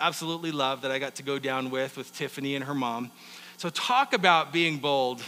absolutely 0.00 0.52
love 0.52 0.82
that 0.82 0.90
I 0.90 0.98
got 0.98 1.16
to 1.16 1.22
go 1.22 1.38
down 1.38 1.70
with, 1.70 1.96
with 1.96 2.14
Tiffany 2.14 2.54
and 2.54 2.64
her 2.64 2.74
mom. 2.74 3.10
So, 3.56 3.70
talk 3.70 4.12
about 4.12 4.52
being 4.52 4.78
bold 4.78 5.22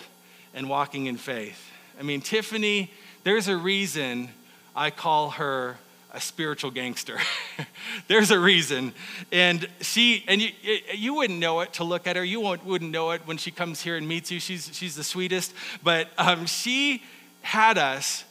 and 0.55 0.69
walking 0.69 1.07
in 1.07 1.17
faith. 1.17 1.71
I 1.99 2.03
mean, 2.03 2.21
Tiffany, 2.21 2.93
there's 3.25 3.49
a 3.49 3.57
reason 3.57 4.29
I 4.77 4.91
call 4.91 5.31
her 5.31 5.77
a 6.13 6.21
spiritual 6.21 6.71
gangster. 6.71 7.19
There's 8.09 8.31
a 8.31 8.39
reason. 8.39 8.95
And 9.31 9.69
she, 9.81 10.25
and 10.27 10.41
you, 10.41 10.51
you 10.95 11.15
wouldn't 11.15 11.39
know 11.39 11.61
it 11.61 11.75
to 11.75 11.85
look 11.85 12.07
at 12.07 12.17
her. 12.17 12.25
You 12.25 12.41
wouldn't 12.41 12.91
know 12.91 13.11
it 13.11 13.23
when 13.27 13.37
she 13.37 13.51
comes 13.51 13.83
here 13.83 13.97
and 13.97 14.09
meets 14.09 14.31
you. 14.31 14.41
She's, 14.41 14.75
she's 14.75 14.97
the 14.97 15.05
sweetest. 15.05 15.53
But 15.83 16.09
um, 16.17 16.47
she 16.47 17.03
had 17.49 17.79
us 17.79 18.25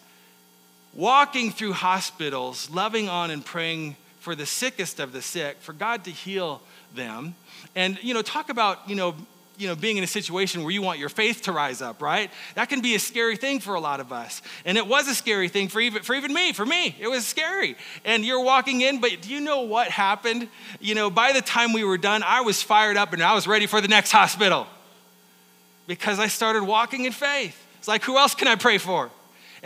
walking 0.94 1.50
through 1.50 1.74
hospitals, 1.74 2.70
loving 2.70 3.10
on 3.10 3.32
and 3.32 3.44
praying 3.44 3.96
for 4.20 4.36
the 4.36 4.46
sickest 4.46 5.00
of 5.00 5.12
the 5.12 5.24
sick, 5.24 5.58
for 5.60 5.74
God 5.74 6.04
to 6.04 6.12
heal 6.12 6.62
them. 6.94 7.34
And, 7.76 7.98
you 8.04 8.14
know, 8.14 8.22
talk 8.22 8.50
about, 8.50 8.88
you 8.88 8.96
know, 8.96 9.16
you 9.58 9.68
know, 9.68 9.76
being 9.76 9.98
in 9.98 10.04
a 10.04 10.08
situation 10.08 10.62
where 10.62 10.70
you 10.70 10.84
want 10.84 11.00
your 11.00 11.10
faith 11.10 11.42
to 11.44 11.52
rise 11.52 11.82
up, 11.82 12.00
right? 12.00 12.30
That 12.54 12.70
can 12.70 12.82
be 12.82 12.94
a 12.94 13.00
scary 13.00 13.38
thing 13.38 13.60
for 13.60 13.74
a 13.74 13.80
lot 13.80 14.00
of 14.00 14.14
us. 14.14 14.44
And 14.66 14.78
it 14.78 14.86
was 14.86 15.08
a 15.08 15.16
scary 15.16 15.50
thing 15.50 15.68
for 15.68 15.80
even, 15.80 16.04
for 16.04 16.14
even 16.14 16.32
me, 16.32 16.54
for 16.54 16.64
me. 16.64 16.96
It 17.00 17.08
was 17.08 17.26
scary. 17.26 17.76
And 18.06 18.24
you're 18.24 18.44
walking 18.44 18.82
in, 18.82 19.02
but 19.02 19.20
do 19.22 19.34
you 19.34 19.40
know 19.40 19.62
what 19.62 19.88
happened? 19.88 20.48
You 20.80 20.94
know, 20.94 21.10
by 21.10 21.32
the 21.34 21.42
time 21.42 21.74
we 21.74 21.84
were 21.84 21.98
done, 21.98 22.22
I 22.22 22.42
was 22.42 22.62
fired 22.62 22.98
up 22.98 23.14
and 23.14 23.24
I 23.24 23.34
was 23.34 23.48
ready 23.48 23.66
for 23.66 23.82
the 23.82 23.88
next 23.88 24.12
hospital 24.12 24.68
because 25.88 26.20
I 26.20 26.28
started 26.28 26.62
walking 26.62 27.06
in 27.06 27.12
faith. 27.12 27.64
It's 27.80 27.88
like, 27.88 28.04
who 28.04 28.18
else 28.18 28.36
can 28.36 28.48
I 28.48 28.56
pray 28.56 28.78
for? 28.78 29.10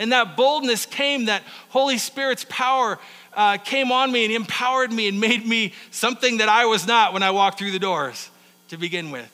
And 0.02 0.10
that 0.10 0.36
boldness 0.36 0.84
came, 0.84 1.26
that 1.26 1.44
Holy 1.68 1.96
Spirit's 1.96 2.44
power 2.48 2.98
uh, 3.34 3.56
came 3.58 3.92
on 3.92 4.10
me 4.10 4.24
and 4.24 4.34
empowered 4.34 4.90
me 4.90 5.06
and 5.06 5.20
made 5.20 5.46
me 5.46 5.74
something 5.92 6.38
that 6.38 6.48
I 6.48 6.64
was 6.64 6.88
not 6.88 7.12
when 7.12 7.22
I 7.22 7.30
walked 7.30 7.60
through 7.60 7.70
the 7.70 7.78
doors 7.78 8.28
to 8.70 8.76
begin 8.76 9.12
with. 9.12 9.30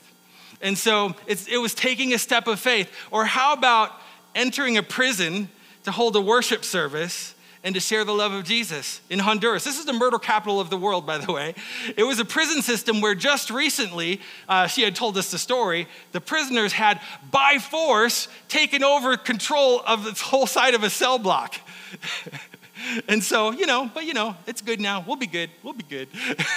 And 0.61 0.77
so 0.77 1.15
it 1.25 1.59
was 1.59 1.73
taking 1.73 2.13
a 2.13 2.19
step 2.19 2.45
of 2.45 2.59
faith. 2.59 2.87
Or 3.09 3.25
how 3.25 3.53
about 3.53 3.93
entering 4.35 4.77
a 4.77 4.83
prison 4.83 5.49
to 5.85 5.91
hold 5.91 6.15
a 6.15 6.21
worship 6.21 6.63
service 6.63 7.33
and 7.63 7.75
to 7.75 7.81
share 7.81 8.05
the 8.05 8.13
love 8.13 8.31
of 8.31 8.45
Jesus 8.45 9.01
in 9.09 9.19
Honduras. 9.19 9.65
This 9.65 9.77
is 9.77 9.85
the 9.85 9.93
murder 9.93 10.17
capital 10.17 10.59
of 10.59 10.69
the 10.69 10.77
world, 10.77 11.05
by 11.05 11.17
the 11.17 11.31
way. 11.31 11.55
It 11.97 12.03
was 12.03 12.19
a 12.19 12.25
prison 12.25 12.61
system 12.61 13.01
where 13.01 13.15
just 13.15 13.49
recently, 13.49 14.21
uh, 14.47 14.67
she 14.67 14.81
had 14.81 14.95
told 14.95 15.17
us 15.17 15.31
the 15.31 15.37
story, 15.37 15.87
the 16.13 16.21
prisoners 16.21 16.71
had 16.71 17.01
by 17.31 17.57
force 17.57 18.29
taken 18.47 18.83
over 18.83 19.17
control 19.17 19.81
of 19.85 20.05
the 20.05 20.11
whole 20.11 20.47
side 20.47 20.73
of 20.73 20.83
a 20.83 20.89
cell 20.89 21.19
block. 21.19 21.55
and 23.09 23.21
so, 23.21 23.51
you 23.51 23.65
know, 23.65 23.91
but 23.93 24.05
you 24.05 24.13
know, 24.13 24.35
it's 24.47 24.61
good 24.61 24.79
now. 24.79 25.03
We'll 25.05 25.17
be 25.17 25.27
good. 25.27 25.49
We'll 25.61 25.73
be 25.73 25.83
good. 25.83 26.07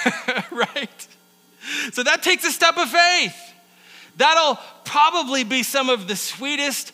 right? 0.51 1.07
So 1.91 2.03
that 2.03 2.23
takes 2.23 2.45
a 2.45 2.51
step 2.51 2.77
of 2.77 2.89
faith. 2.89 3.35
That'll 4.17 4.57
probably 4.85 5.43
be 5.43 5.63
some 5.63 5.89
of 5.89 6.07
the 6.07 6.15
sweetest 6.15 6.93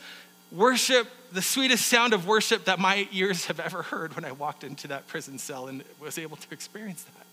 worship 0.52 1.08
the 1.32 1.42
sweetest 1.42 1.86
sound 1.86 2.14
of 2.14 2.28
worship 2.28 2.66
that 2.66 2.80
my 2.80 3.08
ears 3.12 3.46
have 3.46 3.60
ever 3.60 3.82
heard 3.84 4.16
when 4.16 4.26
I 4.26 4.32
walked 4.32 4.64
into 4.64 4.88
that 4.90 5.08
prison 5.08 5.38
cell 5.38 5.68
and 5.68 5.84
was 6.00 6.18
able 6.18 6.38
to 6.38 6.48
experience 6.52 7.04
that. 7.04 7.26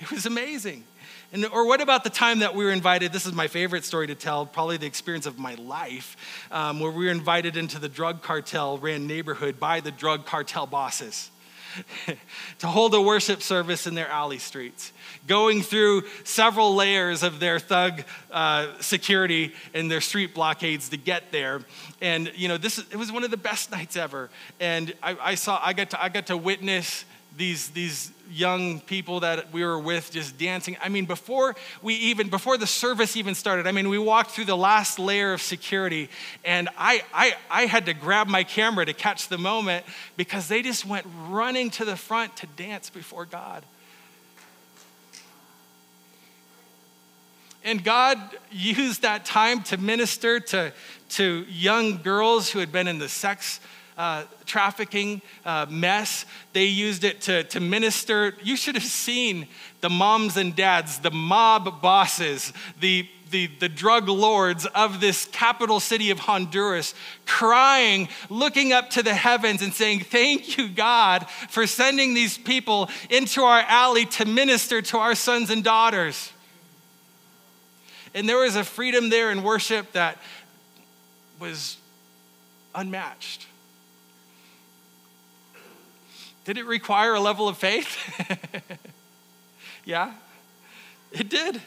It 0.00 0.12
was 0.12 0.26
amazing. 0.26 0.84
And, 1.32 1.44
or 1.46 1.66
what 1.66 1.80
about 1.80 2.04
the 2.04 2.10
time 2.10 2.38
that 2.38 2.54
we 2.54 2.64
were 2.64 2.70
invited? 2.70 3.12
This 3.12 3.26
is 3.26 3.32
my 3.32 3.48
favorite 3.48 3.84
story 3.84 4.06
to 4.06 4.14
tell, 4.14 4.46
probably 4.46 4.76
the 4.76 4.86
experience 4.86 5.26
of 5.26 5.38
my 5.38 5.54
life, 5.54 6.16
um, 6.50 6.80
where 6.80 6.90
we 6.90 7.06
were 7.06 7.10
invited 7.10 7.56
into 7.56 7.78
the 7.78 7.88
drug 7.88 8.22
cartel 8.22 8.78
ran 8.78 9.06
neighborhood 9.06 9.58
by 9.58 9.80
the 9.80 9.90
drug 9.90 10.24
cartel 10.24 10.66
bosses. 10.66 11.30
to 12.58 12.66
hold 12.66 12.94
a 12.94 13.00
worship 13.00 13.42
service 13.42 13.86
in 13.86 13.94
their 13.94 14.08
alley 14.08 14.38
streets, 14.38 14.92
going 15.26 15.62
through 15.62 16.02
several 16.24 16.74
layers 16.74 17.22
of 17.22 17.40
their 17.40 17.58
thug 17.58 18.02
uh, 18.30 18.68
security 18.80 19.54
and 19.74 19.90
their 19.90 20.00
street 20.00 20.34
blockades 20.34 20.88
to 20.90 20.96
get 20.96 21.32
there. 21.32 21.60
And 22.00 22.32
you 22.34 22.48
know, 22.48 22.56
this 22.56 22.78
it 22.78 22.96
was 22.96 23.12
one 23.12 23.24
of 23.24 23.30
the 23.30 23.36
best 23.36 23.70
nights 23.70 23.96
ever. 23.96 24.30
And 24.60 24.94
I, 25.02 25.16
I 25.20 25.34
saw 25.34 25.60
I 25.62 25.72
got 25.72 25.90
to 25.90 26.02
I 26.02 26.08
got 26.08 26.26
to 26.26 26.36
witness 26.36 27.04
these, 27.38 27.68
these 27.70 28.10
young 28.30 28.80
people 28.80 29.20
that 29.20 29.52
we 29.52 29.64
were 29.64 29.78
with 29.78 30.10
just 30.10 30.36
dancing. 30.36 30.76
I 30.82 30.88
mean, 30.88 31.06
before 31.06 31.56
we 31.80 31.94
even, 31.94 32.28
before 32.28 32.58
the 32.58 32.66
service 32.66 33.16
even 33.16 33.34
started, 33.34 33.66
I 33.66 33.72
mean, 33.72 33.88
we 33.88 33.98
walked 33.98 34.32
through 34.32 34.44
the 34.44 34.56
last 34.56 34.98
layer 34.98 35.32
of 35.32 35.40
security 35.40 36.10
and 36.44 36.68
I, 36.76 37.02
I, 37.14 37.34
I 37.50 37.66
had 37.66 37.86
to 37.86 37.94
grab 37.94 38.28
my 38.28 38.44
camera 38.44 38.84
to 38.84 38.92
catch 38.92 39.28
the 39.28 39.38
moment 39.38 39.86
because 40.16 40.48
they 40.48 40.62
just 40.62 40.84
went 40.84 41.06
running 41.28 41.70
to 41.70 41.84
the 41.84 41.96
front 41.96 42.36
to 42.38 42.46
dance 42.48 42.90
before 42.90 43.24
God. 43.24 43.64
And 47.64 47.84
God 47.84 48.18
used 48.50 49.02
that 49.02 49.24
time 49.24 49.62
to 49.64 49.76
minister 49.76 50.40
to, 50.40 50.72
to 51.10 51.44
young 51.48 51.98
girls 52.02 52.50
who 52.50 52.60
had 52.60 52.72
been 52.72 52.88
in 52.88 52.98
the 52.98 53.08
sex 53.08 53.60
uh, 53.98 54.22
trafficking 54.46 55.20
uh, 55.44 55.66
mess. 55.68 56.24
They 56.52 56.64
used 56.66 57.04
it 57.04 57.20
to, 57.22 57.42
to 57.44 57.60
minister. 57.60 58.34
You 58.42 58.56
should 58.56 58.76
have 58.76 58.84
seen 58.84 59.48
the 59.80 59.90
moms 59.90 60.36
and 60.36 60.54
dads, 60.56 61.00
the 61.00 61.10
mob 61.10 61.82
bosses, 61.82 62.52
the 62.80 63.08
the, 63.30 63.46
the 63.60 63.68
drug 63.68 64.08
lords 64.08 64.64
of 64.66 65.00
this 65.00 65.26
capital 65.26 65.80
city 65.80 66.10
of 66.10 66.18
Honduras 66.18 66.94
crying, 67.26 68.08
looking 68.30 68.72
up 68.72 68.88
to 68.90 69.02
the 69.02 69.12
heavens 69.12 69.60
and 69.60 69.72
saying, 69.74 70.00
Thank 70.00 70.56
you, 70.56 70.68
God, 70.68 71.28
for 71.28 71.66
sending 71.66 72.14
these 72.14 72.38
people 72.38 72.88
into 73.10 73.42
our 73.42 73.60
alley 73.60 74.06
to 74.06 74.24
minister 74.24 74.80
to 74.80 74.98
our 74.98 75.14
sons 75.14 75.50
and 75.50 75.62
daughters. 75.62 76.32
And 78.14 78.28
there 78.28 78.38
was 78.38 78.56
a 78.56 78.64
freedom 78.64 79.10
there 79.10 79.30
in 79.30 79.42
worship 79.42 79.92
that 79.92 80.16
was 81.38 81.76
unmatched. 82.74 83.46
Did 86.48 86.56
it 86.56 86.64
require 86.64 87.12
a 87.12 87.20
level 87.20 87.46
of 87.46 87.58
faith? 87.58 87.94
yeah, 89.84 90.14
it 91.12 91.28
did. 91.28 91.60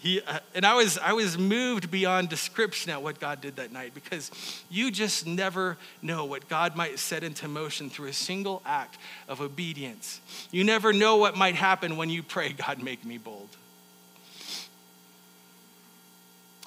He, 0.00 0.20
uh, 0.20 0.40
and 0.56 0.66
I 0.66 0.74
was, 0.74 0.98
I 0.98 1.12
was 1.12 1.38
moved 1.38 1.88
beyond 1.88 2.28
description 2.28 2.90
at 2.90 3.00
what 3.00 3.20
God 3.20 3.40
did 3.40 3.54
that 3.54 3.70
night 3.70 3.94
because 3.94 4.32
you 4.68 4.90
just 4.90 5.24
never 5.24 5.76
know 6.02 6.24
what 6.24 6.48
God 6.48 6.74
might 6.74 6.98
set 6.98 7.22
into 7.22 7.46
motion 7.46 7.90
through 7.90 8.08
a 8.08 8.12
single 8.12 8.60
act 8.66 8.98
of 9.28 9.40
obedience. 9.40 10.20
You 10.50 10.64
never 10.64 10.92
know 10.92 11.18
what 11.18 11.36
might 11.36 11.54
happen 11.54 11.96
when 11.96 12.10
you 12.10 12.24
pray, 12.24 12.52
God, 12.52 12.82
make 12.82 13.04
me 13.04 13.18
bold. 13.18 13.50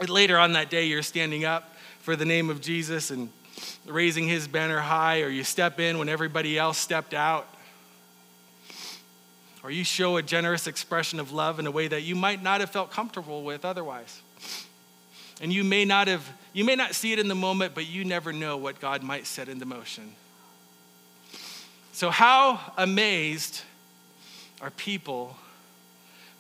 Later 0.08 0.38
on 0.38 0.54
that 0.54 0.70
day, 0.70 0.86
you're 0.86 1.04
standing 1.04 1.43
up 1.43 1.76
for 1.99 2.16
the 2.16 2.24
name 2.24 2.49
of 2.49 2.62
Jesus 2.62 3.12
and 3.12 3.28
raising 3.86 4.28
his 4.28 4.47
banner 4.47 4.80
high, 4.80 5.22
or 5.22 5.30
you 5.30 5.43
step 5.43 5.80
in 5.80 5.97
when 5.97 6.10
everybody 6.10 6.58
else 6.58 6.78
stepped 6.78 7.14
out, 7.14 7.47
or 9.64 9.72
you 9.72 9.84
show 9.84 10.18
a 10.18 10.24
generous 10.24 10.68
expression 10.68 11.20
of 11.20 11.32
love 11.32 11.60
in 11.60 11.68
a 11.68 11.72
way 11.72 11.88
that 11.88 12.02
you 12.02 12.16
might 12.16 12.41
not 12.41 12.62
have 12.62 12.72
felt 12.72 12.91
comfortable 12.91 13.43
with 13.43 13.64
otherwise. 13.64 14.22
And 15.41 15.52
you 15.52 15.64
may 15.64 15.86
not 15.86 16.08
have, 16.08 16.28
you 16.54 16.64
may 16.64 16.76
not 16.76 16.93
see 16.93 17.14
it 17.14 17.20
in 17.20 17.28
the 17.28 17.36
moment, 17.36 17.74
but 17.74 17.88
you 17.88 18.06
never 18.06 18.32
know 18.32 18.58
what 18.58 18.80
God 18.80 19.04
might 19.04 19.26
set 19.26 19.49
into 19.49 19.66
motion. 19.66 20.14
So, 21.93 22.10
how 22.10 22.60
amazed 22.78 23.62
are 24.62 24.70
people 24.70 25.36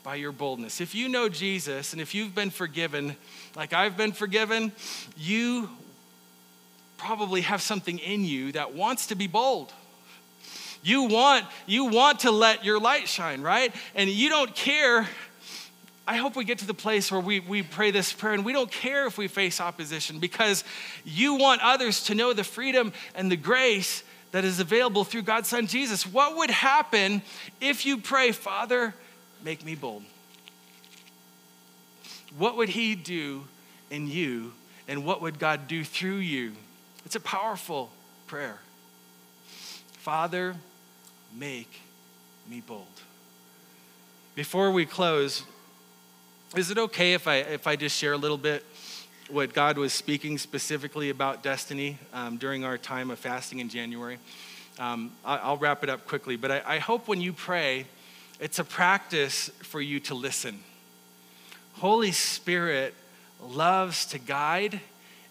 by 0.03 0.15
your 0.15 0.31
boldness? 0.31 0.81
If 0.81 0.95
you 0.95 1.09
know 1.09 1.29
Jesus 1.29 1.93
and 1.93 2.01
if 2.01 2.15
you've 2.15 2.33
been 2.33 2.51
forgiven, 2.51 3.15
like 3.55 3.73
I've 3.73 3.97
been 3.97 4.11
forgiven, 4.13 4.71
you 5.17 5.69
probably 7.01 7.41
have 7.41 7.61
something 7.61 7.99
in 7.99 8.23
you 8.23 8.51
that 8.51 8.73
wants 8.73 9.07
to 9.07 9.15
be 9.15 9.27
bold. 9.27 9.73
You 10.83 11.03
want, 11.03 11.45
you 11.65 11.85
want 11.85 12.21
to 12.21 12.31
let 12.31 12.63
your 12.63 12.79
light 12.79 13.07
shine, 13.07 13.41
right? 13.41 13.73
And 13.95 14.09
you 14.09 14.29
don't 14.29 14.55
care. 14.55 15.07
I 16.07 16.17
hope 16.17 16.35
we 16.35 16.43
get 16.43 16.59
to 16.59 16.67
the 16.67 16.73
place 16.73 17.11
where 17.11 17.21
we, 17.21 17.39
we 17.39 17.63
pray 17.63 17.91
this 17.91 18.13
prayer 18.13 18.33
and 18.33 18.43
we 18.43 18.53
don't 18.53 18.71
care 18.71 19.05
if 19.05 19.17
we 19.17 19.27
face 19.27 19.61
opposition 19.61 20.19
because 20.19 20.63
you 21.05 21.35
want 21.35 21.61
others 21.61 22.03
to 22.05 22.15
know 22.15 22.33
the 22.33 22.43
freedom 22.43 22.93
and 23.13 23.31
the 23.31 23.37
grace 23.37 24.03
that 24.31 24.43
is 24.45 24.59
available 24.59 25.03
through 25.03 25.23
God's 25.23 25.49
Son 25.49 25.67
Jesus. 25.67 26.05
What 26.05 26.37
would 26.37 26.49
happen 26.49 27.21
if 27.59 27.85
you 27.85 27.97
pray, 27.97 28.31
Father, 28.31 28.93
make 29.43 29.63
me 29.63 29.75
bold? 29.75 30.03
What 32.37 32.57
would 32.57 32.69
He 32.69 32.95
do 32.95 33.43
in 33.89 34.07
you 34.07 34.53
and 34.87 35.05
what 35.05 35.21
would 35.21 35.37
God 35.37 35.67
do 35.67 35.83
through 35.83 36.17
you? 36.17 36.53
It's 37.11 37.17
a 37.17 37.19
powerful 37.19 37.91
prayer. 38.25 38.57
Father, 39.97 40.55
make 41.37 41.81
me 42.49 42.63
bold. 42.65 42.85
Before 44.33 44.71
we 44.71 44.85
close, 44.85 45.43
is 46.55 46.71
it 46.71 46.77
okay 46.77 47.13
if 47.13 47.27
I, 47.27 47.39
if 47.39 47.67
I 47.67 47.75
just 47.75 47.97
share 47.97 48.13
a 48.13 48.17
little 48.17 48.37
bit 48.37 48.63
what 49.29 49.53
God 49.53 49.77
was 49.77 49.91
speaking 49.91 50.37
specifically 50.37 51.09
about 51.09 51.43
destiny 51.43 51.97
um, 52.13 52.37
during 52.37 52.63
our 52.63 52.77
time 52.77 53.11
of 53.11 53.19
fasting 53.19 53.59
in 53.59 53.67
January? 53.67 54.17
Um, 54.79 55.11
I'll 55.25 55.57
wrap 55.57 55.83
it 55.83 55.89
up 55.89 56.07
quickly, 56.07 56.37
but 56.37 56.49
I, 56.49 56.61
I 56.65 56.79
hope 56.79 57.09
when 57.09 57.19
you 57.19 57.33
pray, 57.33 57.87
it's 58.39 58.57
a 58.57 58.63
practice 58.63 59.49
for 59.63 59.81
you 59.81 59.99
to 59.99 60.15
listen. 60.15 60.63
Holy 61.73 62.13
Spirit 62.13 62.93
loves 63.43 64.05
to 64.05 64.17
guide 64.17 64.79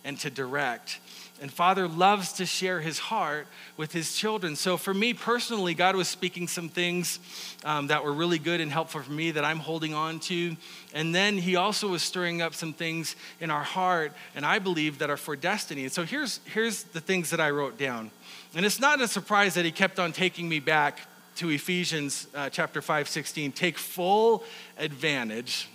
and 0.05 0.19
to 0.21 0.29
direct. 0.29 0.99
And 1.41 1.51
Father 1.51 1.89
loves 1.89 2.35
to 2.35 2.45
share 2.45 2.81
his 2.81 2.99
heart 2.99 3.47
with 3.79 3.93
his 3.93 4.15
children. 4.15 4.57
So, 4.57 4.77
for 4.77 4.93
me 4.93 5.15
personally, 5.15 5.73
God 5.73 5.97
was 5.97 6.07
speaking 6.07 6.47
some 6.47 6.69
things 6.69 7.19
um, 7.65 7.87
that 7.87 8.05
were 8.05 8.13
really 8.13 8.39
good 8.39 8.61
and 8.61 8.71
helpful 8.71 9.01
for 9.01 9.11
me 9.11 9.31
that 9.31 9.45
I'm 9.45 9.59
holding 9.59 9.95
on 9.95 10.21
to. 10.21 10.55
And 10.93 11.15
then 11.15 11.39
he 11.39 11.57
also 11.57 11.89
was 11.89 12.03
stirring 12.03 12.43
up 12.43 12.55
some 12.55 12.75
things 12.75 13.17
in 13.41 13.51
our 13.51 13.63
heart, 13.63 14.13
and 14.35 14.45
I 14.45 14.59
believe 14.59 14.99
that 14.99 15.09
are 15.09 15.17
for 15.17 15.35
destiny. 15.35 15.85
And 15.85 15.93
so, 15.93 16.05
here's, 16.05 16.41
here's 16.45 16.83
the 16.83 17.01
things 17.01 17.31
that 17.31 17.41
I 17.41 17.49
wrote 17.51 17.79
down. 17.79 18.11
And 18.55 18.67
it's 18.67 18.81
not 18.81 19.01
a 19.01 19.09
surprise 19.09 19.55
that 19.55 19.65
he 19.65 19.73
kept 19.73 19.99
on 19.99 20.13
taking 20.13 20.47
me 20.47 20.61
back 20.61 21.01
to 21.37 21.49
Ephesians 21.49 22.27
uh, 22.35 22.51
chapter 22.51 22.83
5, 22.83 23.09
16. 23.09 23.53
Take 23.53 23.79
full 23.79 24.45
advantage 24.77 25.71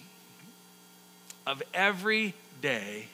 of 1.47 1.63
every 1.74 2.36
day 2.61 3.07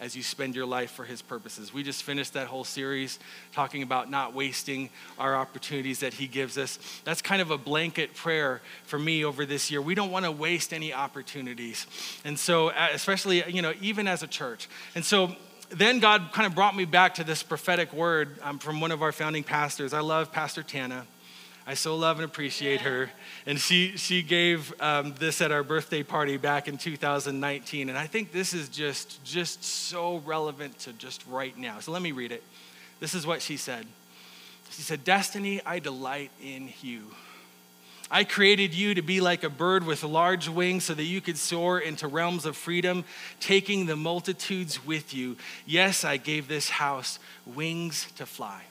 as 0.00 0.14
you 0.14 0.22
spend 0.22 0.54
your 0.54 0.66
life 0.66 0.90
for 0.90 1.04
His 1.04 1.22
purposes. 1.22 1.72
We 1.72 1.82
just 1.82 2.02
finished 2.02 2.34
that 2.34 2.46
whole 2.46 2.64
series 2.64 3.18
talking 3.52 3.82
about 3.82 4.10
not 4.10 4.34
wasting 4.34 4.90
our 5.18 5.36
opportunities 5.36 6.00
that 6.00 6.14
He 6.14 6.26
gives 6.26 6.58
us. 6.58 6.78
That's 7.04 7.22
kind 7.22 7.40
of 7.40 7.50
a 7.50 7.58
blanket 7.58 8.14
prayer 8.14 8.60
for 8.84 8.98
me 8.98 9.24
over 9.24 9.46
this 9.46 9.70
year. 9.70 9.80
We 9.80 9.94
don't 9.94 10.10
want 10.10 10.24
to 10.24 10.32
waste 10.32 10.72
any 10.72 10.92
opportunities. 10.92 11.86
And 12.24 12.38
so, 12.38 12.70
especially, 12.70 13.48
you 13.50 13.62
know, 13.62 13.72
even 13.80 14.06
as 14.06 14.22
a 14.22 14.26
church. 14.26 14.68
And 14.94 15.04
so, 15.04 15.34
then 15.70 15.98
God 15.98 16.30
kind 16.32 16.46
of 16.46 16.54
brought 16.54 16.76
me 16.76 16.84
back 16.84 17.14
to 17.14 17.24
this 17.24 17.42
prophetic 17.42 17.92
word 17.92 18.38
um, 18.42 18.58
from 18.58 18.80
one 18.80 18.92
of 18.92 19.02
our 19.02 19.12
founding 19.12 19.42
pastors. 19.42 19.92
I 19.92 20.00
love 20.00 20.30
Pastor 20.30 20.62
Tana. 20.62 21.06
I 21.68 21.74
so 21.74 21.96
love 21.96 22.18
and 22.18 22.24
appreciate 22.24 22.82
her. 22.82 23.10
And 23.44 23.58
she, 23.58 23.96
she 23.96 24.22
gave 24.22 24.72
um, 24.80 25.14
this 25.18 25.40
at 25.40 25.50
our 25.50 25.64
birthday 25.64 26.04
party 26.04 26.36
back 26.36 26.68
in 26.68 26.78
2019. 26.78 27.88
And 27.88 27.98
I 27.98 28.06
think 28.06 28.30
this 28.30 28.54
is 28.54 28.68
just, 28.68 29.22
just 29.24 29.64
so 29.64 30.18
relevant 30.18 30.78
to 30.80 30.92
just 30.92 31.26
right 31.26 31.56
now. 31.58 31.80
So 31.80 31.90
let 31.90 32.02
me 32.02 32.12
read 32.12 32.30
it. 32.30 32.44
This 33.00 33.14
is 33.14 33.26
what 33.26 33.42
she 33.42 33.56
said. 33.56 33.84
She 34.70 34.82
said, 34.82 35.02
Destiny, 35.02 35.60
I 35.66 35.80
delight 35.80 36.30
in 36.40 36.72
you. 36.82 37.02
I 38.08 38.22
created 38.22 38.72
you 38.72 38.94
to 38.94 39.02
be 39.02 39.20
like 39.20 39.42
a 39.42 39.50
bird 39.50 39.84
with 39.84 40.04
large 40.04 40.48
wings 40.48 40.84
so 40.84 40.94
that 40.94 41.02
you 41.02 41.20
could 41.20 41.36
soar 41.36 41.80
into 41.80 42.06
realms 42.06 42.46
of 42.46 42.56
freedom, 42.56 43.04
taking 43.40 43.86
the 43.86 43.96
multitudes 43.96 44.86
with 44.86 45.12
you. 45.12 45.36
Yes, 45.66 46.04
I 46.04 46.16
gave 46.16 46.46
this 46.46 46.70
house 46.70 47.18
wings 47.44 48.06
to 48.16 48.24
fly. 48.24 48.62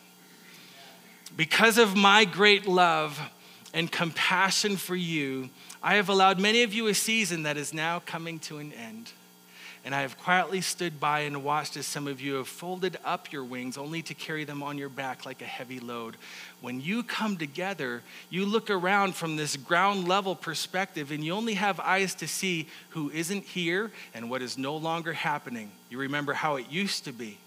Because 1.36 1.78
of 1.78 1.98
my 1.98 2.24
great 2.24 2.66
love 2.66 3.20
and 3.74 3.92
compassion 3.92 4.78
for 4.78 4.96
you, 4.96 5.50
I 5.84 5.96
have 5.96 6.08
allowed 6.08 6.40
many 6.40 6.64
of 6.64 6.74
you 6.74 6.88
a 6.88 6.94
season 6.94 7.44
that 7.44 7.58
is 7.58 7.74
now 7.74 8.02
coming 8.06 8.40
to 8.40 8.60
an 8.60 8.72
end. 8.74 9.12
And 9.84 9.94
I 9.94 10.02
have 10.02 10.18
quietly 10.18 10.62
stood 10.62 11.00
by 11.00 11.22
and 11.22 11.44
watched 11.44 11.78
as 11.78 11.86
some 11.86 12.08
of 12.08 12.20
you 12.20 12.36
have 12.36 12.48
folded 12.48 12.98
up 13.06 13.32
your 13.32 13.44
wings 13.44 13.78
only 13.78 14.02
to 14.04 14.16
carry 14.16 14.44
them 14.44 14.64
on 14.64 14.80
your 14.80 14.90
back 14.90 15.28
like 15.28 15.44
a 15.44 15.46
heavy 15.46 15.80
load. 15.80 16.16
When 16.62 16.82
you 16.82 17.04
come 17.04 17.38
together, 17.38 18.02
you 18.32 18.48
look 18.48 18.72
around 18.72 19.14
from 19.14 19.36
this 19.36 19.56
ground 19.58 20.08
level 20.08 20.36
perspective 20.36 21.12
and 21.12 21.24
you 21.24 21.34
only 21.34 21.54
have 21.54 21.80
eyes 21.80 22.16
to 22.16 22.28
see 22.28 22.68
who 22.90 23.12
isn't 23.12 23.44
here 23.44 23.92
and 24.16 24.28
what 24.28 24.42
is 24.42 24.58
no 24.58 24.76
longer 24.76 25.14
happening. 25.14 25.70
You 25.92 26.00
remember 26.00 26.34
how 26.34 26.56
it 26.56 26.72
used 26.72 27.06
to 27.06 27.12
be. 27.12 27.38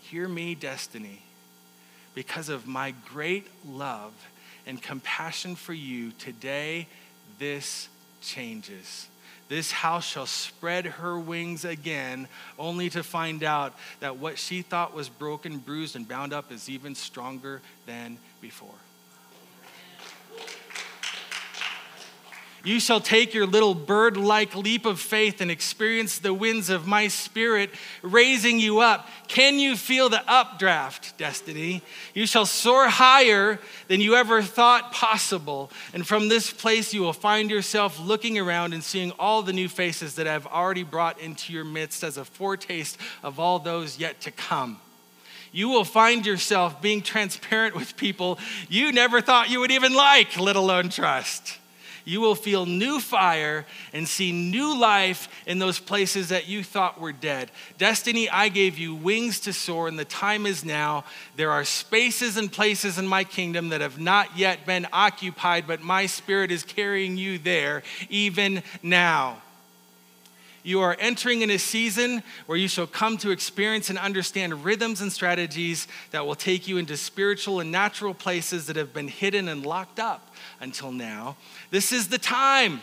Hear 0.00 0.28
me, 0.28 0.54
destiny. 0.54 1.20
Because 2.16 2.48
of 2.48 2.66
my 2.66 2.94
great 3.12 3.46
love 3.68 4.14
and 4.66 4.80
compassion 4.80 5.54
for 5.54 5.74
you, 5.74 6.12
today 6.12 6.88
this 7.38 7.90
changes. 8.22 9.06
This 9.50 9.70
house 9.70 10.06
shall 10.06 10.24
spread 10.24 10.86
her 10.86 11.18
wings 11.18 11.66
again, 11.66 12.26
only 12.58 12.88
to 12.88 13.02
find 13.02 13.44
out 13.44 13.74
that 14.00 14.16
what 14.16 14.38
she 14.38 14.62
thought 14.62 14.94
was 14.94 15.10
broken, 15.10 15.58
bruised, 15.58 15.94
and 15.94 16.08
bound 16.08 16.32
up 16.32 16.50
is 16.50 16.70
even 16.70 16.94
stronger 16.94 17.60
than 17.84 18.16
before. 18.40 18.70
You 22.66 22.80
shall 22.80 22.98
take 22.98 23.32
your 23.32 23.46
little 23.46 23.76
bird 23.76 24.16
like 24.16 24.56
leap 24.56 24.86
of 24.86 24.98
faith 24.98 25.40
and 25.40 25.52
experience 25.52 26.18
the 26.18 26.34
winds 26.34 26.68
of 26.68 26.84
my 26.84 27.06
spirit 27.06 27.70
raising 28.02 28.58
you 28.58 28.80
up. 28.80 29.08
Can 29.28 29.60
you 29.60 29.76
feel 29.76 30.08
the 30.08 30.28
updraft, 30.28 31.16
destiny? 31.16 31.82
You 32.12 32.26
shall 32.26 32.44
soar 32.44 32.88
higher 32.88 33.60
than 33.86 34.00
you 34.00 34.16
ever 34.16 34.42
thought 34.42 34.90
possible. 34.90 35.70
And 35.94 36.04
from 36.04 36.28
this 36.28 36.52
place, 36.52 36.92
you 36.92 37.02
will 37.02 37.12
find 37.12 37.52
yourself 37.52 38.00
looking 38.00 38.36
around 38.36 38.72
and 38.72 38.82
seeing 38.82 39.12
all 39.12 39.42
the 39.42 39.52
new 39.52 39.68
faces 39.68 40.16
that 40.16 40.26
I've 40.26 40.48
already 40.48 40.82
brought 40.82 41.20
into 41.20 41.52
your 41.52 41.64
midst 41.64 42.02
as 42.02 42.16
a 42.16 42.24
foretaste 42.24 42.98
of 43.22 43.38
all 43.38 43.60
those 43.60 43.96
yet 43.96 44.20
to 44.22 44.32
come 44.32 44.80
you 45.52 45.68
will 45.68 45.84
find 45.84 46.26
yourself 46.26 46.82
being 46.82 47.00
transparent 47.00 47.74
with 47.74 47.96
people 47.96 48.38
you 48.68 48.90
never 48.90 49.20
thought 49.20 49.48
you 49.48 49.60
would 49.60 49.70
even 49.70 49.94
like, 49.94 50.38
let 50.38 50.56
alone 50.56 50.88
trust 50.90 51.58
you 52.06 52.20
will 52.20 52.36
feel 52.36 52.64
new 52.66 53.00
fire 53.00 53.66
and 53.92 54.08
see 54.08 54.30
new 54.30 54.78
life 54.78 55.28
in 55.44 55.58
those 55.58 55.80
places 55.80 56.28
that 56.28 56.46
you 56.46 56.62
thought 56.62 57.00
were 57.00 57.12
dead. 57.12 57.50
Destiny, 57.78 58.30
I 58.30 58.48
gave 58.48 58.78
you 58.78 58.94
wings 58.94 59.40
to 59.40 59.52
soar, 59.52 59.88
and 59.88 59.98
the 59.98 60.04
time 60.04 60.46
is 60.46 60.64
now. 60.64 61.04
There 61.34 61.50
are 61.50 61.64
spaces 61.64 62.36
and 62.36 62.50
places 62.50 62.96
in 62.96 63.08
my 63.08 63.24
kingdom 63.24 63.70
that 63.70 63.80
have 63.80 63.98
not 63.98 64.38
yet 64.38 64.64
been 64.64 64.86
occupied, 64.92 65.66
but 65.66 65.82
my 65.82 66.06
spirit 66.06 66.52
is 66.52 66.62
carrying 66.62 67.16
you 67.16 67.38
there 67.38 67.82
even 68.08 68.62
now. 68.84 69.42
You 70.62 70.80
are 70.80 70.96
entering 70.98 71.42
in 71.42 71.50
a 71.50 71.58
season 71.58 72.22
where 72.46 72.58
you 72.58 72.68
shall 72.68 72.86
come 72.86 73.18
to 73.18 73.30
experience 73.30 73.90
and 73.90 73.98
understand 73.98 74.64
rhythms 74.64 75.00
and 75.00 75.12
strategies 75.12 75.88
that 76.12 76.24
will 76.24 76.34
take 76.36 76.68
you 76.68 76.76
into 76.78 76.96
spiritual 76.96 77.58
and 77.58 77.72
natural 77.72 78.14
places 78.14 78.66
that 78.66 78.76
have 78.76 78.92
been 78.92 79.08
hidden 79.08 79.48
and 79.48 79.66
locked 79.66 79.98
up 79.98 80.25
until 80.60 80.92
now. 80.92 81.36
This 81.70 81.92
is 81.92 82.08
the 82.08 82.18
time. 82.18 82.80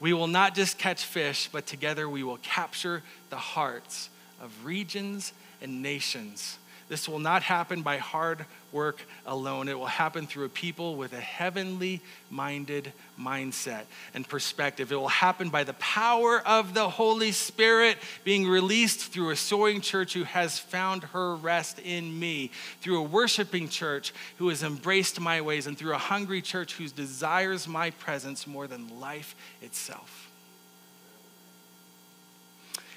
We 0.00 0.12
will 0.12 0.26
not 0.26 0.54
just 0.54 0.78
catch 0.78 1.04
fish, 1.04 1.48
but 1.50 1.66
together 1.66 2.08
we 2.08 2.22
will 2.22 2.38
capture 2.38 3.02
the 3.30 3.36
hearts 3.36 4.10
of 4.40 4.64
regions 4.64 5.32
and 5.62 5.82
nations. 5.82 6.58
This 6.88 7.08
will 7.08 7.18
not 7.18 7.42
happen 7.42 7.82
by 7.82 7.96
hard 7.98 8.44
work 8.72 9.00
alone. 9.24 9.68
It 9.68 9.78
will 9.78 9.86
happen 9.86 10.26
through 10.26 10.46
a 10.46 10.50
people 10.50 10.96
with 10.96 11.12
a 11.12 11.20
heavenly 11.20 12.02
minded 12.28 12.92
mindset 13.18 13.84
and 14.12 14.28
perspective. 14.28 14.92
It 14.92 14.96
will 14.96 15.08
happen 15.08 15.48
by 15.48 15.64
the 15.64 15.74
power 15.74 16.40
of 16.44 16.74
the 16.74 16.88
Holy 16.88 17.32
Spirit 17.32 17.96
being 18.24 18.46
released 18.46 19.12
through 19.12 19.30
a 19.30 19.36
soaring 19.36 19.80
church 19.80 20.12
who 20.14 20.24
has 20.24 20.58
found 20.58 21.04
her 21.04 21.36
rest 21.36 21.78
in 21.78 22.18
me, 22.18 22.50
through 22.80 22.98
a 22.98 23.02
worshiping 23.02 23.68
church 23.68 24.12
who 24.36 24.48
has 24.48 24.62
embraced 24.62 25.20
my 25.20 25.40
ways, 25.40 25.66
and 25.66 25.78
through 25.78 25.94
a 25.94 25.98
hungry 25.98 26.42
church 26.42 26.74
who 26.74 26.88
desires 26.88 27.68
my 27.68 27.90
presence 27.90 28.46
more 28.46 28.66
than 28.66 29.00
life 29.00 29.36
itself. 29.62 30.23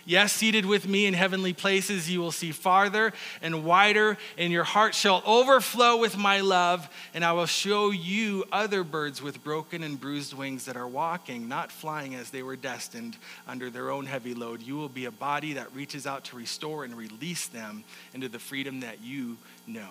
Yes, 0.07 0.31
seated 0.31 0.65
with 0.65 0.87
me 0.87 1.05
in 1.05 1.13
heavenly 1.13 1.51
places, 1.51 2.09
you 2.09 2.21
will 2.21 2.31
see 2.31 2.53
farther 2.53 3.11
and 3.41 3.65
wider, 3.65 4.17
and 4.37 4.53
your 4.53 4.63
heart 4.63 4.95
shall 4.95 5.21
overflow 5.25 5.97
with 5.97 6.17
my 6.17 6.39
love, 6.39 6.87
and 7.13 7.25
I 7.25 7.33
will 7.33 7.45
show 7.45 7.91
you 7.91 8.45
other 8.49 8.85
birds 8.85 9.21
with 9.21 9.43
broken 9.43 9.83
and 9.83 9.99
bruised 9.99 10.33
wings 10.33 10.63
that 10.63 10.77
are 10.77 10.87
walking, 10.87 11.49
not 11.49 11.73
flying 11.73 12.15
as 12.15 12.29
they 12.29 12.41
were 12.41 12.55
destined 12.55 13.17
under 13.49 13.69
their 13.69 13.91
own 13.91 14.05
heavy 14.05 14.33
load. 14.33 14.61
You 14.61 14.77
will 14.77 14.87
be 14.87 15.03
a 15.03 15.11
body 15.11 15.51
that 15.53 15.75
reaches 15.75 16.07
out 16.07 16.23
to 16.25 16.37
restore 16.37 16.85
and 16.85 16.95
release 16.95 17.47
them 17.47 17.83
into 18.13 18.29
the 18.29 18.39
freedom 18.39 18.79
that 18.79 19.03
you 19.03 19.35
know. 19.67 19.89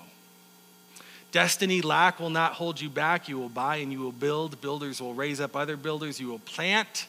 Destiny 1.30 1.82
lack 1.82 2.20
will 2.20 2.30
not 2.30 2.54
hold 2.54 2.80
you 2.80 2.88
back. 2.88 3.28
You 3.28 3.38
will 3.38 3.50
buy 3.50 3.76
and 3.76 3.92
you 3.92 4.00
will 4.00 4.12
build. 4.12 4.62
Builders 4.62 4.98
will 4.98 5.12
raise 5.12 5.42
up 5.42 5.54
other 5.54 5.76
builders. 5.76 6.18
You 6.18 6.28
will 6.28 6.38
plant 6.38 7.06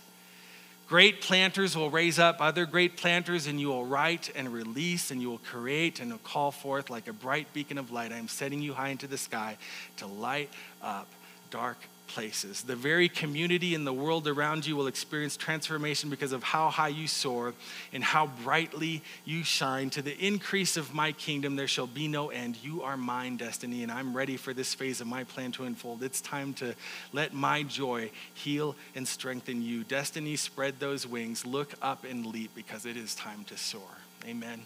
Great 0.87 1.21
planters 1.21 1.75
will 1.75 1.89
raise 1.89 2.17
up 2.17 2.37
other 2.39 2.65
great 2.65 2.95
planters, 2.95 3.45
and 3.45 3.59
you 3.59 3.67
will 3.67 3.85
write 3.85 4.31
and 4.35 4.53
release, 4.53 5.11
and 5.11 5.21
you 5.21 5.29
will 5.29 5.37
create 5.39 5.99
and 5.99 6.23
call 6.23 6.49
forth 6.49 6.89
like 6.89 7.09
a 7.09 7.13
bright 7.13 7.51
beacon 7.53 7.77
of 7.77 7.91
light. 7.91 8.13
I 8.13 8.17
am 8.17 8.29
setting 8.29 8.61
you 8.61 8.73
high 8.73 8.89
into 8.89 9.05
the 9.05 9.17
sky 9.17 9.57
to 9.97 10.07
light 10.07 10.49
up 10.81 11.07
dark 11.49 11.77
places. 12.07 12.63
The 12.63 12.75
very 12.75 13.09
community 13.09 13.75
and 13.75 13.85
the 13.85 13.93
world 13.93 14.27
around 14.27 14.65
you 14.65 14.75
will 14.75 14.87
experience 14.87 15.37
transformation 15.37 16.09
because 16.09 16.31
of 16.31 16.43
how 16.43 16.69
high 16.69 16.87
you 16.87 17.07
soar 17.07 17.53
and 17.93 18.03
how 18.03 18.27
brightly 18.43 19.03
you 19.25 19.43
shine. 19.43 19.89
To 19.91 20.01
the 20.01 20.17
increase 20.17 20.77
of 20.77 20.93
my 20.93 21.11
kingdom, 21.11 21.55
there 21.55 21.67
shall 21.67 21.87
be 21.87 22.07
no 22.07 22.29
end. 22.29 22.57
You 22.63 22.81
are 22.83 22.97
mine, 22.97 23.37
destiny, 23.37 23.83
and 23.83 23.91
I'm 23.91 24.15
ready 24.15 24.37
for 24.37 24.53
this 24.53 24.73
phase 24.73 25.01
of 25.01 25.07
my 25.07 25.23
plan 25.23 25.51
to 25.53 25.65
unfold. 25.65 26.03
It's 26.03 26.21
time 26.21 26.53
to 26.55 26.73
let 27.13 27.33
my 27.33 27.63
joy 27.63 28.11
heal 28.33 28.75
and 28.95 29.07
strengthen 29.07 29.61
you. 29.61 29.83
Destiny, 29.83 30.35
spread 30.35 30.79
those 30.79 31.05
wings, 31.05 31.45
look 31.45 31.73
up 31.81 32.03
and 32.03 32.25
leap 32.25 32.55
because 32.55 32.85
it 32.85 32.97
is 32.97 33.15
time 33.15 33.43
to 33.45 33.57
soar. 33.57 33.81
Amen. 34.25 34.61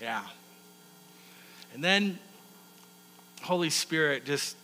Yeah. 0.00 0.24
And 1.74 1.82
then, 1.82 2.18
Holy 3.42 3.70
Spirit, 3.70 4.24
just 4.24 4.56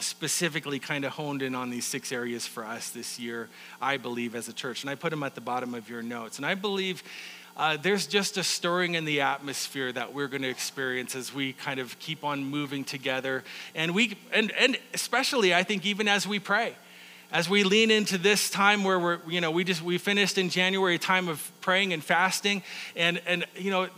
specifically 0.00 0.78
kind 0.78 1.04
of 1.04 1.12
honed 1.12 1.42
in 1.42 1.54
on 1.54 1.70
these 1.70 1.84
six 1.84 2.12
areas 2.12 2.46
for 2.46 2.64
us 2.64 2.90
this 2.90 3.18
year, 3.18 3.48
I 3.80 3.96
believe, 3.96 4.34
as 4.34 4.48
a 4.48 4.52
church. 4.52 4.82
And 4.82 4.90
I 4.90 4.94
put 4.94 5.10
them 5.10 5.22
at 5.22 5.34
the 5.34 5.40
bottom 5.40 5.74
of 5.74 5.88
your 5.88 6.02
notes. 6.02 6.36
And 6.38 6.46
I 6.46 6.54
believe 6.54 7.02
uh, 7.56 7.78
there's 7.78 8.06
just 8.06 8.36
a 8.36 8.44
stirring 8.44 8.94
in 8.94 9.06
the 9.06 9.22
atmosphere 9.22 9.90
that 9.90 10.12
we're 10.12 10.28
going 10.28 10.42
to 10.42 10.48
experience 10.50 11.16
as 11.16 11.32
we 11.32 11.54
kind 11.54 11.80
of 11.80 11.98
keep 11.98 12.22
on 12.22 12.44
moving 12.44 12.84
together. 12.84 13.44
And 13.74 13.94
we, 13.94 14.18
and, 14.32 14.52
and 14.52 14.76
especially, 14.92 15.54
I 15.54 15.62
think, 15.62 15.86
even 15.86 16.06
as 16.06 16.26
we 16.26 16.38
pray. 16.38 16.74
As 17.32 17.48
we 17.48 17.64
lean 17.64 17.90
into 17.90 18.18
this 18.18 18.50
time 18.50 18.84
where 18.84 19.00
we're, 19.00 19.18
you 19.26 19.40
know, 19.40 19.50
we 19.50 19.64
just, 19.64 19.82
we 19.82 19.98
finished 19.98 20.38
in 20.38 20.48
January 20.48 20.94
a 20.94 20.98
time 20.98 21.28
of 21.28 21.50
praying 21.60 21.92
and 21.92 22.04
fasting. 22.04 22.62
And, 22.94 23.20
and 23.26 23.44
you 23.56 23.70
know, 23.70 23.88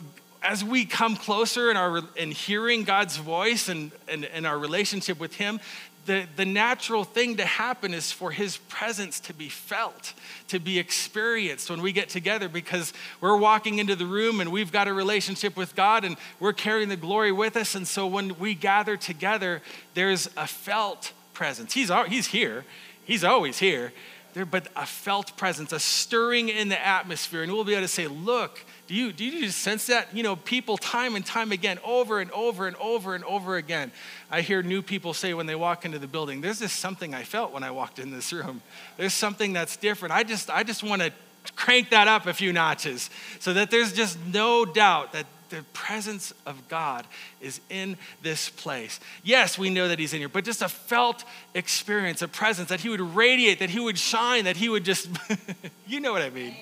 as 0.42 0.64
we 0.64 0.84
come 0.84 1.16
closer 1.16 1.70
in 1.70 1.76
our 1.76 2.02
in 2.16 2.30
hearing 2.30 2.84
God's 2.84 3.16
voice 3.16 3.68
and, 3.68 3.90
and, 4.08 4.24
and 4.24 4.46
our 4.46 4.58
relationship 4.58 5.18
with 5.18 5.34
Him, 5.34 5.60
the, 6.08 6.26
the 6.36 6.46
natural 6.46 7.04
thing 7.04 7.36
to 7.36 7.44
happen 7.44 7.92
is 7.92 8.10
for 8.10 8.30
his 8.30 8.56
presence 8.56 9.20
to 9.20 9.34
be 9.34 9.50
felt, 9.50 10.14
to 10.48 10.58
be 10.58 10.78
experienced 10.78 11.68
when 11.68 11.82
we 11.82 11.92
get 11.92 12.08
together 12.08 12.48
because 12.48 12.94
we're 13.20 13.36
walking 13.36 13.78
into 13.78 13.94
the 13.94 14.06
room 14.06 14.40
and 14.40 14.50
we've 14.50 14.72
got 14.72 14.88
a 14.88 14.92
relationship 14.94 15.54
with 15.54 15.76
God 15.76 16.06
and 16.06 16.16
we're 16.40 16.54
carrying 16.54 16.88
the 16.88 16.96
glory 16.96 17.30
with 17.30 17.58
us. 17.58 17.74
And 17.74 17.86
so 17.86 18.06
when 18.06 18.38
we 18.38 18.54
gather 18.54 18.96
together, 18.96 19.60
there's 19.92 20.30
a 20.34 20.46
felt 20.46 21.12
presence. 21.34 21.74
He's, 21.74 21.90
he's 22.08 22.28
here, 22.28 22.64
he's 23.04 23.22
always 23.22 23.58
here, 23.58 23.92
there, 24.32 24.46
but 24.46 24.68
a 24.76 24.86
felt 24.86 25.36
presence, 25.36 25.72
a 25.72 25.78
stirring 25.78 26.48
in 26.48 26.70
the 26.70 26.84
atmosphere. 26.84 27.42
And 27.42 27.52
we'll 27.52 27.64
be 27.64 27.74
able 27.74 27.82
to 27.82 27.88
say, 27.88 28.06
look, 28.06 28.64
do 28.88 28.94
you, 28.94 29.12
do 29.12 29.22
you 29.22 29.42
just 29.42 29.58
sense 29.58 29.86
that? 29.88 30.16
You 30.16 30.22
know, 30.22 30.34
people 30.34 30.78
time 30.78 31.14
and 31.14 31.24
time 31.24 31.52
again, 31.52 31.78
over 31.84 32.20
and 32.20 32.30
over 32.30 32.66
and 32.66 32.74
over 32.76 33.14
and 33.14 33.22
over 33.24 33.56
again. 33.58 33.92
I 34.30 34.40
hear 34.40 34.62
new 34.62 34.80
people 34.80 35.12
say 35.12 35.34
when 35.34 35.44
they 35.44 35.54
walk 35.54 35.84
into 35.84 35.98
the 35.98 36.06
building, 36.06 36.40
there's 36.40 36.60
just 36.60 36.80
something 36.80 37.14
I 37.14 37.22
felt 37.22 37.52
when 37.52 37.62
I 37.62 37.70
walked 37.70 37.98
in 37.98 38.10
this 38.10 38.32
room. 38.32 38.62
There's 38.96 39.12
something 39.12 39.52
that's 39.52 39.76
different. 39.76 40.14
I 40.14 40.22
just, 40.22 40.48
I 40.48 40.62
just 40.62 40.82
want 40.82 41.02
to 41.02 41.12
crank 41.54 41.90
that 41.90 42.08
up 42.08 42.26
a 42.26 42.32
few 42.32 42.50
notches 42.50 43.10
so 43.40 43.52
that 43.52 43.70
there's 43.70 43.92
just 43.92 44.18
no 44.32 44.64
doubt 44.64 45.12
that 45.12 45.26
the 45.50 45.62
presence 45.74 46.32
of 46.46 46.66
God 46.68 47.06
is 47.42 47.60
in 47.68 47.98
this 48.22 48.48
place. 48.48 49.00
Yes, 49.22 49.58
we 49.58 49.68
know 49.68 49.88
that 49.88 49.98
He's 49.98 50.14
in 50.14 50.20
here, 50.20 50.30
but 50.30 50.44
just 50.44 50.62
a 50.62 50.68
felt 50.68 51.24
experience, 51.52 52.22
a 52.22 52.28
presence, 52.28 52.70
that 52.70 52.80
He 52.80 52.88
would 52.88 53.00
radiate, 53.02 53.58
that 53.58 53.68
He 53.68 53.80
would 53.80 53.98
shine, 53.98 54.44
that 54.44 54.56
He 54.56 54.70
would 54.70 54.84
just, 54.84 55.10
you 55.86 56.00
know 56.00 56.12
what 56.12 56.22
I 56.22 56.30
mean. 56.30 56.56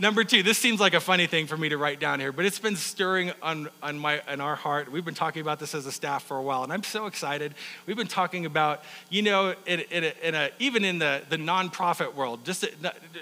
Number 0.01 0.23
two, 0.23 0.45
this 0.45 0.59
seems 0.59 0.79
like 0.79 0.95
a 0.95 1.01
funny 1.01 1.27
thing 1.27 1.49
for 1.49 1.57
me 1.57 1.71
to 1.71 1.77
write 1.77 1.99
down 1.99 2.21
here, 2.21 2.31
but 2.31 2.45
it's 2.45 2.61
been 2.61 2.77
stirring 2.77 3.33
on, 3.43 3.69
on, 3.83 3.99
my, 3.99 4.23
on 4.29 4.41
our 4.41 4.55
heart. 4.55 4.93
We've 4.93 5.05
been 5.05 5.15
talking 5.15 5.43
about 5.43 5.59
this 5.59 5.75
as 5.75 5.87
a 5.87 5.93
staff 5.93 6.23
for 6.23 6.37
a 6.37 6.43
while, 6.43 6.63
and 6.63 6.73
I'm 6.73 6.85
so 6.85 7.07
excited. 7.07 7.53
We've 7.85 7.97
been 7.97 8.07
talking 8.07 8.47
about, 8.47 8.85
you 9.11 9.23
know, 9.23 9.57
in, 9.67 9.81
in, 9.81 10.05
a, 10.05 10.13
in 10.23 10.35
a, 10.37 10.51
even 10.61 10.85
in 10.85 11.01
the, 11.01 11.23
the 11.29 11.37
nonprofit 11.37 12.15
world, 12.15 12.45
just 12.45 12.65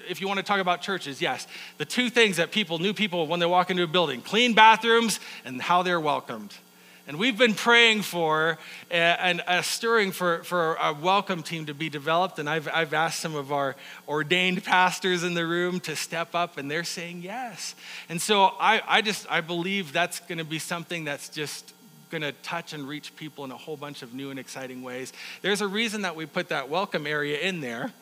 if 0.06 0.20
you 0.20 0.28
want 0.28 0.36
to 0.36 0.44
talk 0.44 0.60
about 0.60 0.82
churches, 0.82 1.22
yes, 1.22 1.46
the 1.78 1.86
two 1.86 2.10
things 2.10 2.36
that 2.36 2.50
people, 2.50 2.78
new 2.78 2.92
people, 2.92 3.26
when 3.26 3.40
they 3.40 3.46
walk 3.46 3.70
into 3.70 3.82
a 3.82 3.86
building 3.86 4.20
clean 4.20 4.52
bathrooms 4.52 5.18
and 5.46 5.62
how 5.62 5.82
they're 5.82 6.00
welcomed. 6.00 6.52
And 7.08 7.20
we've 7.20 7.38
been 7.38 7.54
praying 7.54 8.02
for 8.02 8.58
and 8.90 9.40
uh, 9.46 9.62
stirring 9.62 10.10
for, 10.10 10.42
for 10.42 10.74
a 10.74 10.92
welcome 10.92 11.44
team 11.44 11.66
to 11.66 11.74
be 11.74 11.88
developed. 11.88 12.40
And 12.40 12.50
I've, 12.50 12.68
I've 12.72 12.92
asked 12.94 13.20
some 13.20 13.36
of 13.36 13.52
our 13.52 13.76
ordained 14.08 14.64
pastors 14.64 15.22
in 15.22 15.34
the 15.34 15.46
room 15.46 15.78
to 15.80 15.94
step 15.94 16.34
up, 16.34 16.58
and 16.58 16.68
they're 16.68 16.82
saying 16.82 17.22
yes. 17.22 17.76
And 18.08 18.20
so 18.20 18.46
I, 18.58 18.82
I 18.88 19.02
just, 19.02 19.24
I 19.30 19.40
believe 19.40 19.92
that's 19.92 20.18
going 20.20 20.38
to 20.38 20.44
be 20.44 20.58
something 20.58 21.04
that's 21.04 21.28
just 21.28 21.74
going 22.10 22.22
to 22.22 22.32
touch 22.32 22.72
and 22.72 22.88
reach 22.88 23.14
people 23.16 23.44
in 23.44 23.50
a 23.50 23.56
whole 23.56 23.76
bunch 23.76 24.02
of 24.02 24.14
new 24.14 24.30
and 24.30 24.38
exciting 24.38 24.82
ways. 24.82 25.12
There's 25.42 25.60
a 25.60 25.68
reason 25.68 26.02
that 26.02 26.16
we 26.16 26.26
put 26.26 26.48
that 26.48 26.68
welcome 26.68 27.06
area 27.06 27.38
in 27.38 27.60
there. 27.60 27.92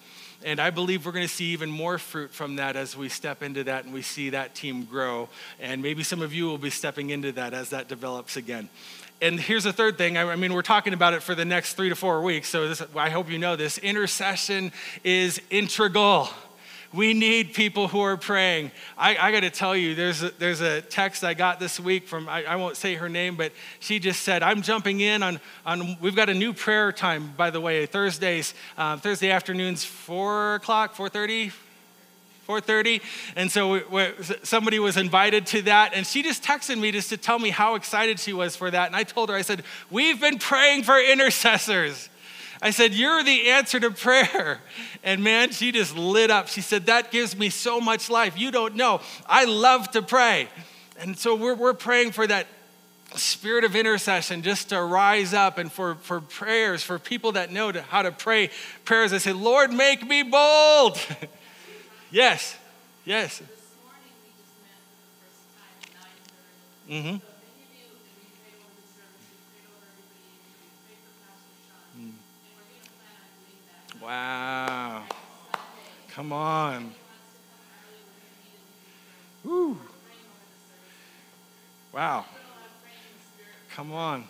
And 0.45 0.61
I 0.61 0.71
believe 0.71 1.07
we're 1.07 1.13
going 1.13 1.27
to 1.27 1.33
see 1.33 1.47
even 1.47 1.71
more 1.71 1.97
fruit 1.97 2.31
from 2.31 2.57
that 2.57 2.77
as 2.77 2.97
we 2.97 3.09
step 3.09 3.43
into 3.43 3.65
that 3.65 3.85
and 3.85 3.95
we 3.95 4.03
see 4.03 4.31
that 4.31 4.55
team 4.55 4.85
grow. 4.85 5.31
And 5.59 5.83
maybe 5.83 6.03
some 6.03 6.21
of 6.21 6.35
you 6.35 6.45
will 6.45 6.59
be 6.59 6.71
stepping 6.71 7.11
into 7.11 7.33
that 7.33 7.55
as 7.55 7.71
that 7.71 7.89
develops 7.89 8.37
again. 8.37 8.69
And 9.23 9.41
here's 9.41 9.65
the 9.65 9.73
third 9.73 9.97
thing. 9.97 10.19
I 10.19 10.37
mean, 10.37 10.53
we're 10.53 10.61
talking 10.63 10.93
about 10.93 11.15
it 11.15 11.23
for 11.23 11.35
the 11.35 11.47
next 11.47 11.75
three 11.75 11.89
to 11.89 11.97
four 11.97 12.21
weeks. 12.21 12.49
So 12.49 12.69
this, 12.69 12.83
I 12.95 13.09
hope 13.09 13.31
you 13.31 13.39
know 13.39 13.57
this. 13.57 13.79
Intercession 13.79 14.71
is 15.03 15.41
integral. 15.49 16.29
We 16.95 17.13
need 17.13 17.55
people 17.55 17.89
who 17.89 18.01
are 18.03 18.17
praying. 18.17 18.71
I, 18.97 19.17
I 19.17 19.33
got 19.33 19.41
to 19.41 19.51
tell 19.51 19.75
you, 19.75 19.97
there's 19.97 20.23
a, 20.23 20.31
there's 20.39 20.61
a 20.61 20.81
text 20.81 21.25
I 21.25 21.35
got 21.35 21.59
this 21.59 21.81
week 21.81 22.07
from, 22.07 22.29
I, 22.29 22.45
I, 22.45 22.55
won't 22.55 22.77
say 22.77 22.95
her 22.95 23.09
name, 23.09 23.35
but 23.35 23.51
she 23.81 23.99
just 23.99 24.23
said, 24.23 24.45
I'm 24.45 24.63
jumping 24.63 25.01
in 25.01 25.21
on, 25.25 25.41
on 25.67 25.97
we've 26.01 26.15
got 26.15 26.29
a 26.29 26.35
new 26.35 26.53
prayer 26.53 26.93
time, 26.93 27.35
by 27.37 27.51
the 27.51 27.61
way, 27.61 27.85
Thursdays, 27.87 28.55
uh, 28.79 28.97
Thursday 28.97 29.33
afternoons, 29.33 29.85
4 29.85 30.55
o'clock, 30.55 30.95
4.30, 30.95 31.53
4.30 32.47 33.03
and 33.35 33.51
so 33.51 33.73
we, 33.73 33.83
we, 33.91 34.13
somebody 34.43 34.79
was 34.79 34.97
invited 34.97 35.47
to 35.47 35.63
that 35.63 35.95
and 35.95 36.07
she 36.07 36.23
just 36.23 36.45
texted 36.45 36.79
me 36.79 36.93
just 36.93 37.09
to 37.09 37.17
tell 37.17 37.39
me 37.39 37.49
how 37.49 37.75
excited 37.75 38.21
she 38.21 38.35
was 38.35 38.55
for 38.55 38.71
that 38.71 38.89
and 38.89 38.95
i 38.95 39.03
told 39.03 39.31
her 39.31 39.35
i 39.35 39.41
said 39.41 39.63
we've 39.91 40.21
been 40.21 40.37
praying 40.37 40.83
for 40.83 41.01
intercessors 41.01 42.11
I 42.63 42.71
said, 42.71 42.95
You're 42.95 43.23
the 43.23 43.51
answer 43.51 43.81
to 43.81 43.91
prayer. 43.91 44.61
And 45.03 45.23
man, 45.23 45.51
she 45.51 45.73
just 45.73 45.97
lit 45.97 46.31
up. 46.31 46.49
She 46.49 46.61
said, 46.61 46.87
That 46.87 47.11
gives 47.11 47.37
me 47.37 47.51
so 47.51 47.81
much 47.81 48.09
life. 48.09 48.39
You 48.39 48.51
don't 48.51 48.75
know. 48.75 49.01
I 49.27 49.45
love 49.45 49.91
to 49.93 50.03
pray. 50.03 50.49
And 50.99 51.19
so 51.19 51.35
we're, 51.35 51.55
we're 51.55 51.75
praying 51.75 52.13
for 52.13 52.27
that 52.27 52.47
spirit 53.17 53.65
of 53.65 53.77
intercession 53.77 54.43
just 54.43 54.71
to 54.71 54.83
rise 54.83 55.35
up 55.35 55.59
and 55.59 55.71
for, 55.71 55.97
for 55.97 56.21
prayers, 56.21 56.83
for 56.83 56.99
people 56.99 57.33
that 57.33 57.53
know 57.53 57.71
to, 57.71 57.83
how 57.83 58.03
to 58.03 58.13
pray 58.13 58.51
prayers. 58.85 59.13
I 59.13 59.19
said, 59.19 59.37
Lord, 59.37 59.73
make 59.73 60.07
me 60.07 60.23
bold. 60.23 60.99
yes, 62.11 62.57
yes. 63.05 63.43
Mm-hmm. 66.89 67.17
Wow. 74.05 75.03
Come 76.11 76.31
on. 76.31 76.93
Woo. 79.43 79.79
Wow. 81.91 82.27
Come 83.75 83.93
on. 83.93 84.25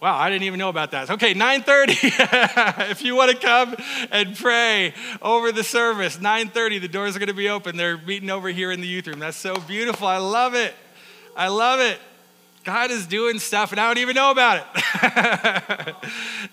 Wow, 0.00 0.16
I 0.16 0.30
didn't 0.30 0.44
even 0.44 0.60
know 0.60 0.68
about 0.68 0.92
that. 0.92 1.10
Okay, 1.10 1.34
9:30. 1.34 2.90
if 2.92 3.02
you 3.02 3.16
want 3.16 3.32
to 3.32 3.36
come 3.36 3.74
and 4.12 4.36
pray 4.36 4.94
over 5.20 5.50
the 5.50 5.64
service, 5.64 6.18
9:30, 6.18 6.80
the 6.80 6.86
doors 6.86 7.16
are 7.16 7.18
going 7.18 7.26
to 7.28 7.34
be 7.34 7.48
open. 7.48 7.76
They're 7.76 7.98
meeting 7.98 8.30
over 8.30 8.48
here 8.48 8.70
in 8.70 8.80
the 8.80 8.86
youth 8.86 9.08
room. 9.08 9.18
That's 9.18 9.36
so 9.36 9.56
beautiful. 9.56 10.06
I 10.06 10.18
love 10.18 10.54
it. 10.54 10.72
I 11.36 11.48
love 11.48 11.80
it. 11.80 11.98
God 12.66 12.90
is 12.90 13.06
doing 13.06 13.38
stuff 13.38 13.70
and 13.70 13.80
I 13.80 13.86
don't 13.86 13.98
even 13.98 14.16
know 14.16 14.32
about 14.32 14.66
it. 14.66 15.94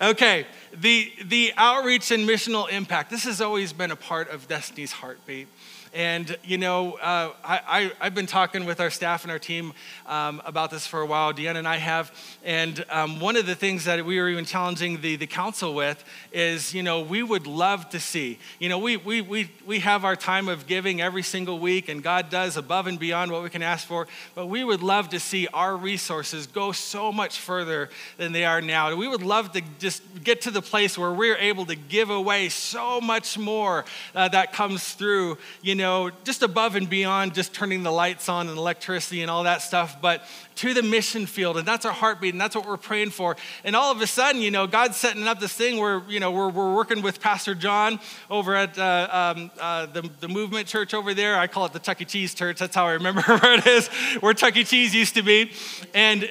okay, 0.00 0.46
the, 0.72 1.12
the 1.24 1.52
outreach 1.56 2.12
and 2.12 2.26
missional 2.26 2.70
impact. 2.70 3.10
This 3.10 3.24
has 3.24 3.40
always 3.40 3.72
been 3.72 3.90
a 3.90 3.96
part 3.96 4.30
of 4.30 4.46
Destiny's 4.46 4.92
heartbeat. 4.92 5.48
And, 5.94 6.36
you 6.42 6.58
know, 6.58 6.94
uh, 6.94 7.30
I, 7.44 7.92
I, 8.00 8.04
have 8.06 8.16
been 8.16 8.26
talking 8.26 8.64
with 8.64 8.80
our 8.80 8.90
staff 8.90 9.22
and 9.22 9.30
our 9.30 9.38
team 9.38 9.72
um, 10.06 10.42
about 10.44 10.72
this 10.72 10.88
for 10.88 11.00
a 11.00 11.06
while. 11.06 11.32
Deanna 11.32 11.58
and 11.58 11.68
I 11.68 11.76
have. 11.76 12.12
And 12.42 12.84
um, 12.90 13.20
one 13.20 13.36
of 13.36 13.46
the 13.46 13.54
things 13.54 13.84
that 13.84 14.04
we 14.04 14.18
were 14.18 14.28
even 14.28 14.44
challenging 14.44 15.02
the, 15.02 15.14
the 15.14 15.28
council 15.28 15.72
with 15.72 16.04
is, 16.32 16.74
you 16.74 16.82
know, 16.82 17.00
we 17.00 17.22
would 17.22 17.46
love 17.46 17.90
to 17.90 18.00
see, 18.00 18.40
you 18.58 18.68
know, 18.68 18.80
we, 18.80 18.96
we, 18.96 19.20
we, 19.20 19.52
we 19.64 19.78
have 19.78 20.04
our 20.04 20.16
time 20.16 20.48
of 20.48 20.66
giving 20.66 21.00
every 21.00 21.22
single 21.22 21.60
week, 21.60 21.88
and 21.88 22.02
God 22.02 22.28
does 22.28 22.56
above 22.56 22.88
and 22.88 22.98
beyond 22.98 23.30
what 23.30 23.44
we 23.44 23.48
can 23.48 23.62
ask 23.62 23.86
for. 23.86 24.08
But 24.34 24.48
we 24.48 24.64
would 24.64 24.82
love 24.82 25.10
to 25.10 25.20
see 25.20 25.46
our 25.54 25.76
resources 25.76 26.48
go 26.48 26.72
so 26.72 27.12
much 27.12 27.38
further 27.38 27.88
than 28.16 28.32
they 28.32 28.44
are 28.44 28.60
now. 28.60 28.92
We 28.96 29.06
would 29.06 29.22
love 29.22 29.52
to 29.52 29.62
just 29.78 30.02
get 30.24 30.40
to 30.40 30.50
the 30.50 30.62
place 30.62 30.98
where 30.98 31.12
we're 31.12 31.36
able 31.36 31.66
to 31.66 31.76
give 31.76 32.10
away 32.10 32.48
so 32.48 33.00
much 33.00 33.38
more 33.38 33.84
uh, 34.12 34.26
that 34.30 34.52
comes 34.52 34.92
through, 34.94 35.38
you 35.62 35.76
know 35.76 35.83
know, 35.84 36.10
just 36.24 36.42
above 36.42 36.76
and 36.76 36.88
beyond 36.88 37.34
just 37.34 37.54
turning 37.54 37.82
the 37.82 37.92
lights 37.92 38.28
on 38.28 38.48
and 38.48 38.56
electricity 38.56 39.22
and 39.22 39.30
all 39.30 39.44
that 39.44 39.62
stuff, 39.62 40.00
but 40.00 40.24
to 40.56 40.72
the 40.72 40.82
mission 40.82 41.26
field. 41.26 41.56
And 41.56 41.66
that's 41.66 41.84
our 41.84 41.92
heartbeat, 41.92 42.32
and 42.32 42.40
that's 42.40 42.56
what 42.56 42.66
we're 42.66 42.76
praying 42.76 43.10
for. 43.10 43.36
And 43.64 43.76
all 43.76 43.92
of 43.92 44.00
a 44.00 44.06
sudden, 44.06 44.40
you 44.40 44.50
know, 44.50 44.66
God's 44.66 44.96
setting 44.96 45.26
up 45.26 45.40
this 45.40 45.52
thing 45.52 45.78
where, 45.78 46.02
you 46.08 46.20
know, 46.20 46.30
we're, 46.30 46.48
we're 46.48 46.74
working 46.74 47.02
with 47.02 47.20
Pastor 47.20 47.54
John 47.54 48.00
over 48.30 48.54
at 48.54 48.78
uh, 48.78 49.34
um, 49.36 49.50
uh, 49.60 49.86
the, 49.86 50.08
the 50.20 50.28
movement 50.28 50.66
church 50.66 50.94
over 50.94 51.12
there. 51.12 51.38
I 51.38 51.46
call 51.46 51.66
it 51.66 51.72
the 51.72 51.78
Chuck 51.78 52.00
E. 52.00 52.04
Cheese 52.04 52.34
church. 52.34 52.58
That's 52.58 52.74
how 52.74 52.86
I 52.86 52.92
remember 52.92 53.20
where 53.26 53.58
it 53.58 53.66
is, 53.66 53.88
where 54.20 54.34
Chuck 54.34 54.56
E. 54.56 54.64
Cheese 54.64 54.94
used 54.94 55.14
to 55.14 55.22
be. 55.22 55.52
And 55.92 56.28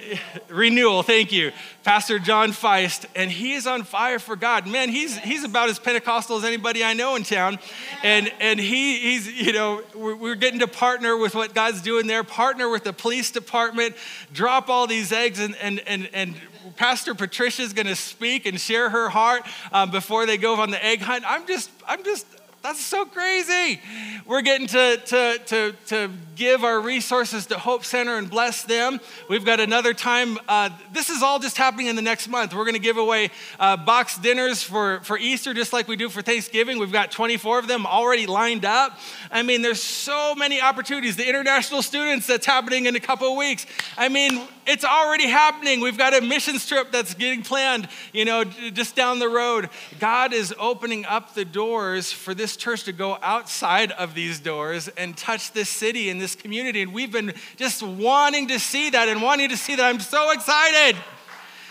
renewal, 0.49 1.03
thank 1.03 1.31
you. 1.31 1.51
Pastor 1.83 2.17
John 2.17 2.51
Feist, 2.51 3.05
and 3.13 3.29
he 3.29 3.53
is 3.53 3.67
on 3.67 3.83
fire 3.83 4.17
for 4.17 4.37
God. 4.37 4.65
Man, 4.67 4.87
he's, 4.87 5.17
he's 5.17 5.43
about 5.43 5.67
as 5.67 5.79
Pentecostal 5.79 6.37
as 6.37 6.45
anybody 6.45 6.81
I 6.81 6.93
know 6.93 7.15
in 7.15 7.23
town. 7.23 7.59
And, 8.03 8.31
and 8.39 8.57
he, 8.57 8.99
he's, 8.99 9.27
you 9.27 9.51
know, 9.51 9.83
we're, 9.93 10.15
we're 10.15 10.35
getting 10.35 10.61
to 10.61 10.67
partner 10.67 11.17
with 11.17 11.35
what 11.35 11.53
God's 11.53 11.81
doing 11.81 12.07
there, 12.07 12.23
partner 12.23 12.69
with 12.69 12.85
the 12.85 12.93
police 12.93 13.31
department, 13.31 13.95
drop 14.31 14.69
all 14.69 14.87
these 14.87 15.11
eggs, 15.11 15.39
and, 15.39 15.57
and, 15.57 15.81
and, 15.85 16.09
and 16.13 16.35
Pastor 16.77 17.13
Patricia 17.13 17.61
is 17.61 17.73
going 17.73 17.87
to 17.87 17.95
speak 17.95 18.45
and 18.45 18.59
share 18.59 18.89
her 18.89 19.09
heart 19.09 19.43
um, 19.73 19.91
before 19.91 20.25
they 20.25 20.37
go 20.37 20.55
on 20.55 20.71
the 20.71 20.83
egg 20.83 21.01
hunt. 21.01 21.25
I'm 21.27 21.45
just, 21.45 21.69
I'm 21.85 22.03
just, 22.05 22.25
that's 22.63 22.79
so 22.79 23.03
crazy. 23.03 23.81
We're 24.25 24.41
getting 24.41 24.67
to, 24.67 24.95
to, 24.95 25.37
to, 25.47 25.75
to 25.87 26.09
give 26.37 26.63
our 26.63 26.79
resources 26.79 27.47
to 27.47 27.59
Hope 27.59 27.83
Center 27.83 28.15
and 28.15 28.29
bless 28.29 28.63
them. 28.63 29.01
We've 29.29 29.43
got 29.43 29.59
another 29.59 29.93
time. 29.93 30.39
Uh, 30.47 30.69
this 30.93 31.09
is 31.09 31.21
all 31.21 31.39
just 31.39 31.57
happening 31.57 31.87
in 31.87 31.97
the 31.97 32.01
next 32.01 32.29
month. 32.29 32.53
We're 32.53 32.63
going 32.63 32.75
to 32.75 32.79
give 32.79 32.95
away 32.95 33.31
uh, 33.59 33.75
box 33.75 34.17
dinners 34.17 34.63
for, 34.63 35.01
for 35.01 35.17
Easter, 35.17 35.53
just 35.53 35.73
like 35.73 35.89
we 35.89 35.97
do 35.97 36.07
for 36.07 36.21
Thanksgiving. 36.21 36.79
We've 36.79 36.91
got 36.91 37.11
24 37.11 37.59
of 37.59 37.67
them 37.67 37.85
already 37.85 38.27
lined 38.27 38.63
up. 38.63 38.97
I 39.29 39.43
mean, 39.43 39.61
there's 39.61 39.83
so 39.83 40.33
many 40.33 40.61
opportunities. 40.61 41.17
The 41.17 41.27
international 41.27 41.81
students 41.81 42.27
that's 42.27 42.45
happening 42.45 42.85
in 42.85 42.95
a 42.95 43.01
couple 43.01 43.27
of 43.29 43.37
weeks. 43.37 43.65
I 43.97 44.07
mean, 44.07 44.41
it's 44.65 44.85
already 44.85 45.27
happening. 45.27 45.81
We've 45.81 45.97
got 45.97 46.13
a 46.13 46.21
missions 46.21 46.65
trip 46.65 46.91
that's 46.91 47.13
getting 47.13 47.43
planned, 47.43 47.89
you 48.13 48.23
know, 48.23 48.45
just 48.45 48.95
down 48.95 49.19
the 49.19 49.27
road. 49.27 49.69
God 49.99 50.31
is 50.31 50.55
opening 50.57 51.05
up 51.05 51.33
the 51.33 51.43
doors 51.43 52.11
for 52.11 52.33
this 52.33 52.52
church 52.55 52.83
to 52.83 52.93
go 52.93 53.17
outside 53.21 53.91
of 53.91 54.13
these 54.13 54.39
doors 54.39 54.87
and 54.89 55.15
touch 55.17 55.51
this 55.53 55.69
city 55.69 56.09
and 56.09 56.19
this 56.21 56.35
community. 56.35 56.81
And 56.81 56.93
we've 56.93 57.11
been 57.11 57.33
just 57.57 57.83
wanting 57.83 58.47
to 58.49 58.59
see 58.59 58.89
that 58.91 59.07
and 59.07 59.21
wanting 59.21 59.49
to 59.49 59.57
see 59.57 59.75
that. 59.75 59.83
I'm 59.83 59.99
so 59.99 60.31
excited. 60.31 60.99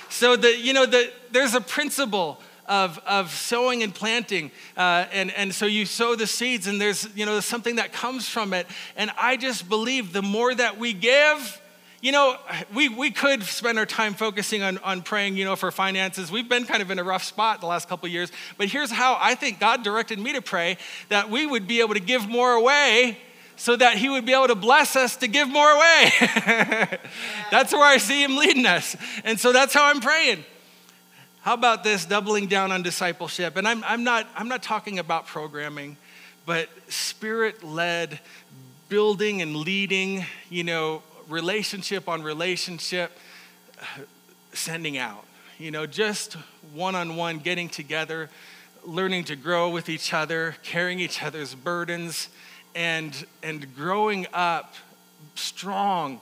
So 0.08 0.36
that, 0.36 0.58
you 0.58 0.72
know, 0.72 0.86
the, 0.86 1.10
there's 1.30 1.54
a 1.54 1.60
principle 1.60 2.38
of, 2.66 2.98
of 3.06 3.30
sowing 3.30 3.82
and 3.82 3.94
planting. 3.94 4.50
Uh, 4.76 5.06
and, 5.12 5.30
and 5.32 5.54
so 5.54 5.66
you 5.66 5.86
sow 5.86 6.14
the 6.14 6.26
seeds, 6.26 6.66
and 6.66 6.80
there's 6.80 7.08
you 7.14 7.26
know 7.26 7.40
something 7.40 7.76
that 7.76 7.92
comes 7.92 8.28
from 8.28 8.52
it. 8.52 8.66
And 8.96 9.10
I 9.18 9.36
just 9.36 9.68
believe 9.68 10.12
the 10.12 10.22
more 10.22 10.54
that 10.54 10.78
we 10.78 10.92
give, 10.92 11.61
you 12.02 12.10
know, 12.10 12.36
we, 12.74 12.88
we 12.88 13.12
could 13.12 13.44
spend 13.44 13.78
our 13.78 13.86
time 13.86 14.14
focusing 14.14 14.64
on, 14.64 14.78
on 14.78 15.02
praying, 15.02 15.36
you 15.36 15.44
know, 15.44 15.54
for 15.54 15.70
finances. 15.70 16.32
We've 16.32 16.48
been 16.48 16.64
kind 16.64 16.82
of 16.82 16.90
in 16.90 16.98
a 16.98 17.04
rough 17.04 17.22
spot 17.22 17.60
the 17.60 17.68
last 17.68 17.88
couple 17.88 18.08
years. 18.08 18.32
But 18.58 18.66
here's 18.66 18.90
how 18.90 19.16
I 19.20 19.36
think 19.36 19.60
God 19.60 19.84
directed 19.84 20.18
me 20.18 20.32
to 20.32 20.42
pray 20.42 20.78
that 21.10 21.30
we 21.30 21.46
would 21.46 21.68
be 21.68 21.80
able 21.80 21.94
to 21.94 22.00
give 22.00 22.28
more 22.28 22.54
away 22.54 23.18
so 23.54 23.76
that 23.76 23.98
he 23.98 24.08
would 24.08 24.26
be 24.26 24.32
able 24.32 24.48
to 24.48 24.56
bless 24.56 24.96
us 24.96 25.14
to 25.18 25.28
give 25.28 25.48
more 25.48 25.70
away. 25.70 26.10
that's 27.52 27.72
where 27.72 27.84
I 27.84 27.98
see 27.98 28.24
him 28.24 28.36
leading 28.36 28.66
us. 28.66 28.96
And 29.22 29.38
so 29.38 29.52
that's 29.52 29.72
how 29.72 29.84
I'm 29.84 30.00
praying. 30.00 30.44
How 31.42 31.54
about 31.54 31.84
this 31.84 32.04
doubling 32.04 32.48
down 32.48 32.72
on 32.72 32.82
discipleship? 32.82 33.56
And 33.56 33.68
I'm, 33.68 33.84
I'm, 33.84 34.02
not, 34.02 34.26
I'm 34.34 34.48
not 34.48 34.64
talking 34.64 34.98
about 34.98 35.28
programming, 35.28 35.96
but 36.46 36.68
spirit 36.88 37.62
led 37.62 38.18
building 38.88 39.40
and 39.40 39.54
leading, 39.54 40.26
you 40.50 40.64
know, 40.64 41.02
relationship 41.32 42.08
on 42.08 42.22
relationship, 42.22 43.18
sending 44.52 44.98
out. 44.98 45.24
You 45.58 45.70
know, 45.70 45.86
just 45.86 46.34
one 46.74 46.94
on 46.94 47.16
one, 47.16 47.38
getting 47.38 47.68
together, 47.68 48.30
learning 48.84 49.24
to 49.24 49.36
grow 49.36 49.70
with 49.70 49.88
each 49.88 50.12
other, 50.12 50.56
carrying 50.62 51.00
each 51.00 51.22
other's 51.22 51.54
burdens, 51.54 52.28
and, 52.74 53.26
and 53.42 53.74
growing 53.74 54.26
up 54.32 54.74
strong 55.34 56.20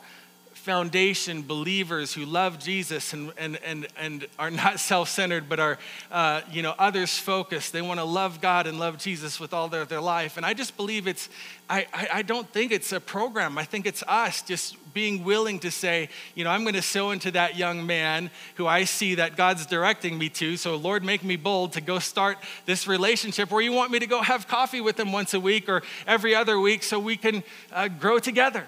foundation 0.60 1.40
believers 1.40 2.12
who 2.12 2.26
love 2.26 2.58
Jesus 2.58 3.14
and, 3.14 3.32
and, 3.38 3.58
and, 3.64 3.88
and 3.96 4.26
are 4.38 4.50
not 4.50 4.78
self 4.90 5.08
centered, 5.08 5.48
but 5.48 5.58
are 5.58 5.78
uh, 6.10 6.42
you 6.52 6.62
know, 6.62 6.74
others 6.78 7.18
focused. 7.18 7.72
They 7.72 7.82
want 7.82 7.98
to 7.98 8.04
love 8.04 8.40
God 8.40 8.66
and 8.66 8.78
love 8.78 8.98
Jesus 8.98 9.40
with 9.40 9.54
all 9.54 9.68
their, 9.68 9.86
their 9.86 10.02
life. 10.02 10.36
And 10.36 10.44
I 10.44 10.52
just 10.52 10.76
believe 10.76 11.06
it's, 11.08 11.30
I, 11.68 11.86
I, 11.94 12.08
I 12.14 12.22
don't 12.22 12.48
think 12.50 12.72
it's 12.72 12.92
a 12.92 13.00
program. 13.00 13.56
I 13.56 13.64
think 13.64 13.86
it's 13.86 14.02
us 14.06 14.42
just 14.42 14.76
being 14.92 15.24
willing 15.24 15.60
to 15.60 15.70
say, 15.70 16.10
you 16.34 16.44
know, 16.44 16.50
I'm 16.50 16.62
going 16.62 16.74
to 16.74 16.82
sow 16.82 17.10
into 17.12 17.30
that 17.30 17.56
young 17.56 17.86
man 17.86 18.30
who 18.56 18.66
I 18.66 18.84
see 18.84 19.14
that 19.14 19.36
God's 19.36 19.64
directing 19.64 20.18
me 20.18 20.28
to. 20.30 20.58
So, 20.58 20.76
Lord, 20.76 21.04
make 21.04 21.24
me 21.24 21.36
bold 21.36 21.72
to 21.72 21.80
go 21.80 21.98
start 21.98 22.36
this 22.66 22.86
relationship 22.86 23.50
where 23.50 23.62
you 23.62 23.72
want 23.72 23.92
me 23.92 23.98
to 23.98 24.06
go 24.06 24.20
have 24.20 24.46
coffee 24.46 24.82
with 24.82 25.00
him 25.00 25.10
once 25.10 25.32
a 25.32 25.40
week 25.40 25.68
or 25.68 25.82
every 26.06 26.34
other 26.34 26.60
week 26.60 26.82
so 26.82 26.98
we 26.98 27.16
can 27.16 27.42
uh, 27.72 27.88
grow 27.88 28.18
together. 28.18 28.66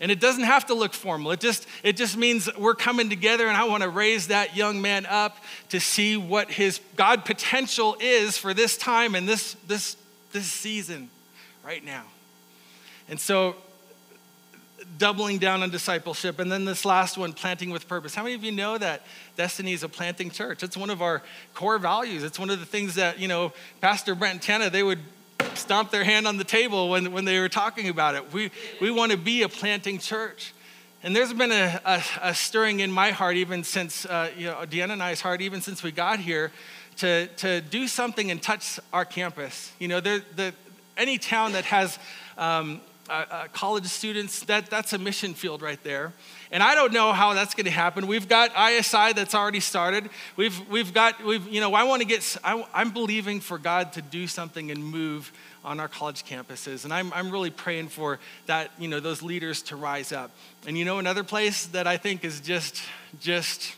And 0.00 0.12
it 0.12 0.20
doesn't 0.20 0.44
have 0.44 0.66
to 0.66 0.74
look 0.74 0.94
formal. 0.94 1.32
It 1.32 1.40
just, 1.40 1.66
it 1.82 1.96
just 1.96 2.16
means 2.16 2.48
we're 2.56 2.74
coming 2.76 3.10
together, 3.10 3.48
and 3.48 3.56
I 3.56 3.64
want 3.64 3.82
to 3.82 3.88
raise 3.88 4.28
that 4.28 4.56
young 4.56 4.80
man 4.80 5.06
up 5.06 5.36
to 5.70 5.80
see 5.80 6.16
what 6.16 6.50
his 6.50 6.80
God 6.96 7.24
potential 7.24 7.96
is 8.00 8.38
for 8.38 8.54
this 8.54 8.76
time 8.76 9.14
and 9.14 9.28
this, 9.28 9.54
this, 9.66 9.96
this 10.32 10.46
season 10.46 11.10
right 11.64 11.84
now. 11.84 12.04
And 13.08 13.18
so, 13.18 13.56
doubling 14.96 15.38
down 15.38 15.62
on 15.62 15.70
discipleship. 15.70 16.38
And 16.38 16.50
then 16.50 16.64
this 16.64 16.84
last 16.84 17.18
one, 17.18 17.32
planting 17.32 17.70
with 17.70 17.88
purpose. 17.88 18.14
How 18.14 18.22
many 18.22 18.34
of 18.34 18.42
you 18.42 18.52
know 18.52 18.78
that 18.78 19.02
Destiny 19.36 19.72
is 19.72 19.82
a 19.82 19.88
planting 19.88 20.30
church? 20.30 20.62
It's 20.62 20.76
one 20.76 20.90
of 20.90 21.02
our 21.02 21.22
core 21.54 21.78
values. 21.78 22.24
It's 22.24 22.38
one 22.38 22.50
of 22.50 22.58
the 22.58 22.66
things 22.66 22.94
that, 22.94 23.18
you 23.18 23.28
know, 23.28 23.52
Pastor 23.80 24.14
Brent 24.14 24.34
and 24.34 24.42
Tana, 24.42 24.70
they 24.70 24.82
would 24.82 25.00
stomp 25.58 25.90
their 25.90 26.04
hand 26.04 26.26
on 26.26 26.36
the 26.36 26.44
table 26.44 26.88
when, 26.88 27.12
when 27.12 27.24
they 27.24 27.38
were 27.38 27.48
talking 27.48 27.88
about 27.88 28.14
it. 28.14 28.32
We, 28.32 28.50
we 28.80 28.90
want 28.90 29.12
to 29.12 29.18
be 29.18 29.42
a 29.42 29.48
planting 29.48 29.98
church. 29.98 30.54
And 31.02 31.14
there's 31.14 31.32
been 31.32 31.52
a, 31.52 31.80
a, 31.84 32.02
a 32.22 32.34
stirring 32.34 32.80
in 32.80 32.90
my 32.90 33.10
heart, 33.10 33.36
even 33.36 33.62
since, 33.62 34.04
uh, 34.06 34.30
you 34.36 34.46
know, 34.46 34.56
Deanna 34.68 34.94
and 34.94 35.02
I's 35.02 35.20
heart, 35.20 35.40
even 35.40 35.60
since 35.60 35.82
we 35.82 35.92
got 35.92 36.18
here, 36.18 36.50
to, 36.96 37.26
to 37.26 37.60
do 37.60 37.86
something 37.86 38.30
and 38.30 38.42
touch 38.42 38.80
our 38.92 39.04
campus. 39.04 39.72
You 39.78 39.88
know, 39.88 40.00
the, 40.00 40.22
any 40.96 41.18
town 41.18 41.52
that 41.52 41.64
has 41.66 41.98
um, 42.36 42.80
uh, 43.08 43.24
uh, 43.30 43.46
college 43.52 43.86
students, 43.86 44.40
that, 44.44 44.70
that's 44.70 44.92
a 44.92 44.98
mission 44.98 45.34
field 45.34 45.62
right 45.62 45.82
there. 45.82 46.12
And 46.50 46.62
I 46.62 46.74
don't 46.74 46.92
know 46.92 47.12
how 47.12 47.34
that's 47.34 47.54
going 47.54 47.66
to 47.66 47.70
happen. 47.70 48.06
We've 48.06 48.28
got 48.28 48.50
ISI 48.50 49.12
that's 49.12 49.34
already 49.34 49.60
started. 49.60 50.08
We've, 50.36 50.68
we've 50.68 50.94
got, 50.94 51.22
we've, 51.24 51.46
you 51.48 51.60
know, 51.60 51.74
I 51.74 51.84
want 51.84 52.02
to 52.02 52.08
get, 52.08 52.36
I, 52.42 52.66
I'm 52.72 52.90
believing 52.90 53.40
for 53.40 53.58
God 53.58 53.92
to 53.94 54.02
do 54.02 54.26
something 54.26 54.70
and 54.70 54.82
move 54.82 55.32
on 55.64 55.80
our 55.80 55.88
college 55.88 56.24
campuses. 56.24 56.84
And 56.84 56.92
I'm, 56.92 57.12
I'm 57.12 57.30
really 57.30 57.50
praying 57.50 57.88
for 57.88 58.18
that, 58.46 58.70
you 58.78 58.88
know, 58.88 59.00
those 59.00 59.22
leaders 59.22 59.62
to 59.64 59.76
rise 59.76 60.12
up. 60.12 60.30
And 60.66 60.78
you 60.78 60.84
know, 60.84 60.98
another 60.98 61.24
place 61.24 61.66
that 61.66 61.86
I 61.86 61.96
think 61.96 62.24
is 62.24 62.40
just, 62.40 62.82
just, 63.20 63.74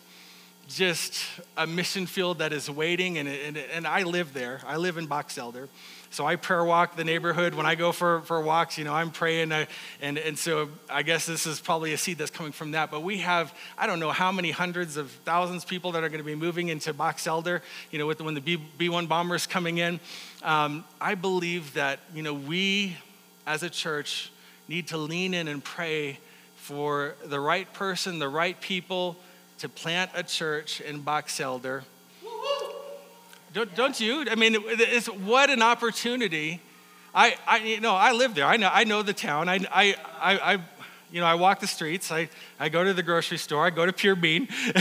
just 0.68 1.24
a 1.57 1.66
mission 1.66 2.07
field 2.07 2.39
that 2.39 2.53
is 2.53 2.70
waiting, 2.70 3.18
and, 3.18 3.28
and, 3.28 3.57
and 3.57 3.87
I 3.87 4.05
live 4.05 4.33
there. 4.33 4.61
I 4.66 4.76
live 4.76 4.99
in 4.99 5.07
Box 5.07 5.37
Elder. 5.37 5.68
So 6.12 6.26
I 6.26 6.34
prayer 6.34 6.64
walk 6.64 6.96
the 6.96 7.04
neighborhood 7.04 7.54
when 7.54 7.66
I 7.66 7.76
go 7.76 7.92
for, 7.92 8.22
for 8.22 8.40
walks. 8.40 8.76
You 8.76 8.84
know, 8.84 8.92
I'm 8.92 9.12
praying. 9.12 9.52
Uh, 9.52 9.66
and, 10.00 10.18
and 10.18 10.36
so 10.36 10.68
I 10.90 11.02
guess 11.02 11.24
this 11.24 11.46
is 11.46 11.61
probably 11.61 11.92
a 11.92 11.98
seed 11.98 12.18
that's 12.18 12.32
coming 12.32 12.50
from 12.50 12.72
that. 12.72 12.90
But 12.90 13.04
we 13.04 13.18
have, 13.18 13.54
I 13.78 13.86
don't 13.86 14.00
know 14.00 14.11
how 14.11 14.32
many 14.32 14.50
hundreds 14.50 14.96
of 14.96 15.12
thousands 15.24 15.62
of 15.62 15.70
people 15.70 15.92
that 15.92 16.02
are 16.02 16.08
going 16.08 16.18
to 16.18 16.24
be 16.24 16.34
moving 16.34 16.68
into 16.68 16.92
Box 16.92 17.28
Elder, 17.28 17.62
you 17.92 18.00
know, 18.00 18.08
with 18.08 18.20
when 18.20 18.34
the 18.34 18.40
B, 18.40 18.58
B1 18.76 19.06
bombers 19.06 19.46
coming 19.46 19.78
in. 19.78 20.00
Um, 20.42 20.84
I 21.00 21.14
believe 21.14 21.74
that, 21.74 22.00
you 22.12 22.24
know, 22.24 22.34
we 22.34 22.96
as 23.46 23.62
a 23.62 23.70
church 23.70 24.32
need 24.66 24.88
to 24.88 24.98
lean 24.98 25.32
in 25.32 25.46
and 25.46 25.62
pray 25.62 26.18
for 26.56 27.14
the 27.24 27.38
right 27.38 27.72
person, 27.72 28.18
the 28.18 28.28
right 28.28 28.61
people 28.61 29.16
to 29.58 29.68
plant 29.68 30.11
a 30.14 30.24
church 30.24 30.80
in 30.80 31.02
Box 31.02 31.38
Elder 31.38 31.84
don't, 33.53 33.74
don't 33.74 33.98
you? 34.01 34.26
I 34.30 34.34
mean, 34.36 34.57
it's, 34.59 35.07
what 35.07 35.51
an 35.51 35.62
opportunity. 35.62 36.61
I, 37.14 37.36
I, 37.46 37.59
you 37.59 37.80
know, 37.80 37.94
I 37.94 38.12
live 38.12 38.34
there. 38.34 38.46
I 38.46 38.57
know, 38.57 38.70
I 38.72 38.84
know 38.84 39.03
the 39.03 39.12
town. 39.12 39.48
I, 39.48 39.66
I, 39.72 39.96
I, 40.20 40.55
I 40.55 40.59
you 41.11 41.20
know, 41.20 41.26
I 41.26 41.34
walk 41.34 41.59
the 41.61 41.66
streets. 41.66 42.12
I, 42.12 42.28
I 42.61 42.68
go 42.68 42.84
to 42.84 42.94
the 42.94 43.03
grocery 43.03 43.38
store. 43.38 43.66
I 43.66 43.70
go 43.70 43.84
to 43.84 43.92
Pure 43.92 44.16
Bean. 44.16 44.46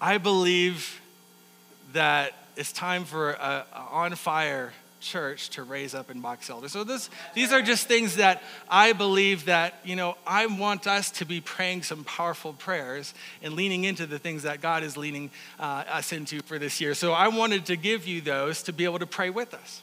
I 0.00 0.18
believe 0.22 1.00
that 1.92 2.34
it's 2.56 2.72
time 2.72 3.04
for 3.04 3.32
a, 3.32 3.66
a 3.72 3.78
on 3.90 4.14
fire 4.14 4.72
church 5.04 5.50
to 5.50 5.62
raise 5.62 5.94
up 5.94 6.10
in 6.10 6.20
Box 6.20 6.50
Elder. 6.50 6.68
So 6.68 6.82
this, 6.82 7.10
these 7.34 7.52
are 7.52 7.62
just 7.62 7.86
things 7.86 8.16
that 8.16 8.42
I 8.68 8.92
believe 8.92 9.44
that, 9.44 9.74
you 9.84 9.94
know, 9.94 10.16
I 10.26 10.46
want 10.46 10.86
us 10.86 11.10
to 11.12 11.24
be 11.24 11.40
praying 11.40 11.82
some 11.82 12.02
powerful 12.04 12.54
prayers 12.54 13.14
and 13.42 13.54
leaning 13.54 13.84
into 13.84 14.06
the 14.06 14.18
things 14.18 14.42
that 14.42 14.60
God 14.60 14.82
is 14.82 14.96
leading 14.96 15.30
uh, 15.60 15.84
us 15.88 16.12
into 16.12 16.40
for 16.42 16.58
this 16.58 16.80
year. 16.80 16.94
So 16.94 17.12
I 17.12 17.28
wanted 17.28 17.66
to 17.66 17.76
give 17.76 18.06
you 18.06 18.20
those 18.20 18.62
to 18.64 18.72
be 18.72 18.84
able 18.84 18.98
to 18.98 19.06
pray 19.06 19.30
with 19.30 19.54
us. 19.54 19.82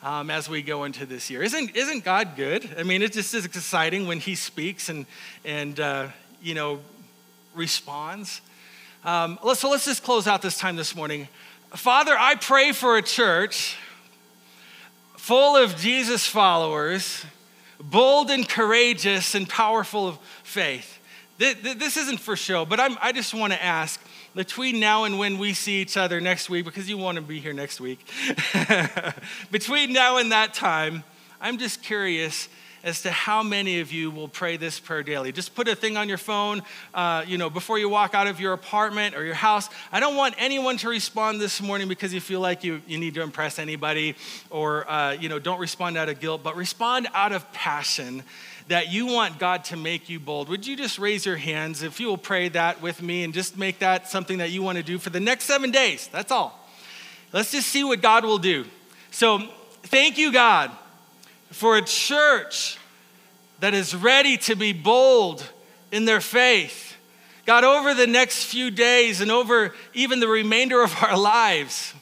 Um, 0.00 0.30
as 0.30 0.48
we 0.48 0.62
go 0.62 0.84
into 0.84 1.06
this 1.06 1.28
year. 1.28 1.42
Isn't, 1.42 1.74
isn't 1.74 2.04
God 2.04 2.36
good? 2.36 2.72
I 2.78 2.84
mean, 2.84 3.02
it 3.02 3.14
just 3.14 3.34
is 3.34 3.44
exciting 3.44 4.06
when 4.06 4.20
He 4.20 4.36
speaks 4.36 4.88
and, 4.88 5.06
and 5.44 5.80
uh, 5.80 6.06
you 6.40 6.54
know, 6.54 6.78
responds. 7.52 8.40
Um, 9.04 9.40
so 9.54 9.68
let's 9.68 9.84
just 9.84 10.04
close 10.04 10.28
out 10.28 10.40
this 10.40 10.56
time 10.56 10.76
this 10.76 10.94
morning. 10.94 11.26
Father, 11.74 12.16
I 12.16 12.34
pray 12.34 12.72
for 12.72 12.96
a 12.96 13.02
church 13.02 13.76
full 15.28 15.58
of 15.58 15.76
Jesus 15.76 16.26
followers, 16.26 17.22
bold 17.78 18.30
and 18.30 18.48
courageous 18.48 19.34
and 19.34 19.46
powerful 19.46 20.08
of 20.08 20.18
faith. 20.42 20.98
This 21.36 21.98
isn't 21.98 22.16
for 22.16 22.34
show, 22.34 22.64
but 22.64 22.80
I'm, 22.80 22.96
i 23.02 23.12
just 23.12 23.34
want 23.34 23.52
to 23.52 23.62
ask 23.62 24.00
between 24.34 24.80
now 24.80 25.04
and 25.04 25.18
when 25.18 25.36
we 25.36 25.52
see 25.52 25.82
each 25.82 25.98
other 25.98 26.18
next 26.18 26.48
week, 26.48 26.64
because 26.64 26.88
you 26.88 26.96
want 26.96 27.16
to 27.16 27.20
be 27.20 27.40
here 27.40 27.52
next 27.52 27.78
week, 27.78 28.10
between 29.50 29.92
now 29.92 30.16
and 30.16 30.32
that 30.32 30.54
time, 30.54 31.04
I'm 31.42 31.58
just 31.58 31.82
curious 31.82 32.48
as 32.82 33.02
to 33.02 33.10
how 33.10 33.42
many 33.42 33.80
of 33.80 33.92
you 33.92 34.10
will 34.10 34.28
pray 34.28 34.56
this 34.56 34.78
prayer 34.78 35.02
daily. 35.02 35.32
Just 35.32 35.54
put 35.54 35.68
a 35.68 35.74
thing 35.74 35.96
on 35.96 36.08
your 36.08 36.18
phone, 36.18 36.62
uh, 36.94 37.24
you 37.26 37.38
know, 37.38 37.50
before 37.50 37.78
you 37.78 37.88
walk 37.88 38.14
out 38.14 38.26
of 38.26 38.40
your 38.40 38.52
apartment 38.52 39.16
or 39.16 39.24
your 39.24 39.34
house. 39.34 39.68
I 39.92 40.00
don't 40.00 40.16
want 40.16 40.34
anyone 40.38 40.76
to 40.78 40.88
respond 40.88 41.40
this 41.40 41.60
morning 41.60 41.88
because 41.88 42.14
you 42.14 42.20
feel 42.20 42.40
like 42.40 42.64
you, 42.64 42.80
you 42.86 42.98
need 42.98 43.14
to 43.14 43.22
impress 43.22 43.58
anybody 43.58 44.14
or, 44.50 44.88
uh, 44.90 45.12
you 45.12 45.28
know, 45.28 45.38
don't 45.38 45.60
respond 45.60 45.96
out 45.96 46.08
of 46.08 46.20
guilt, 46.20 46.42
but 46.42 46.56
respond 46.56 47.08
out 47.14 47.32
of 47.32 47.50
passion 47.52 48.22
that 48.68 48.92
you 48.92 49.06
want 49.06 49.38
God 49.38 49.64
to 49.64 49.76
make 49.76 50.08
you 50.08 50.20
bold. 50.20 50.48
Would 50.48 50.66
you 50.66 50.76
just 50.76 50.98
raise 50.98 51.24
your 51.24 51.36
hands 51.36 51.82
if 51.82 51.98
you 51.98 52.06
will 52.06 52.18
pray 52.18 52.48
that 52.50 52.82
with 52.82 53.02
me 53.02 53.24
and 53.24 53.32
just 53.32 53.56
make 53.56 53.78
that 53.78 54.08
something 54.08 54.38
that 54.38 54.50
you 54.50 54.62
want 54.62 54.76
to 54.76 54.84
do 54.84 54.98
for 54.98 55.10
the 55.10 55.20
next 55.20 55.44
seven 55.44 55.70
days? 55.70 56.08
That's 56.12 56.30
all. 56.30 56.68
Let's 57.32 57.52
just 57.52 57.68
see 57.68 57.82
what 57.82 58.02
God 58.02 58.24
will 58.24 58.38
do. 58.38 58.66
So, 59.10 59.42
thank 59.84 60.18
you, 60.18 60.32
God 60.32 60.70
for 61.50 61.76
a 61.76 61.82
church 61.82 62.78
that 63.60 63.74
is 63.74 63.94
ready 63.94 64.36
to 64.38 64.54
be 64.54 64.72
bold 64.72 65.48
in 65.90 66.04
their 66.04 66.20
faith. 66.20 66.96
God, 67.46 67.64
over 67.64 67.94
the 67.94 68.06
next 68.06 68.44
few 68.44 68.70
days 68.70 69.20
and 69.20 69.30
over 69.30 69.74
even 69.94 70.20
the 70.20 70.28
remainder 70.28 70.82
of 70.82 70.94
our 71.02 71.16
lives, 71.16 71.94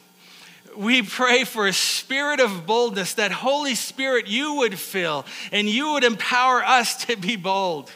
we 0.75 1.01
pray 1.01 1.43
for 1.43 1.67
a 1.67 1.73
spirit 1.73 2.39
of 2.39 2.67
boldness 2.67 3.15
that 3.15 3.31
Holy 3.31 3.73
Spirit 3.73 4.27
you 4.27 4.55
would 4.55 4.77
fill 4.77 5.25
and 5.51 5.67
you 5.67 5.93
would 5.93 6.03
empower 6.03 6.63
us 6.63 7.05
to 7.05 7.15
be 7.15 7.35
bold. 7.35 7.91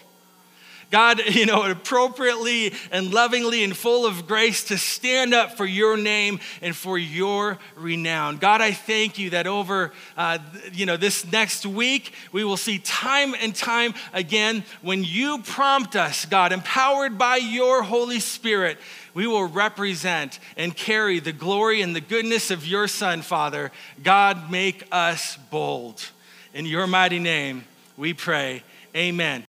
God, 0.92 1.22
you 1.30 1.46
know, 1.46 1.64
appropriately 1.64 2.74
and 2.92 3.14
lovingly 3.14 3.64
and 3.64 3.76
full 3.76 4.06
of 4.06 4.28
grace 4.28 4.66
to 4.66 4.78
stand 4.78 5.34
up 5.34 5.58
for 5.58 5.66
your 5.66 5.98
name 5.98 6.40
and 6.62 6.76
for 6.76 6.98
your 6.98 7.58
renown. 7.76 8.38
God, 8.38 8.62
I 8.62 8.72
thank 8.72 9.18
you 9.18 9.32
that 9.32 9.48
over, 9.48 9.92
uh, 10.16 10.38
you 10.74 10.86
know, 10.86 10.98
this 10.98 11.30
next 11.32 11.66
week, 11.66 12.14
we 12.32 12.44
will 12.44 12.58
see 12.58 12.78
time 12.80 13.34
and 13.40 13.56
time 13.56 13.94
again 14.14 14.64
when 14.82 15.04
you 15.04 15.40
prompt 15.40 15.96
us, 15.96 16.26
God, 16.26 16.52
empowered 16.52 17.18
by 17.18 17.38
your 17.38 17.82
Holy 17.82 18.20
Spirit, 18.20 18.78
we 19.14 19.28
will 19.28 19.46
represent 19.46 20.40
and 20.56 20.76
carry 20.76 21.20
the 21.20 21.34
glory 21.34 21.82
and 21.82 21.96
the 21.96 22.02
goodness 22.02 22.52
of 22.52 22.66
your 22.66 22.88
Son, 22.88 23.22
Father. 23.22 23.72
God, 24.04 24.52
make 24.52 24.88
us 24.92 25.38
bold. 25.50 26.04
In 26.54 26.66
your 26.66 26.88
mighty 26.88 27.20
name, 27.20 27.66
we 27.98 28.14
pray. 28.14 28.64
Amen. 28.96 29.46